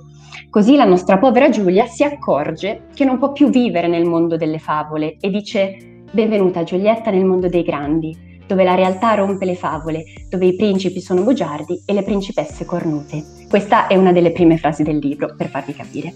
Così 0.49 0.77
la 0.77 0.85
nostra 0.85 1.17
povera 1.17 1.49
Giulia 1.49 1.87
si 1.87 2.05
accorge 2.05 2.83
che 2.93 3.03
non 3.03 3.17
può 3.17 3.33
più 3.33 3.49
vivere 3.49 3.89
nel 3.89 4.05
mondo 4.05 4.37
delle 4.37 4.59
favole 4.59 5.17
e 5.19 5.29
dice 5.29 6.03
Benvenuta 6.09 6.63
Giulietta 6.63 7.11
nel 7.11 7.25
mondo 7.25 7.49
dei 7.49 7.63
grandi, 7.63 8.39
dove 8.47 8.63
la 8.63 8.75
realtà 8.75 9.13
rompe 9.15 9.43
le 9.43 9.55
favole, 9.55 10.05
dove 10.29 10.45
i 10.45 10.55
principi 10.55 11.01
sono 11.01 11.23
bugiardi 11.23 11.83
e 11.85 11.91
le 11.91 12.03
principesse 12.03 12.63
cornute. 12.63 13.23
Questa 13.49 13.87
è 13.87 13.97
una 13.97 14.13
delle 14.13 14.31
prime 14.31 14.55
frasi 14.55 14.83
del 14.83 14.99
libro, 14.99 15.35
per 15.35 15.49
farvi 15.49 15.73
capire. 15.73 16.13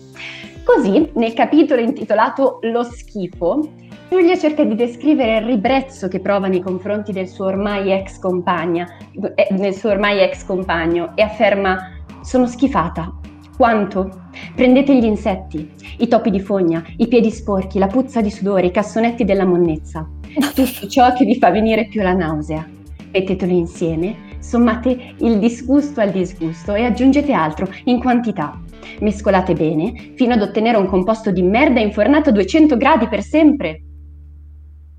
Così, 0.65 1.11
nel 1.13 1.33
capitolo 1.33 1.79
intitolato 1.79 2.57
Lo 2.63 2.83
schifo, 2.83 3.69
Giulia 4.09 4.37
cerca 4.37 4.63
di 4.63 4.75
descrivere 4.75 5.37
il 5.37 5.45
ribrezzo 5.45 6.07
che 6.07 6.19
prova 6.19 6.47
nei 6.47 6.61
confronti 6.61 7.11
del 7.11 7.27
suo 7.27 7.45
ormai 7.45 7.91
ex 7.91 8.19
compagna, 8.19 8.87
eh, 9.35 9.47
del 9.51 9.75
suo 9.75 9.91
ormai 9.91 10.19
ex 10.21 10.43
compagno 10.43 11.15
e 11.15 11.21
afferma 11.21 11.91
sono 12.21 12.47
schifata, 12.47 13.13
Quanto? 13.55 14.09
Prendete 14.53 14.97
gli 14.97 15.05
insetti, 15.05 15.71
i 15.99 16.07
topi 16.09 16.29
di 16.29 16.41
fogna, 16.41 16.83
i 16.97 17.07
piedi 17.07 17.31
sporchi, 17.31 17.79
la 17.79 17.87
puzza 17.87 18.19
di 18.19 18.29
sudore, 18.29 18.65
i 18.65 18.71
cassonetti 18.71 19.23
della 19.23 19.45
monnezza, 19.45 20.05
tutto 20.53 20.87
ciò 20.87 21.13
che 21.13 21.23
vi 21.23 21.37
fa 21.37 21.51
venire 21.51 21.87
più 21.87 22.01
la 22.01 22.13
nausea. 22.13 22.67
Metteteli 23.13 23.55
insieme, 23.55 24.15
sommate 24.39 25.13
il 25.19 25.39
disgusto 25.39 26.01
al 26.01 26.11
disgusto 26.11 26.73
e 26.73 26.83
aggiungete 26.83 27.31
altro 27.31 27.69
in 27.85 27.99
quantità. 27.99 28.59
Mescolate 28.99 29.53
bene 29.53 30.13
fino 30.15 30.33
ad 30.33 30.41
ottenere 30.41 30.77
un 30.77 30.87
composto 30.87 31.31
di 31.31 31.41
merda 31.41 31.79
infornato 31.79 32.29
a 32.29 32.33
200 32.33 32.77
gradi 32.77 33.07
per 33.07 33.21
sempre. 33.21 33.81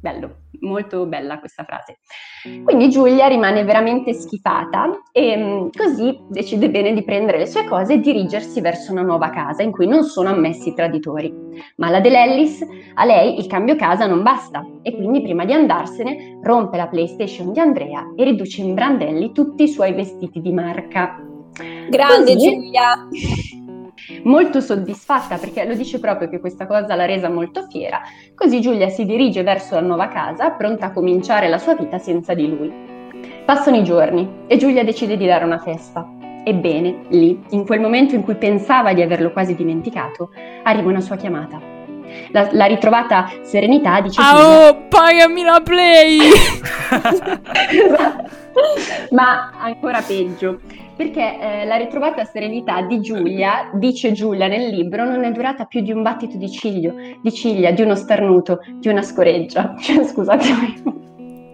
Bello, 0.07 0.43
molto 0.61 1.05
bella 1.07 1.41
questa 1.41 1.64
frase. 1.64 1.99
Quindi 2.62 2.91
Giulia 2.91 3.26
rimane 3.26 3.64
veramente 3.64 4.12
schifata 4.12 5.03
e 5.11 5.37
mm, 5.37 5.68
così 5.76 6.16
decide 6.28 6.70
bene 6.70 6.93
di 6.93 7.03
prendere 7.03 7.39
le 7.39 7.47
sue 7.47 7.64
cose 7.64 7.95
e 7.95 7.99
dirigersi 7.99 8.61
verso 8.61 8.93
una 8.93 9.03
nuova 9.03 9.30
casa 9.30 9.64
in 9.64 9.72
cui 9.72 9.89
non 9.89 10.05
sono 10.05 10.28
ammessi 10.28 10.68
i 10.68 10.74
traditori. 10.74 11.34
Ma 11.76 11.91
la 11.91 11.99
dell'Ellis, 11.99 12.64
a 12.95 13.05
lei 13.05 13.39
il 13.39 13.49
cambio 13.49 13.74
casa 13.74 14.07
non 14.07 14.22
basta 14.22 14.64
e 14.82 14.95
quindi 14.95 15.22
prima 15.22 15.45
di 15.45 15.53
andarsene 15.53 16.39
rompe 16.41 16.76
la 16.76 16.87
PlayStation 16.87 17.53
di 17.53 17.59
Andrea 17.59 18.12
e 18.14 18.22
riduce 18.22 18.61
in 18.61 18.74
brandelli 18.74 19.32
tutti 19.32 19.64
i 19.64 19.68
suoi 19.68 19.93
vestiti 19.93 20.41
di 20.41 20.53
marca. 20.53 21.20
Grande 21.89 22.34
Così- 22.34 22.49
Giulia! 22.49 23.09
molto 24.25 24.61
soddisfatta 24.61 25.37
perché 25.37 25.65
lo 25.65 25.75
dice 25.75 26.01
proprio 26.01 26.29
che 26.29 26.41
questa 26.41 26.67
cosa 26.67 26.95
l'ha 26.95 27.07
resa 27.07 27.29
molto 27.29 27.67
fiera, 27.69 28.01
così 28.35 28.61
Giulia 28.61 28.89
si 28.89 29.05
dirige 29.05 29.43
verso 29.43 29.75
la 29.75 29.81
nuova 29.81 30.09
casa, 30.09 30.51
pronta 30.51 30.87
a 30.87 30.93
cominciare 30.93 31.49
la 31.49 31.59
sua 31.59 31.75
vita 31.75 31.99
senza 31.99 32.35
di 32.35 32.49
lui. 32.49 32.73
Passano 33.45 33.77
i 33.77 33.85
giorni 33.85 34.45
e 34.47 34.57
Giulia 34.57 34.85
decide 34.85 35.17
di 35.17 35.27
dare 35.27 35.45
una 35.45 35.59
festa. 35.59 36.09
Ebbene, 36.45 37.07
lì, 37.09 37.43
in 37.51 37.65
quel 37.65 37.81
momento 37.81 38.15
in 38.15 38.23
cui 38.23 38.37
pensava 38.37 38.93
di 38.93 39.03
averlo 39.03 39.33
quasi 39.33 39.55
dimenticato, 39.55 40.31
arriva 40.63 40.89
una 40.89 41.01
sua 41.01 41.17
chiamata. 41.17 41.75
La, 42.31 42.49
la 42.53 42.67
ritrovata 42.67 43.29
serenità 43.43 44.01
dice 44.01 44.21
Ah, 44.23 44.69
oh, 44.69 44.87
pagami 44.89 45.43
la 45.43 45.61
play! 45.61 46.19
ma 49.11 49.53
ancora 49.59 50.01
peggio, 50.01 50.61
perché 50.97 51.39
eh, 51.39 51.65
la 51.67 51.77
ritrovata 51.77 52.25
serenità 52.25 52.81
di 52.81 53.01
Giulia, 53.01 53.71
dice 53.75 54.13
Giulia 54.13 54.49
nel 54.49 54.69
libro, 54.69 55.05
non 55.05 55.25
è 55.25 55.31
durata 55.31 55.67
più 55.67 55.83
di 55.83 55.93
un 55.93 56.03
battito 56.03 56.39
di 56.39 56.51
ciglio, 56.51 56.95
di 57.21 57.33
ciglia, 57.33 57.71
di 57.71 57.83
uno 57.83 57.95
starnuto, 57.95 58.61
di 58.79 58.89
una 58.89 59.03
scoreggia. 59.03 59.75
Cioè, 59.87 60.05
scusatemi. 60.05 60.95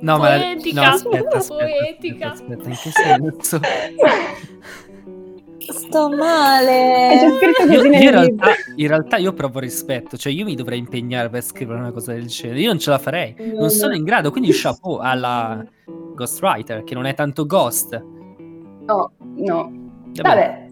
No, 0.01 0.19
ma 0.19 0.29
Poetica, 0.29 0.81
no, 0.81 0.89
aspetta, 0.89 1.37
aspetta, 1.37 1.65
poetica. 1.65 2.31
aspetta, 2.31 2.69
aspetta, 2.69 2.69
in 2.69 2.77
che 2.77 2.91
senso? 2.91 3.61
Sto 5.73 6.09
male! 6.09 7.39
scritto 7.39 7.73
Io, 7.73 7.85
io 7.85 7.93
in, 7.93 8.11
realtà, 8.11 8.47
in 8.75 8.89
realtà 8.89 9.17
io 9.17 9.33
provo 9.33 9.61
rispetto, 9.61 10.17
cioè 10.17 10.33
io 10.33 10.45
mi 10.45 10.55
dovrei 10.55 10.79
impegnare 10.79 11.29
per 11.29 11.43
scrivere 11.43 11.79
una 11.79 11.93
cosa 11.93 12.13
del 12.13 12.27
genere, 12.27 12.61
io 12.61 12.69
non 12.69 12.79
ce 12.79 12.91
la 12.91 12.99
farei, 12.99 13.35
No, 13.39 13.61
non 13.61 13.71
sono 13.71 13.93
no. 13.93 13.97
in 13.97 14.05
grado, 14.05 14.31
quindi 14.31 14.51
chapeau 14.53 14.97
alla 14.97 15.65
Ghostwriter, 16.15 16.83
che 16.85 16.95
non 16.95 17.07
è 17.07 17.15
tanto 17.15 17.47
ghost. 17.47 18.12
No, 18.93 19.13
no. 19.37 19.73
Vabbè, 20.21 20.23
Vabbè. 20.23 20.63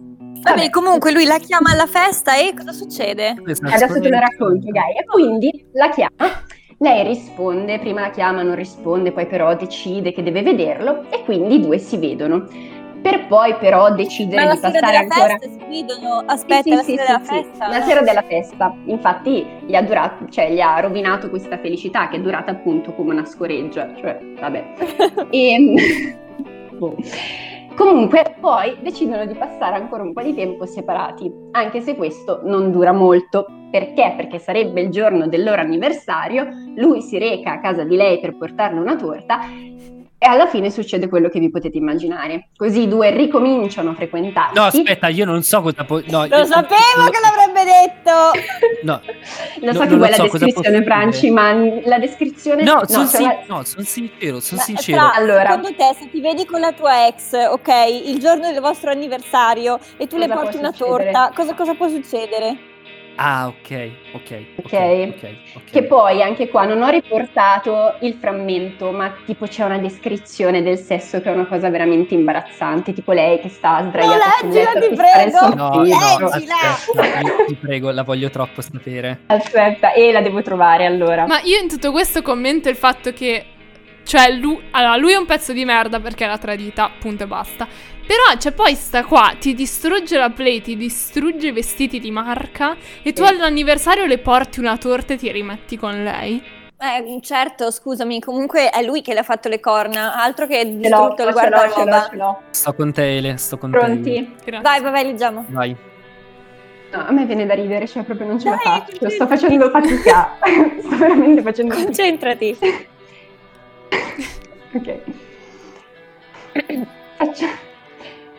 Vabbè, 0.43 0.71
comunque 0.71 1.13
lui 1.13 1.25
la 1.25 1.39
chiama 1.39 1.71
alla 1.71 1.87
festa 1.87 2.37
e 2.37 2.55
cosa 2.57 2.73
succede? 2.73 3.37
Adesso 3.39 4.01
te 4.01 4.09
lo 4.09 4.19
racconto, 4.19 4.67
Gaia. 4.71 5.05
Quindi 5.07 5.67
la 5.73 5.91
chiama, 5.91 6.43
lei 6.79 7.05
risponde, 7.05 7.79
prima 7.79 8.01
la 8.01 8.11
chiama, 8.11 8.43
non 8.43 8.55
risponde, 8.55 9.13
poi 9.13 9.27
però 9.27 9.55
decide 9.55 10.13
che 10.13 10.23
deve 10.23 10.43
vederlo 10.43 11.11
e 11.11 11.25
quindi 11.25 11.57
i 11.57 11.61
due 11.61 11.79
si 11.79 11.99
vedono. 11.99 12.47
Per 13.03 13.27
poi 13.29 13.55
però 13.57 13.95
decidere 13.95 14.45
la 14.45 14.51
di 14.53 14.59
sera 14.59 14.73
passare 14.73 14.87
della 14.87 15.15
ancora... 15.15 15.39
festa 15.39 15.49
si 15.49 15.69
vedono? 15.69 16.23
Aspetta, 16.27 16.63
Sì, 16.63 16.71
la 16.75 16.83
sì, 16.83 16.97
sera 16.97 17.03
sì, 17.03 17.07
della 17.07 17.21
sì, 17.23 17.33
festa? 17.33 17.69
La 17.69 17.83
sera 17.83 18.01
della 18.03 18.23
festa. 18.23 18.75
Infatti 18.85 19.47
gli 19.67 19.75
ha, 19.75 19.83
durato, 19.83 20.29
cioè, 20.29 20.53
gli 20.53 20.61
ha 20.61 20.81
rovinato 20.81 21.31
questa 21.31 21.59
felicità 21.59 22.09
che 22.09 22.17
è 22.17 22.21
durata 22.21 22.51
appunto 22.51 22.93
come 22.93 23.13
una 23.13 23.25
scoreggia. 23.25 23.95
Cioè, 23.97 24.19
vabbè. 24.39 24.65
E... 25.31 26.17
boh. 26.77 26.97
Comunque 27.81 28.37
poi 28.39 28.77
decidono 28.83 29.25
di 29.25 29.33
passare 29.33 29.77
ancora 29.77 30.03
un 30.03 30.13
po' 30.13 30.21
di 30.21 30.35
tempo 30.35 30.67
separati, 30.67 31.33
anche 31.53 31.81
se 31.81 31.97
questo 31.97 32.43
non 32.45 32.71
dura 32.71 32.93
molto. 32.93 33.47
Perché? 33.71 34.13
Perché 34.19 34.39
sarebbe 34.39 34.83
il 34.83 34.91
giorno 34.91 35.27
del 35.29 35.43
loro 35.43 35.63
anniversario, 35.63 36.47
lui 36.77 37.01
si 37.01 37.17
reca 37.17 37.53
a 37.53 37.61
casa 37.61 37.85
di 37.85 37.97
lei 37.97 38.21
per 38.21 38.37
portarle 38.37 38.79
una 38.79 38.97
torta 38.97 39.41
e 40.23 40.27
alla 40.27 40.47
fine 40.47 40.69
succede 40.71 41.09
quello 41.09 41.31
che 41.31 41.39
vi 41.41 41.51
potete 41.51 41.79
immaginare. 41.79 42.49
Così 42.55 42.83
i 42.83 42.89
due 42.89 43.11
ricominciano 43.11 43.91
a 43.93 43.95
frequentarsi. 43.95 44.55
No, 44.55 44.65
aspetta, 44.65 45.09
io 45.09 45.25
non 45.25 45.43
so 45.43 45.63
cosa 45.63 45.83
può... 45.85 45.99
No, 46.09 46.27
Lo 46.27 46.37
io- 46.37 46.45
sapevo 46.45 47.09
che 47.11 47.19
l'avrebbe 47.21 47.65
detto! 47.65 48.11
No, 48.85 49.01
Lo 49.61 49.67
No, 49.67 49.73
so 49.73 49.81
che 49.81 49.87
non 49.89 49.99
vuoi 49.99 49.99
lo 49.99 50.07
la 50.09 50.15
so, 50.15 50.23
descrizione, 50.39 50.83
Franci, 50.83 51.31
ma 51.31 51.53
la 51.85 51.99
descrizione... 51.99 52.63
no, 52.65 52.83
sono 52.87 53.07
cioè, 53.07 53.39
sincero, 53.87 54.41
sono 54.41 54.61
sincero. 54.61 54.99
Fra, 54.99 55.15
Allora. 55.15 55.47
secondo 55.53 55.75
te, 55.75 55.95
se 55.99 56.11
ti 56.11 56.21
vedi 56.21 56.45
con 56.45 56.61
la 56.61 56.73
tua 56.73 57.07
ex, 57.07 57.33
ok, 57.33 57.69
il 58.07 58.19
giorno 58.19 58.51
del 58.53 58.61
vostro 58.61 58.91
anniversario 58.91 59.79
e 59.97 60.07
tu 60.07 60.17
le 60.19 60.29
Cosa 60.29 60.39
porti 60.41 60.51
può 60.59 60.61
una 60.69 60.73
succedere? 60.77 61.11
torta, 61.13 61.33
cosa, 61.35 61.55
cosa 61.55 61.75
può 61.75 61.89
succedere? 61.89 62.57
Ah, 63.17 63.49
ok, 63.49 63.91
ok, 64.13 64.45
ok, 64.57 64.65
Ok. 64.65 64.73
ok, 64.73 65.35
ok. 65.55 65.71
Che 65.71 65.83
poi 65.85 66.23
anche 66.23 66.49
qua 66.49 66.65
non 66.65 66.81
ho 66.83 66.89
riportato 66.89 67.97
il 68.01 68.15
frammento, 68.19 68.93
ma 68.93 69.13
tipo 69.27 69.47
c'è 69.47 69.65
una 69.65 69.79
descrizione 69.79 70.63
del 70.63 70.79
sesso 70.79 71.21
che 71.21 71.31
è 71.31 71.35
una 71.35 71.47
cosa 71.47 71.69
veramente 71.69 72.15
imbarazzante, 72.15 72.93
tipo 72.95 73.13
lei 73.13 73.39
che 73.41 73.49
sta 73.51 73.83
sdraiata 73.89 74.25
sul 74.39 74.49
leggila, 74.49 74.73
letto 74.73 74.89
ti 74.89 74.95
prego! 74.97 75.55
No, 75.55 75.69
no, 75.75 75.83
Leggila! 75.83 76.55
aspetta, 76.73 77.45
ti 77.47 77.55
prego, 77.57 77.91
la 77.91 78.03
voglio 78.03 78.31
troppo 78.31 78.63
sapere. 78.63 79.21
Aspetta, 79.27 79.93
e 79.93 80.13
la 80.13 80.23
devo 80.23 80.41
trovare 80.43 80.87
allora. 80.87 81.27
Ma 81.27 81.41
io 81.43 81.59
in 81.59 81.69
tutto 81.69 81.93
questo 81.93 82.23
commento 82.23 82.69
il 82.69 82.77
fatto 82.77 83.13
che. 83.13 83.45
Cioè, 84.03 84.31
lui, 84.33 84.59
allora, 84.73 84.97
lui 84.97 85.13
è 85.13 85.17
un 85.17 85.27
pezzo 85.27 85.53
di 85.53 85.65
merda 85.65 86.01
perché 86.01 86.27
l'ha 86.27 86.39
tradita, 86.39 86.91
punto 86.99 87.25
e 87.25 87.27
basta. 87.27 87.69
Però 88.11 88.37
c'è 88.37 88.51
poi 88.51 88.75
sta 88.75 89.05
qua, 89.05 89.37
ti 89.39 89.55
distrugge 89.55 90.19
la 90.19 90.31
play, 90.31 90.61
ti 90.61 90.77
distrugge 90.77 91.47
i 91.47 91.53
vestiti 91.53 92.01
di 92.01 92.11
marca 92.11 92.77
e 93.03 93.13
tu 93.13 93.25
Sì. 93.25 93.33
all'anniversario 93.33 94.05
le 94.07 94.19
porti 94.19 94.59
una 94.59 94.77
torta 94.79 95.13
e 95.15 95.17
ti 95.17 95.31
rimetti 95.31 95.77
con 95.77 96.03
lei. 96.03 96.43
Eh, 96.77 97.21
certo, 97.23 97.71
scusami, 97.71 98.19
comunque 98.21 98.71
è 98.71 98.83
lui 98.83 99.01
che 99.01 99.13
le 99.15 99.21
ha 99.21 99.23
fatto 99.23 99.49
le 99.49 99.61
corna, 99.61 100.21
altro 100.21 100.49
che 100.49 100.65
distrutto 100.77 101.23
il 101.25 101.31
guardaroba. 101.33 102.09
ce 102.11 102.17
l'ho. 102.17 102.41
Sto 102.51 102.75
con 102.75 102.93
te, 102.93 103.17
Ele, 103.17 103.37
sto 103.37 103.59
con 103.59 103.71
te. 103.71 103.77
Ele. 103.79 103.87
Pronti? 103.87 104.35
Vai, 104.61 104.81
vai, 104.81 104.91
vai, 104.91 105.05
leggiamo. 105.05 105.45
Vai. 105.49 105.77
No, 106.93 107.07
a 107.07 107.13
me 107.13 107.25
viene 107.27 107.47
da 107.47 107.55
ridere, 107.55 107.87
cioè 107.87 108.03
proprio 108.03 108.27
non 108.27 108.41
ce 108.41 108.51
la 108.51 108.59
Dai, 108.61 108.81
faccio, 108.89 109.09
sto 109.09 109.27
facendo 109.29 109.71
fatica, 109.71 110.37
sto 110.83 110.97
veramente 110.97 111.43
facendo 111.43 111.75
fatica. 111.75 111.85
Concentrati. 111.93 112.59
Ok. 114.73 114.99
Faccia- 117.17 117.69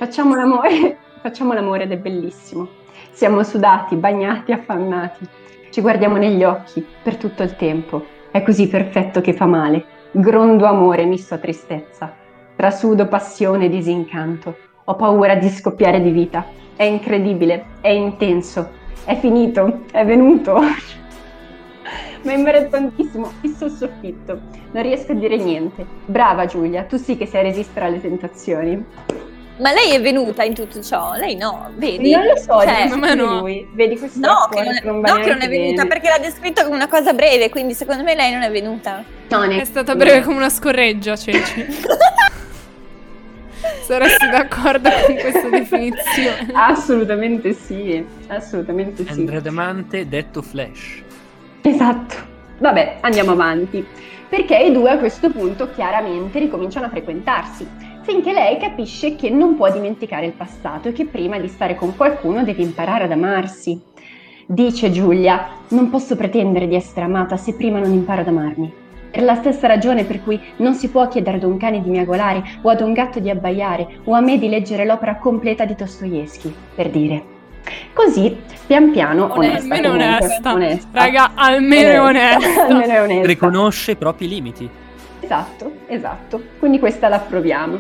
Facciamo 0.02 0.34
l'amore, 0.34 0.98
facciamo 1.22 1.54
l'amore 1.54 1.84
ed 1.84 1.92
è 1.92 1.98
bellissimo. 1.98 2.68
Siamo 3.12 3.44
sudati, 3.44 3.96
bagnati, 3.96 4.52
affannati. 4.52 5.28
Ci 5.70 5.80
guardiamo 5.80 6.18
negli 6.18 6.44
occhi 6.44 6.84
per 7.04 7.18
tutto 7.18 7.44
il 7.44 7.56
tempo. 7.56 8.04
È 8.32 8.42
così 8.42 8.68
perfetto 8.68 9.22
che 9.22 9.34
fa 9.34 9.46
male. 9.46 9.86
Grondo 10.10 10.66
amore 10.66 11.06
misto 11.06 11.36
a 11.36 11.38
tristezza. 11.38 12.16
Trasudo 12.56 13.08
passione 13.08 13.66
e 13.66 13.70
disincanto. 13.70 14.58
Ho 14.86 14.96
paura 14.96 15.36
di 15.36 15.50
scoppiare 15.50 16.02
di 16.02 16.10
vita. 16.10 16.48
È 16.76 16.84
incredibile, 16.84 17.66
è 17.82 17.90
intenso. 17.90 18.72
È 19.06 19.16
finito, 19.18 19.82
è 19.92 20.04
venuto. 20.04 20.62
Ma 22.24 22.34
imbarazzantissimo, 22.34 23.26
fisso 23.40 23.66
il 23.66 23.72
soffitto. 23.72 24.40
Non 24.72 24.82
riesco 24.82 25.12
a 25.12 25.16
dire 25.16 25.38
niente. 25.38 25.86
Brava 26.08 26.48
Giulia, 26.48 26.86
tu 26.86 26.98
sì 26.98 27.18
che 27.18 27.28
sai 27.28 27.44
resistere 27.44 27.86
alle 27.86 28.02
tentazioni. 28.02 28.84
Ma 29.58 29.72
lei 29.74 29.92
è 29.92 30.02
venuta 30.02 30.44
in 30.44 30.56
tutto 30.56 30.82
ciò, 30.82 31.14
lei 31.16 31.36
no, 31.36 31.70
vedi? 31.76 32.12
Non 32.12 32.26
lo 32.26 32.36
so, 32.38 32.62
Cioè, 32.62 32.88
ma 32.96 33.14
no. 33.14 33.42
lui. 33.42 33.68
Vedi 33.74 33.98
questo 33.98 34.20
No, 34.20 34.50
che 34.50 34.64
non, 34.64 34.74
è, 34.76 34.82
va 35.02 35.14
no, 35.14 35.20
che 35.24 35.30
non 35.30 35.42
è 35.42 35.48
venuta 35.50 35.84
bene. 35.84 35.88
perché 35.88 36.08
l'ha 36.10 36.18
descritto 36.20 36.64
come 36.64 36.76
una 36.76 36.88
cosa 36.88 37.14
breve, 37.14 37.50
quindi 37.50 37.74
secondo 37.76 38.02
me 38.02 38.16
lei 38.16 38.32
non 38.32 38.42
è 38.42 38.50
venuta. 38.50 39.04
No, 39.30 39.44
È 39.44 39.64
stata 39.66 39.94
breve 39.96 40.22
come 40.24 40.38
una 40.38 40.50
scorreggia, 40.50 41.16
Ceci. 41.16 41.66
Saresti 43.86 44.30
d'accordo 44.30 44.90
con 45.06 45.16
questa 45.16 45.50
definizione? 45.50 46.48
Assolutamente 46.54 47.54
sì, 47.54 48.04
assolutamente 48.28 49.04
sì. 49.06 49.12
Andrea 49.12 49.40
Damante, 49.42 50.08
detto 50.08 50.42
Flash. 50.42 51.02
Esatto. 51.62 52.16
Vabbè, 52.58 52.98
andiamo 53.02 53.32
avanti. 53.32 53.86
Perché 54.30 54.58
i 54.58 54.72
due 54.72 54.92
a 54.92 54.98
questo 54.98 55.30
punto 55.30 55.70
chiaramente 55.72 56.40
ricominciano 56.40 56.86
a 56.86 56.90
frequentarsi, 56.90 57.68
finché 58.02 58.34
lei 58.34 58.58
capisce 58.58 59.16
che 59.16 59.30
non 59.30 59.56
può 59.56 59.72
dimenticare 59.72 60.26
il 60.26 60.34
passato 60.34 60.90
e 60.90 60.92
che 60.94 61.06
prima 61.06 61.40
di 61.40 61.48
stare 61.48 61.76
con 61.76 61.96
qualcuno 61.96 62.44
deve 62.44 62.64
imparare 62.64 63.04
ad 63.06 63.12
amarsi. 63.12 63.80
Dice 64.46 64.92
Giulia, 64.92 65.48
non 65.70 65.90
posso 65.90 66.16
pretendere 66.16 66.68
di 66.68 66.76
essere 66.76 67.06
amata 67.06 67.38
se 67.38 67.54
prima 67.56 67.80
non 67.80 67.92
imparo 67.92 68.22
ad 68.22 68.28
amarmi. 68.28 68.74
Per 69.12 69.24
la 69.24 69.36
stessa 69.36 69.68
ragione 69.68 70.04
per 70.04 70.24
cui 70.24 70.40
non 70.58 70.74
si 70.74 70.90
può 70.90 71.08
chiedere 71.08 71.38
ad 71.38 71.44
un 71.44 71.58
cane 71.58 71.82
di 71.82 71.90
miagolare 71.90 72.44
o 72.62 72.70
ad 72.70 72.82
un 72.82 72.94
gatto 72.94 73.20
di 73.20 73.30
abbaiare 73.30 74.00
o 74.06 74.14
a 74.14 74.22
me 74.22 74.38
di 74.38 74.50
leggere 74.50 74.86
l'opera 74.86 75.18
completa 75.18 75.66
di 75.66 75.76
Dostoevsky, 75.76 76.54
per 76.76 76.90
dire. 76.90 77.40
Così, 77.94 78.36
pian 78.66 78.92
piano, 78.92 79.32
Onesta, 79.34 79.38
onesta, 79.38 79.76
almeno 79.76 79.90
comunque, 79.94 80.26
onesta. 80.26 80.54
onesta. 80.54 81.00
Raga, 81.00 81.32
almeno 81.36 81.90
è 81.90 82.02
onesta. 82.02 82.66
almeno 82.66 82.94
è 82.94 83.02
onesta. 83.02 83.28
Riconosce 83.28 83.92
i 83.92 83.96
propri 83.96 84.28
limiti. 84.28 84.70
Esatto, 85.32 85.72
esatto. 85.88 86.44
Quindi 86.60 86.78
questa 86.78 87.08
la 87.08 87.16
approviamo. 87.16 87.80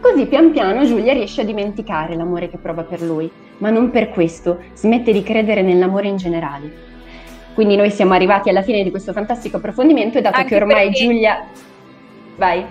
Così 0.00 0.24
pian 0.24 0.52
piano 0.52 0.86
Giulia 0.86 1.12
riesce 1.12 1.42
a 1.42 1.44
dimenticare 1.44 2.16
l'amore 2.16 2.48
che 2.48 2.56
prova 2.56 2.82
per 2.82 3.02
lui, 3.02 3.30
ma 3.58 3.68
non 3.68 3.90
per 3.90 4.08
questo 4.08 4.58
smette 4.72 5.12
di 5.12 5.22
credere 5.22 5.60
nell'amore 5.60 6.08
in 6.08 6.16
generale. 6.16 6.86
Quindi 7.52 7.76
noi 7.76 7.90
siamo 7.90 8.14
arrivati 8.14 8.48
alla 8.48 8.62
fine 8.62 8.82
di 8.82 8.90
questo 8.90 9.12
fantastico 9.12 9.58
approfondimento 9.58 10.16
e 10.16 10.22
dato 10.22 10.36
Anche 10.36 10.48
che 10.48 10.56
ormai 10.56 10.86
perché- 10.86 11.04
Giulia... 11.04 11.46
Vai. 12.36 12.64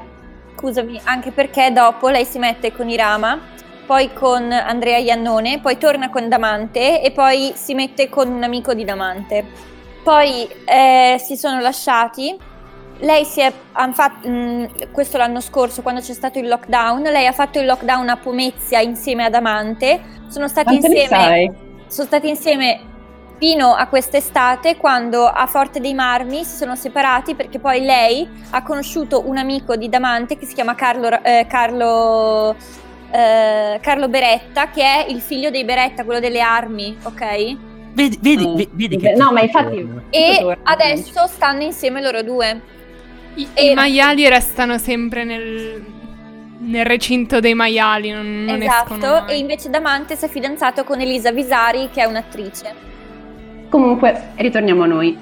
Scusami, 0.55 0.99
anche 1.03 1.30
perché 1.30 1.72
dopo 1.72 2.09
lei 2.09 2.26
si 2.26 2.39
mette 2.39 2.72
con 2.72 2.89
Irama, 2.89 3.39
poi 3.86 4.11
con 4.13 4.51
Andrea 4.51 4.97
Iannone, 4.97 5.59
poi 5.59 5.78
torna 5.78 6.09
con 6.09 6.28
Damante 6.28 7.03
e 7.03 7.11
poi 7.11 7.51
si 7.53 7.76
mette 7.76 8.09
con 8.09 8.32
un 8.32 8.41
amico 8.41 8.74
di 8.74 8.84
Damante. 8.84 9.45
Poi 10.01 10.47
eh, 10.65 11.18
si 11.20 11.36
sono 11.36 11.59
lasciati. 11.59 12.46
Lei 12.99 13.25
si 13.25 13.41
è 13.41 13.51
han 13.73 13.93
fat- 13.93 14.25
mh, 14.25 14.91
questo 14.91 15.17
l'anno 15.17 15.39
scorso 15.41 15.81
quando 15.81 16.01
c'è 16.01 16.13
stato 16.13 16.39
il 16.39 16.47
lockdown, 16.47 17.01
lei 17.03 17.27
ha 17.27 17.31
fatto 17.31 17.59
il 17.59 17.65
lockdown 17.65 18.09
a 18.09 18.17
Pomezia 18.17 18.79
insieme 18.79 19.25
ad 19.25 19.33
Amante. 19.35 20.01
Sono 20.29 20.47
stati 20.47 20.75
insieme 20.75 21.07
sai? 21.07 21.51
sono 21.87 22.07
stati 22.07 22.27
insieme 22.27 22.79
fino 23.39 23.73
a 23.75 23.85
quest'estate 23.85 24.77
quando 24.77 25.25
a 25.27 25.45
Forte 25.45 25.79
dei 25.79 25.93
Marmi 25.93 26.43
si 26.43 26.55
sono 26.57 26.75
separati 26.75 27.35
perché 27.35 27.59
poi 27.59 27.81
lei 27.81 28.27
ha 28.49 28.63
conosciuto 28.63 29.23
un 29.27 29.37
amico 29.37 29.75
di 29.75 29.89
Damante 29.89 30.37
che 30.37 30.45
si 30.47 30.55
chiama 30.55 30.73
Carlo, 30.73 31.21
eh, 31.23 31.45
Carlo, 31.47 32.55
eh, 33.11 33.77
Carlo 33.79 34.09
Beretta 34.09 34.69
che 34.69 34.81
è 34.81 35.05
il 35.07 35.21
figlio 35.21 35.51
dei 35.51 35.63
Beretta, 35.63 36.03
quello 36.03 36.19
delle 36.19 36.41
armi, 36.41 36.97
ok? 37.03 37.55
Vedi, 37.93 38.17
vedi, 38.21 38.47
Mm. 38.47 38.55
ve- 38.55 38.69
vedi 38.71 38.97
che 38.97 39.13
No, 39.13 39.31
ma 39.31 39.41
infatti-. 39.41 39.87
E 40.09 40.57
adesso 40.63 41.27
stanno 41.27 41.61
insieme 41.63 42.01
loro 42.01 42.21
due. 42.23 42.75
I, 43.38 43.47
E- 43.53 43.71
i 43.71 43.73
maiali 43.75 44.27
restano 44.27 44.79
sempre 44.79 45.23
nel, 45.23 45.83
nel 46.57 46.85
recinto 46.85 47.39
dei 47.39 47.53
maiali, 47.53 48.09
non, 48.09 48.45
non 48.45 48.61
esatto, 48.61 49.27
e 49.27 49.38
invece 49.38 49.69
Damante 49.69 50.15
si 50.15 50.25
è 50.25 50.27
fidanzato 50.27 50.83
con 50.83 50.99
Elisa 50.99 51.31
Visari 51.31 51.89
che 51.91 52.01
è 52.01 52.05
un'attrice. 52.05 52.73
Comunque, 53.69 54.31
ritorniamo 54.38 54.83
a 54.83 54.88
noi. 54.88 55.17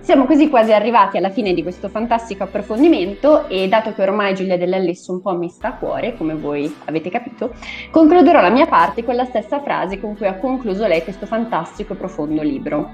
Siamo 0.00 0.24
così 0.24 0.48
quasi 0.48 0.72
arrivati 0.72 1.18
alla 1.18 1.30
fine 1.30 1.52
di 1.52 1.62
questo 1.62 1.88
fantastico 1.88 2.42
approfondimento 2.42 3.46
e 3.48 3.68
dato 3.68 3.92
che 3.92 4.02
ormai 4.02 4.34
Giulia 4.34 4.56
Dell'Ellis 4.56 5.06
un 5.06 5.20
po' 5.20 5.36
mi 5.36 5.48
sta 5.48 5.68
a 5.68 5.72
cuore, 5.74 6.16
come 6.16 6.34
voi 6.34 6.74
avete 6.86 7.10
capito, 7.10 7.54
concluderò 7.92 8.40
la 8.40 8.50
mia 8.50 8.66
parte 8.66 9.04
con 9.04 9.14
la 9.14 9.26
stessa 9.26 9.60
frase 9.60 10.00
con 10.00 10.16
cui 10.16 10.26
ha 10.26 10.34
concluso 10.34 10.86
lei 10.88 11.04
questo 11.04 11.26
fantastico 11.26 11.92
e 11.92 11.96
profondo 11.96 12.42
libro. 12.42 12.90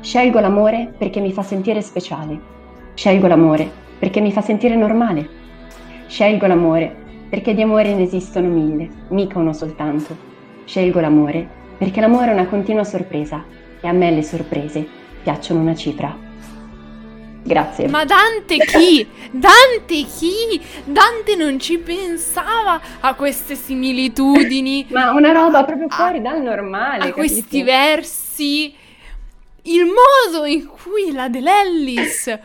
Scelgo 0.00 0.38
l'amore 0.38 0.92
perché 0.96 1.18
mi 1.18 1.32
fa 1.32 1.42
sentire 1.42 1.80
speciale. 1.82 2.59
Scelgo 2.94 3.26
l'amore 3.26 3.70
perché 3.98 4.20
mi 4.20 4.32
fa 4.32 4.40
sentire 4.40 4.76
normale. 4.76 5.28
Scelgo 6.06 6.46
l'amore 6.46 6.96
perché 7.28 7.54
di 7.54 7.62
amore 7.62 7.94
ne 7.94 8.02
esistono 8.02 8.48
mille, 8.48 8.88
mica 9.08 9.38
uno 9.38 9.52
soltanto. 9.52 10.16
Scelgo 10.64 11.00
l'amore 11.00 11.48
perché 11.78 12.00
l'amore 12.00 12.30
è 12.30 12.34
una 12.34 12.46
continua 12.46 12.84
sorpresa 12.84 13.44
e 13.80 13.88
a 13.88 13.92
me 13.92 14.10
le 14.10 14.22
sorprese 14.22 14.86
piacciono 15.22 15.60
una 15.60 15.74
cifra. 15.74 16.28
Grazie. 17.42 17.88
Ma 17.88 18.04
Dante 18.04 18.58
chi? 18.58 19.06
Dante 19.30 20.02
chi? 20.04 20.60
Dante 20.84 21.36
non 21.36 21.58
ci 21.58 21.78
pensava 21.78 22.78
a 23.00 23.14
queste 23.14 23.54
similitudini, 23.54 24.86
Ma 24.92 25.12
una 25.12 25.32
roba 25.32 25.64
proprio 25.64 25.86
A- 25.88 25.94
fuori 25.94 26.20
dal 26.20 26.42
normale. 26.42 27.08
a 27.08 27.12
questi 27.12 27.42
capito? 27.42 27.64
versi. 27.64 28.74
Il 29.62 29.84
modo 29.86 30.44
in 30.44 30.66
cui 30.66 31.12
la 31.12 31.28
Dell'Ellis 31.28 32.38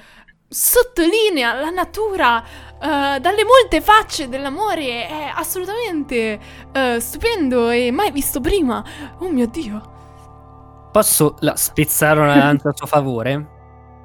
sottolinea 0.56 1.53
la 1.60 1.70
natura 1.70 2.41
eh, 2.41 3.20
dalle 3.20 3.43
molte 3.43 3.82
facce 3.82 4.30
dell'amore 4.30 5.06
è 5.06 5.32
assolutamente 5.36 6.39
eh, 6.72 6.99
stupendo 7.01 7.70
e 7.70 7.91
mai 7.91 8.12
visto 8.12 8.39
prima. 8.39 8.82
Oh 9.20 9.30
mio 9.30 9.47
Dio. 9.47 9.93
Posso 10.93 11.36
la- 11.39 11.58
spezzare 11.58 12.22
una 12.22 12.38
lancia 12.38 12.70
a 12.70 12.74
suo 12.74 12.88
favore? 12.88 13.53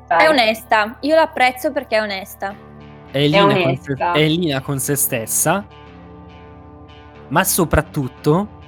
È 0.08 0.28
onesta, 0.28 0.96
io 1.02 1.14
la 1.14 1.22
apprezzo 1.22 1.70
perché 1.70 1.98
è 1.98 2.00
onesta. 2.00 2.52
È 3.12 3.18
linea, 3.20 3.62
con 3.62 3.78
se, 3.80 3.94
è 3.94 4.18
in 4.18 4.40
linea 4.40 4.60
con 4.60 4.78
se 4.80 4.96
stessa, 4.96 5.64
ma 7.28 7.44
soprattutto 7.44 8.58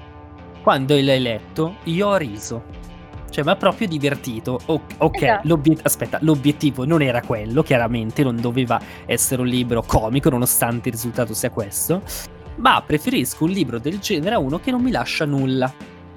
quando 0.62 0.94
l'hai 0.94 1.20
letto 1.20 1.78
io 1.84 2.06
ho 2.06 2.16
riso. 2.16 2.81
Cioè, 3.32 3.44
mi 3.44 3.50
ha 3.50 3.56
proprio 3.56 3.88
divertito. 3.88 4.60
O- 4.66 4.82
ok, 4.98 5.22
Esatto. 5.22 5.48
l'obiet- 5.48 5.80
aspetta, 5.86 6.18
l'obiettivo 6.20 6.84
non 6.84 7.00
era 7.00 7.22
quello, 7.22 7.62
chiaramente, 7.62 8.22
non 8.22 8.36
doveva 8.38 8.78
essere 9.06 9.40
un 9.40 9.46
libro 9.48 9.82
comico, 9.82 10.28
nonostante 10.28 10.90
il 10.90 10.94
risultato 10.94 11.32
sia 11.32 11.48
questo. 11.50 12.02
Ma 12.56 12.82
preferisco 12.86 13.44
un 13.44 13.50
libro 13.50 13.78
del 13.78 13.98
genere 14.00 14.34
a 14.34 14.38
uno 14.38 14.60
che 14.60 14.70
non 14.70 14.82
mi 14.82 14.90
lascia 14.90 15.24
nulla. 15.24 15.72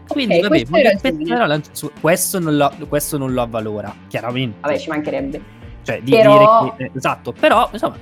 Quindi, 0.08 0.36
Ok, 0.38 0.42
vabbè, 0.68 0.98
spezzare 0.98 1.48
la 1.48 1.62
questo, 2.02 2.40
non 2.40 2.58
lo, 2.58 2.72
questo 2.90 3.18
non 3.18 3.32
lo 3.34 3.42
avvalora, 3.42 3.96
chiaramente. 4.10 4.58
Vabbè, 4.60 4.78
ci 4.78 4.90
mancherebbe. 4.90 5.42
Cioè, 5.84 6.02
di 6.02 6.12
Però- 6.12 6.64
dire 6.64 6.74
che. 6.78 6.84
eh, 6.84 6.92
esatto, 6.98 7.32
però, 7.32 7.70
insomma, 7.72 7.96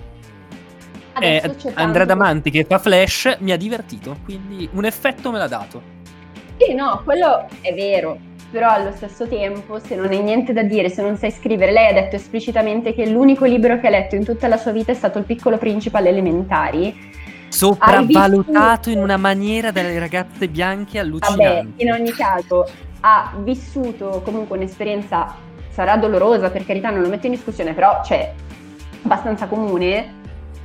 eh, 1.20 1.56
Andrea 1.76 2.06
Damanti 2.06 2.50
che 2.50 2.66
fa 2.68 2.80
flash 2.80 3.38
mi 3.42 3.52
ha 3.52 3.58
divertito, 3.58 4.18
quindi 4.24 4.68
un 4.74 4.84
effetto 4.86 5.32
me 5.32 5.38
l'ha 5.38 5.48
dato. 5.48 5.82
Sì, 6.58 6.74
no, 6.74 7.02
quello 7.04 7.48
è 7.62 7.74
vero. 7.74 8.18
Però 8.54 8.70
allo 8.70 8.92
stesso 8.92 9.28
tempo, 9.28 9.80
se 9.80 9.96
non 9.96 10.10
hai 10.10 10.22
niente 10.22 10.54
da 10.54 10.62
dire, 10.62 10.88
se 10.88 11.02
non 11.02 11.18
sai 11.18 11.32
scrivere, 11.32 11.72
lei 11.72 11.88
ha 11.90 11.94
detto 11.94 12.18
esplicitamente 12.18 12.94
che 12.94 13.10
l'unico 13.10 13.46
libro 13.46 13.80
che 13.80 13.88
ha 13.88 13.90
letto 13.90 14.14
in 14.14 14.24
tutta 14.24 14.48
la 14.48 14.58
sua 14.58 14.72
vita 14.72 14.92
è 14.92 14.96
stato 14.96 15.18
Il 15.18 15.24
piccolo 15.24 15.58
principe 15.58 15.98
alle 15.98 16.10
elementari. 16.10 16.96
Sopravvalutato 17.48 18.92
in 18.92 19.00
una 19.00 19.18
maniera 19.18 19.72
dalle 19.72 19.98
ragazze 19.98 20.50
bianche 20.50 21.00
Vabbè, 21.00 21.04
allucinante. 21.04 21.84
in 21.84 21.92
ogni 21.94 22.12
caso 22.12 22.70
ha 23.00 23.34
vissuto 23.40 24.22
comunque 24.24 24.56
un'esperienza, 24.56 25.34
sarà 25.72 25.98
dolorosa 25.98 26.52
per 26.52 26.64
carità, 26.64 26.92
non 26.92 27.02
lo 27.02 27.10
metto 27.10 27.26
in 27.26 27.32
discussione, 27.32 27.74
però 27.74 28.02
c'è 28.04 28.34
abbastanza 29.02 29.48
comune. 29.48 30.22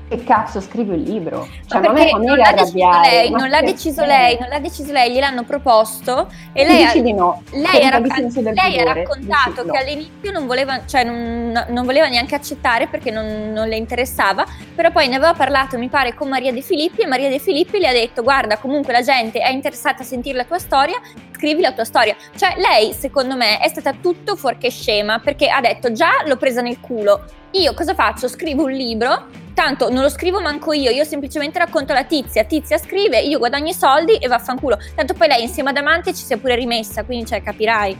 Che 0.09 0.25
cazzo 0.25 0.63
scrivi 0.63 0.93
un 0.93 1.03
libro? 1.03 1.47
Cioè, 1.67 1.81
Ma 1.83 1.93
perché 1.93 2.13
non 2.13 2.23
mega 2.23 2.51
l'ha 2.51 2.53
deciso 2.63 2.89
lei, 3.01 3.31
non 3.31 3.49
l'ha 3.51 3.61
deciso 3.61 4.05
lei, 4.07 4.39
non 4.41 4.49
l'ha 4.49 4.59
deciso 4.59 4.93
lei, 4.93 5.13
gliel'hanno 5.13 5.45
proposto 5.45 6.33
e 6.55 6.65
lei 6.65 6.83
ha, 6.83 6.93
di 6.95 7.13
no. 7.13 7.43
lei 7.51 7.85
ha, 7.85 8.03
senso 8.15 8.41
del 8.41 8.55
lei 8.55 8.79
ha 8.79 8.95
raccontato 8.95 9.51
dici 9.51 9.67
no. 9.67 9.73
che 9.73 9.79
all'inizio 9.79 10.31
non 10.31 10.47
voleva, 10.47 10.87
cioè 10.87 11.05
non, 11.05 11.67
non 11.69 11.85
voleva 11.85 12.09
neanche 12.09 12.35
accettare 12.35 12.87
perché 12.87 13.11
non, 13.11 13.53
non 13.53 13.69
le 13.69 13.77
interessava, 13.77 14.47
però 14.75 14.91
poi 14.91 15.09
ne 15.09 15.17
aveva 15.17 15.35
parlato, 15.35 15.77
mi 15.77 15.89
pare, 15.89 16.15
con 16.15 16.31
Maria 16.31 16.53
De 16.53 16.63
Filippi 16.63 17.03
e 17.03 17.07
Maria 17.07 17.29
De 17.29 17.39
Filippi 17.39 17.79
le 17.79 17.89
ha 17.89 17.93
detto 17.93 18.23
guarda 18.23 18.57
comunque 18.57 18.95
la 18.95 19.03
gente 19.03 19.41
è 19.41 19.51
interessata 19.51 20.05
a 20.05 20.07
sentire 20.07 20.39
la 20.39 20.45
tua 20.45 20.59
storia, 20.59 20.99
scrivi 21.35 21.61
la 21.61 21.73
tua 21.73 21.85
storia. 21.85 22.17
Cioè 22.35 22.55
lei 22.57 22.95
secondo 22.95 23.37
me 23.37 23.59
è 23.59 23.69
stata 23.69 23.93
tutto 23.93 24.37
fuorché 24.37 24.71
scema 24.71 25.19
perché 25.19 25.51
ha 25.51 25.61
detto 25.61 25.93
già 25.93 26.23
l'ho 26.25 26.37
presa 26.37 26.63
nel 26.63 26.81
culo, 26.81 27.25
io 27.53 27.75
cosa 27.75 27.95
faccio? 27.95 28.29
Scrivo 28.29 28.65
un 28.65 28.73
libro 28.73 29.27
Tanto 29.59 29.91
non 29.91 30.03
lo 30.03 30.09
scrivo 30.09 30.41
manco 30.41 30.73
io, 30.73 30.89
io 30.93 31.03
semplicemente 31.03 31.59
racconto 31.59 31.93
la 31.93 32.05
tizia, 32.05 32.45
tizia 32.45 32.79
scrive, 32.79 33.19
io 33.19 33.39
guadagno 33.39 33.71
i 33.71 33.75
soldi 33.75 34.15
e 34.15 34.29
vaffanculo. 34.29 34.79
Tanto 34.95 35.15
poi 35.15 35.27
lei 35.27 35.43
insieme 35.43 35.71
ad 35.71 35.77
Amante 35.77 36.15
ci 36.15 36.23
si 36.23 36.33
è 36.33 36.37
pure 36.37 36.55
rimessa, 36.55 37.03
quindi 37.03 37.27
cioè 37.27 37.43
capirai. 37.43 37.99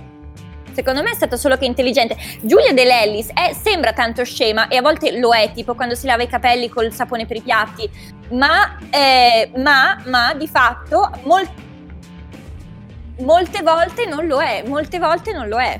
Secondo 0.71 1.03
me 1.03 1.11
è 1.11 1.15
stata 1.15 1.37
solo 1.37 1.57
che 1.57 1.65
intelligente. 1.65 2.17
Giulia 2.43 2.73
Dell'Ellis 2.73 3.31
è, 3.35 3.53
sembra 3.61 3.93
tanto 3.93 4.23
scema 4.23 4.69
e 4.69 4.77
a 4.77 4.81
volte 4.83 5.19
lo 5.19 5.35
è, 5.35 5.51
tipo 5.53 5.75
quando 5.75 5.97
si 5.97 6.07
lava 6.07 6.23
i 6.23 6.29
capelli 6.29 6.69
col 6.69 6.93
sapone 6.93 7.27
per 7.27 7.39
i 7.39 7.43
piatti, 7.43 7.91
ma, 8.31 8.79
eh, 8.91 9.51
ma, 9.57 10.01
ma 10.05 10.35
di 10.35 10.47
fatto 10.47 11.11
mol- 11.25 11.51
molte 13.19 13.63
volte 13.63 14.07
non 14.07 14.29
lo 14.29 14.41
è, 14.41 14.63
molte 14.65 15.01
volte 15.01 15.33
non 15.33 15.49
lo 15.49 15.59
è. 15.59 15.77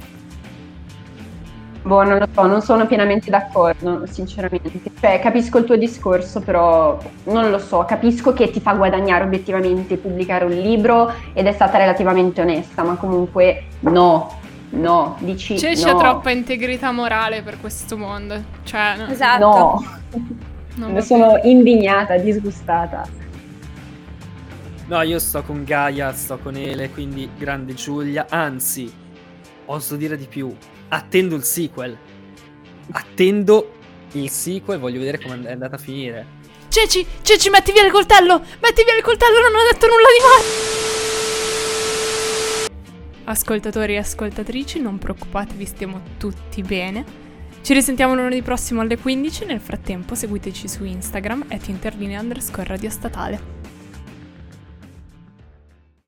Boh, 1.89 2.03
non 2.03 2.19
lo 2.19 2.29
so, 2.31 2.47
non 2.47 2.61
sono 2.61 2.87
pienamente 2.87 3.31
d'accordo, 3.31 4.05
sinceramente. 4.07 4.71
Cioè, 5.01 5.19
capisco 5.21 5.57
il 5.57 5.65
tuo 5.65 5.77
discorso, 5.77 6.41
però 6.41 6.99
non 7.25 7.51
lo 7.51 7.59
so, 7.59 7.87
capisco 7.87 8.35
che 8.35 8.51
ti 8.51 8.61
fa 8.61 8.75
guadagnare 8.75 9.25
obiettivamente 9.25 9.97
pubblicare 9.97 10.45
un 10.45 10.51
libro 10.51 11.11
ed 11.33 11.47
è 11.47 11.53
stata 11.53 11.79
relativamente 11.79 12.43
onesta, 12.43 12.83
ma 12.83 12.97
comunque 12.97 13.69
no, 13.81 14.39
no, 14.69 15.17
dici 15.21 15.55
C'è, 15.55 15.71
no. 15.71 15.83
c'è 15.83 15.97
troppa 15.97 16.31
integrità 16.31 16.93
morale 16.93 17.41
per 17.41 17.59
questo 17.59 17.97
mondo. 17.97 18.39
Cioè, 18.65 18.97
no, 18.99 19.07
Esatto. 19.07 19.83
No, 20.75 20.89
non 20.89 21.01
sono 21.01 21.41
indignata, 21.43 22.19
disgustata. 22.19 23.09
No, 24.89 25.01
io 25.01 25.19
sto 25.19 25.43
con 25.43 25.65
Gaia, 25.65 26.13
sto 26.13 26.37
con 26.37 26.55
Ele, 26.55 26.91
quindi 26.91 27.31
grande 27.37 27.73
Giulia. 27.73 28.27
Anzi, 28.29 28.93
posso 29.65 29.97
dire 29.97 30.19
di 30.19 30.27
più. 30.27 30.55
Attendo 30.89 31.37
il 31.37 31.45
sequel. 31.45 31.97
Attendo 32.93 33.73
il 34.13 34.31
sequel, 34.31 34.79
voglio 34.79 34.99
vedere 34.99 35.21
come 35.21 35.43
è 35.45 35.53
andata 35.53 35.77
a 35.77 35.79
finire. 35.79 36.37
Ceci, 36.69 37.07
Ceci, 37.23 37.51
metti 37.51 37.73
via 37.73 37.85
il 37.85 37.93
coltello! 37.93 38.39
Metti 38.39 38.85
via 38.85 38.97
il 38.97 39.03
coltello, 39.03 39.41
non 39.41 39.55
ho 39.55 39.63
detto 39.71 39.87
nulla 39.87 40.09
di 40.17 40.57
Ascoltatori 43.25 43.93
e 43.95 43.99
ascoltatrici, 43.99 44.81
non 44.81 44.99
preoccupatevi, 44.99 45.67
stiamo 45.67 46.01
tutti 46.17 46.63
bene. 46.63 47.27
Ci 47.61 47.75
risentiamo 47.75 48.15
lunedì 48.15 48.41
prossimo 48.41 48.81
alle 48.81 48.97
15. 48.97 49.45
Nel 49.45 49.61
frattempo 49.61 50.15
seguiteci 50.15 50.67
su 50.69 50.85
Instagram 50.85 51.45
at 51.51 51.69
interlinea 51.69 52.21
underscore 52.21 52.67
radio. 52.67 53.58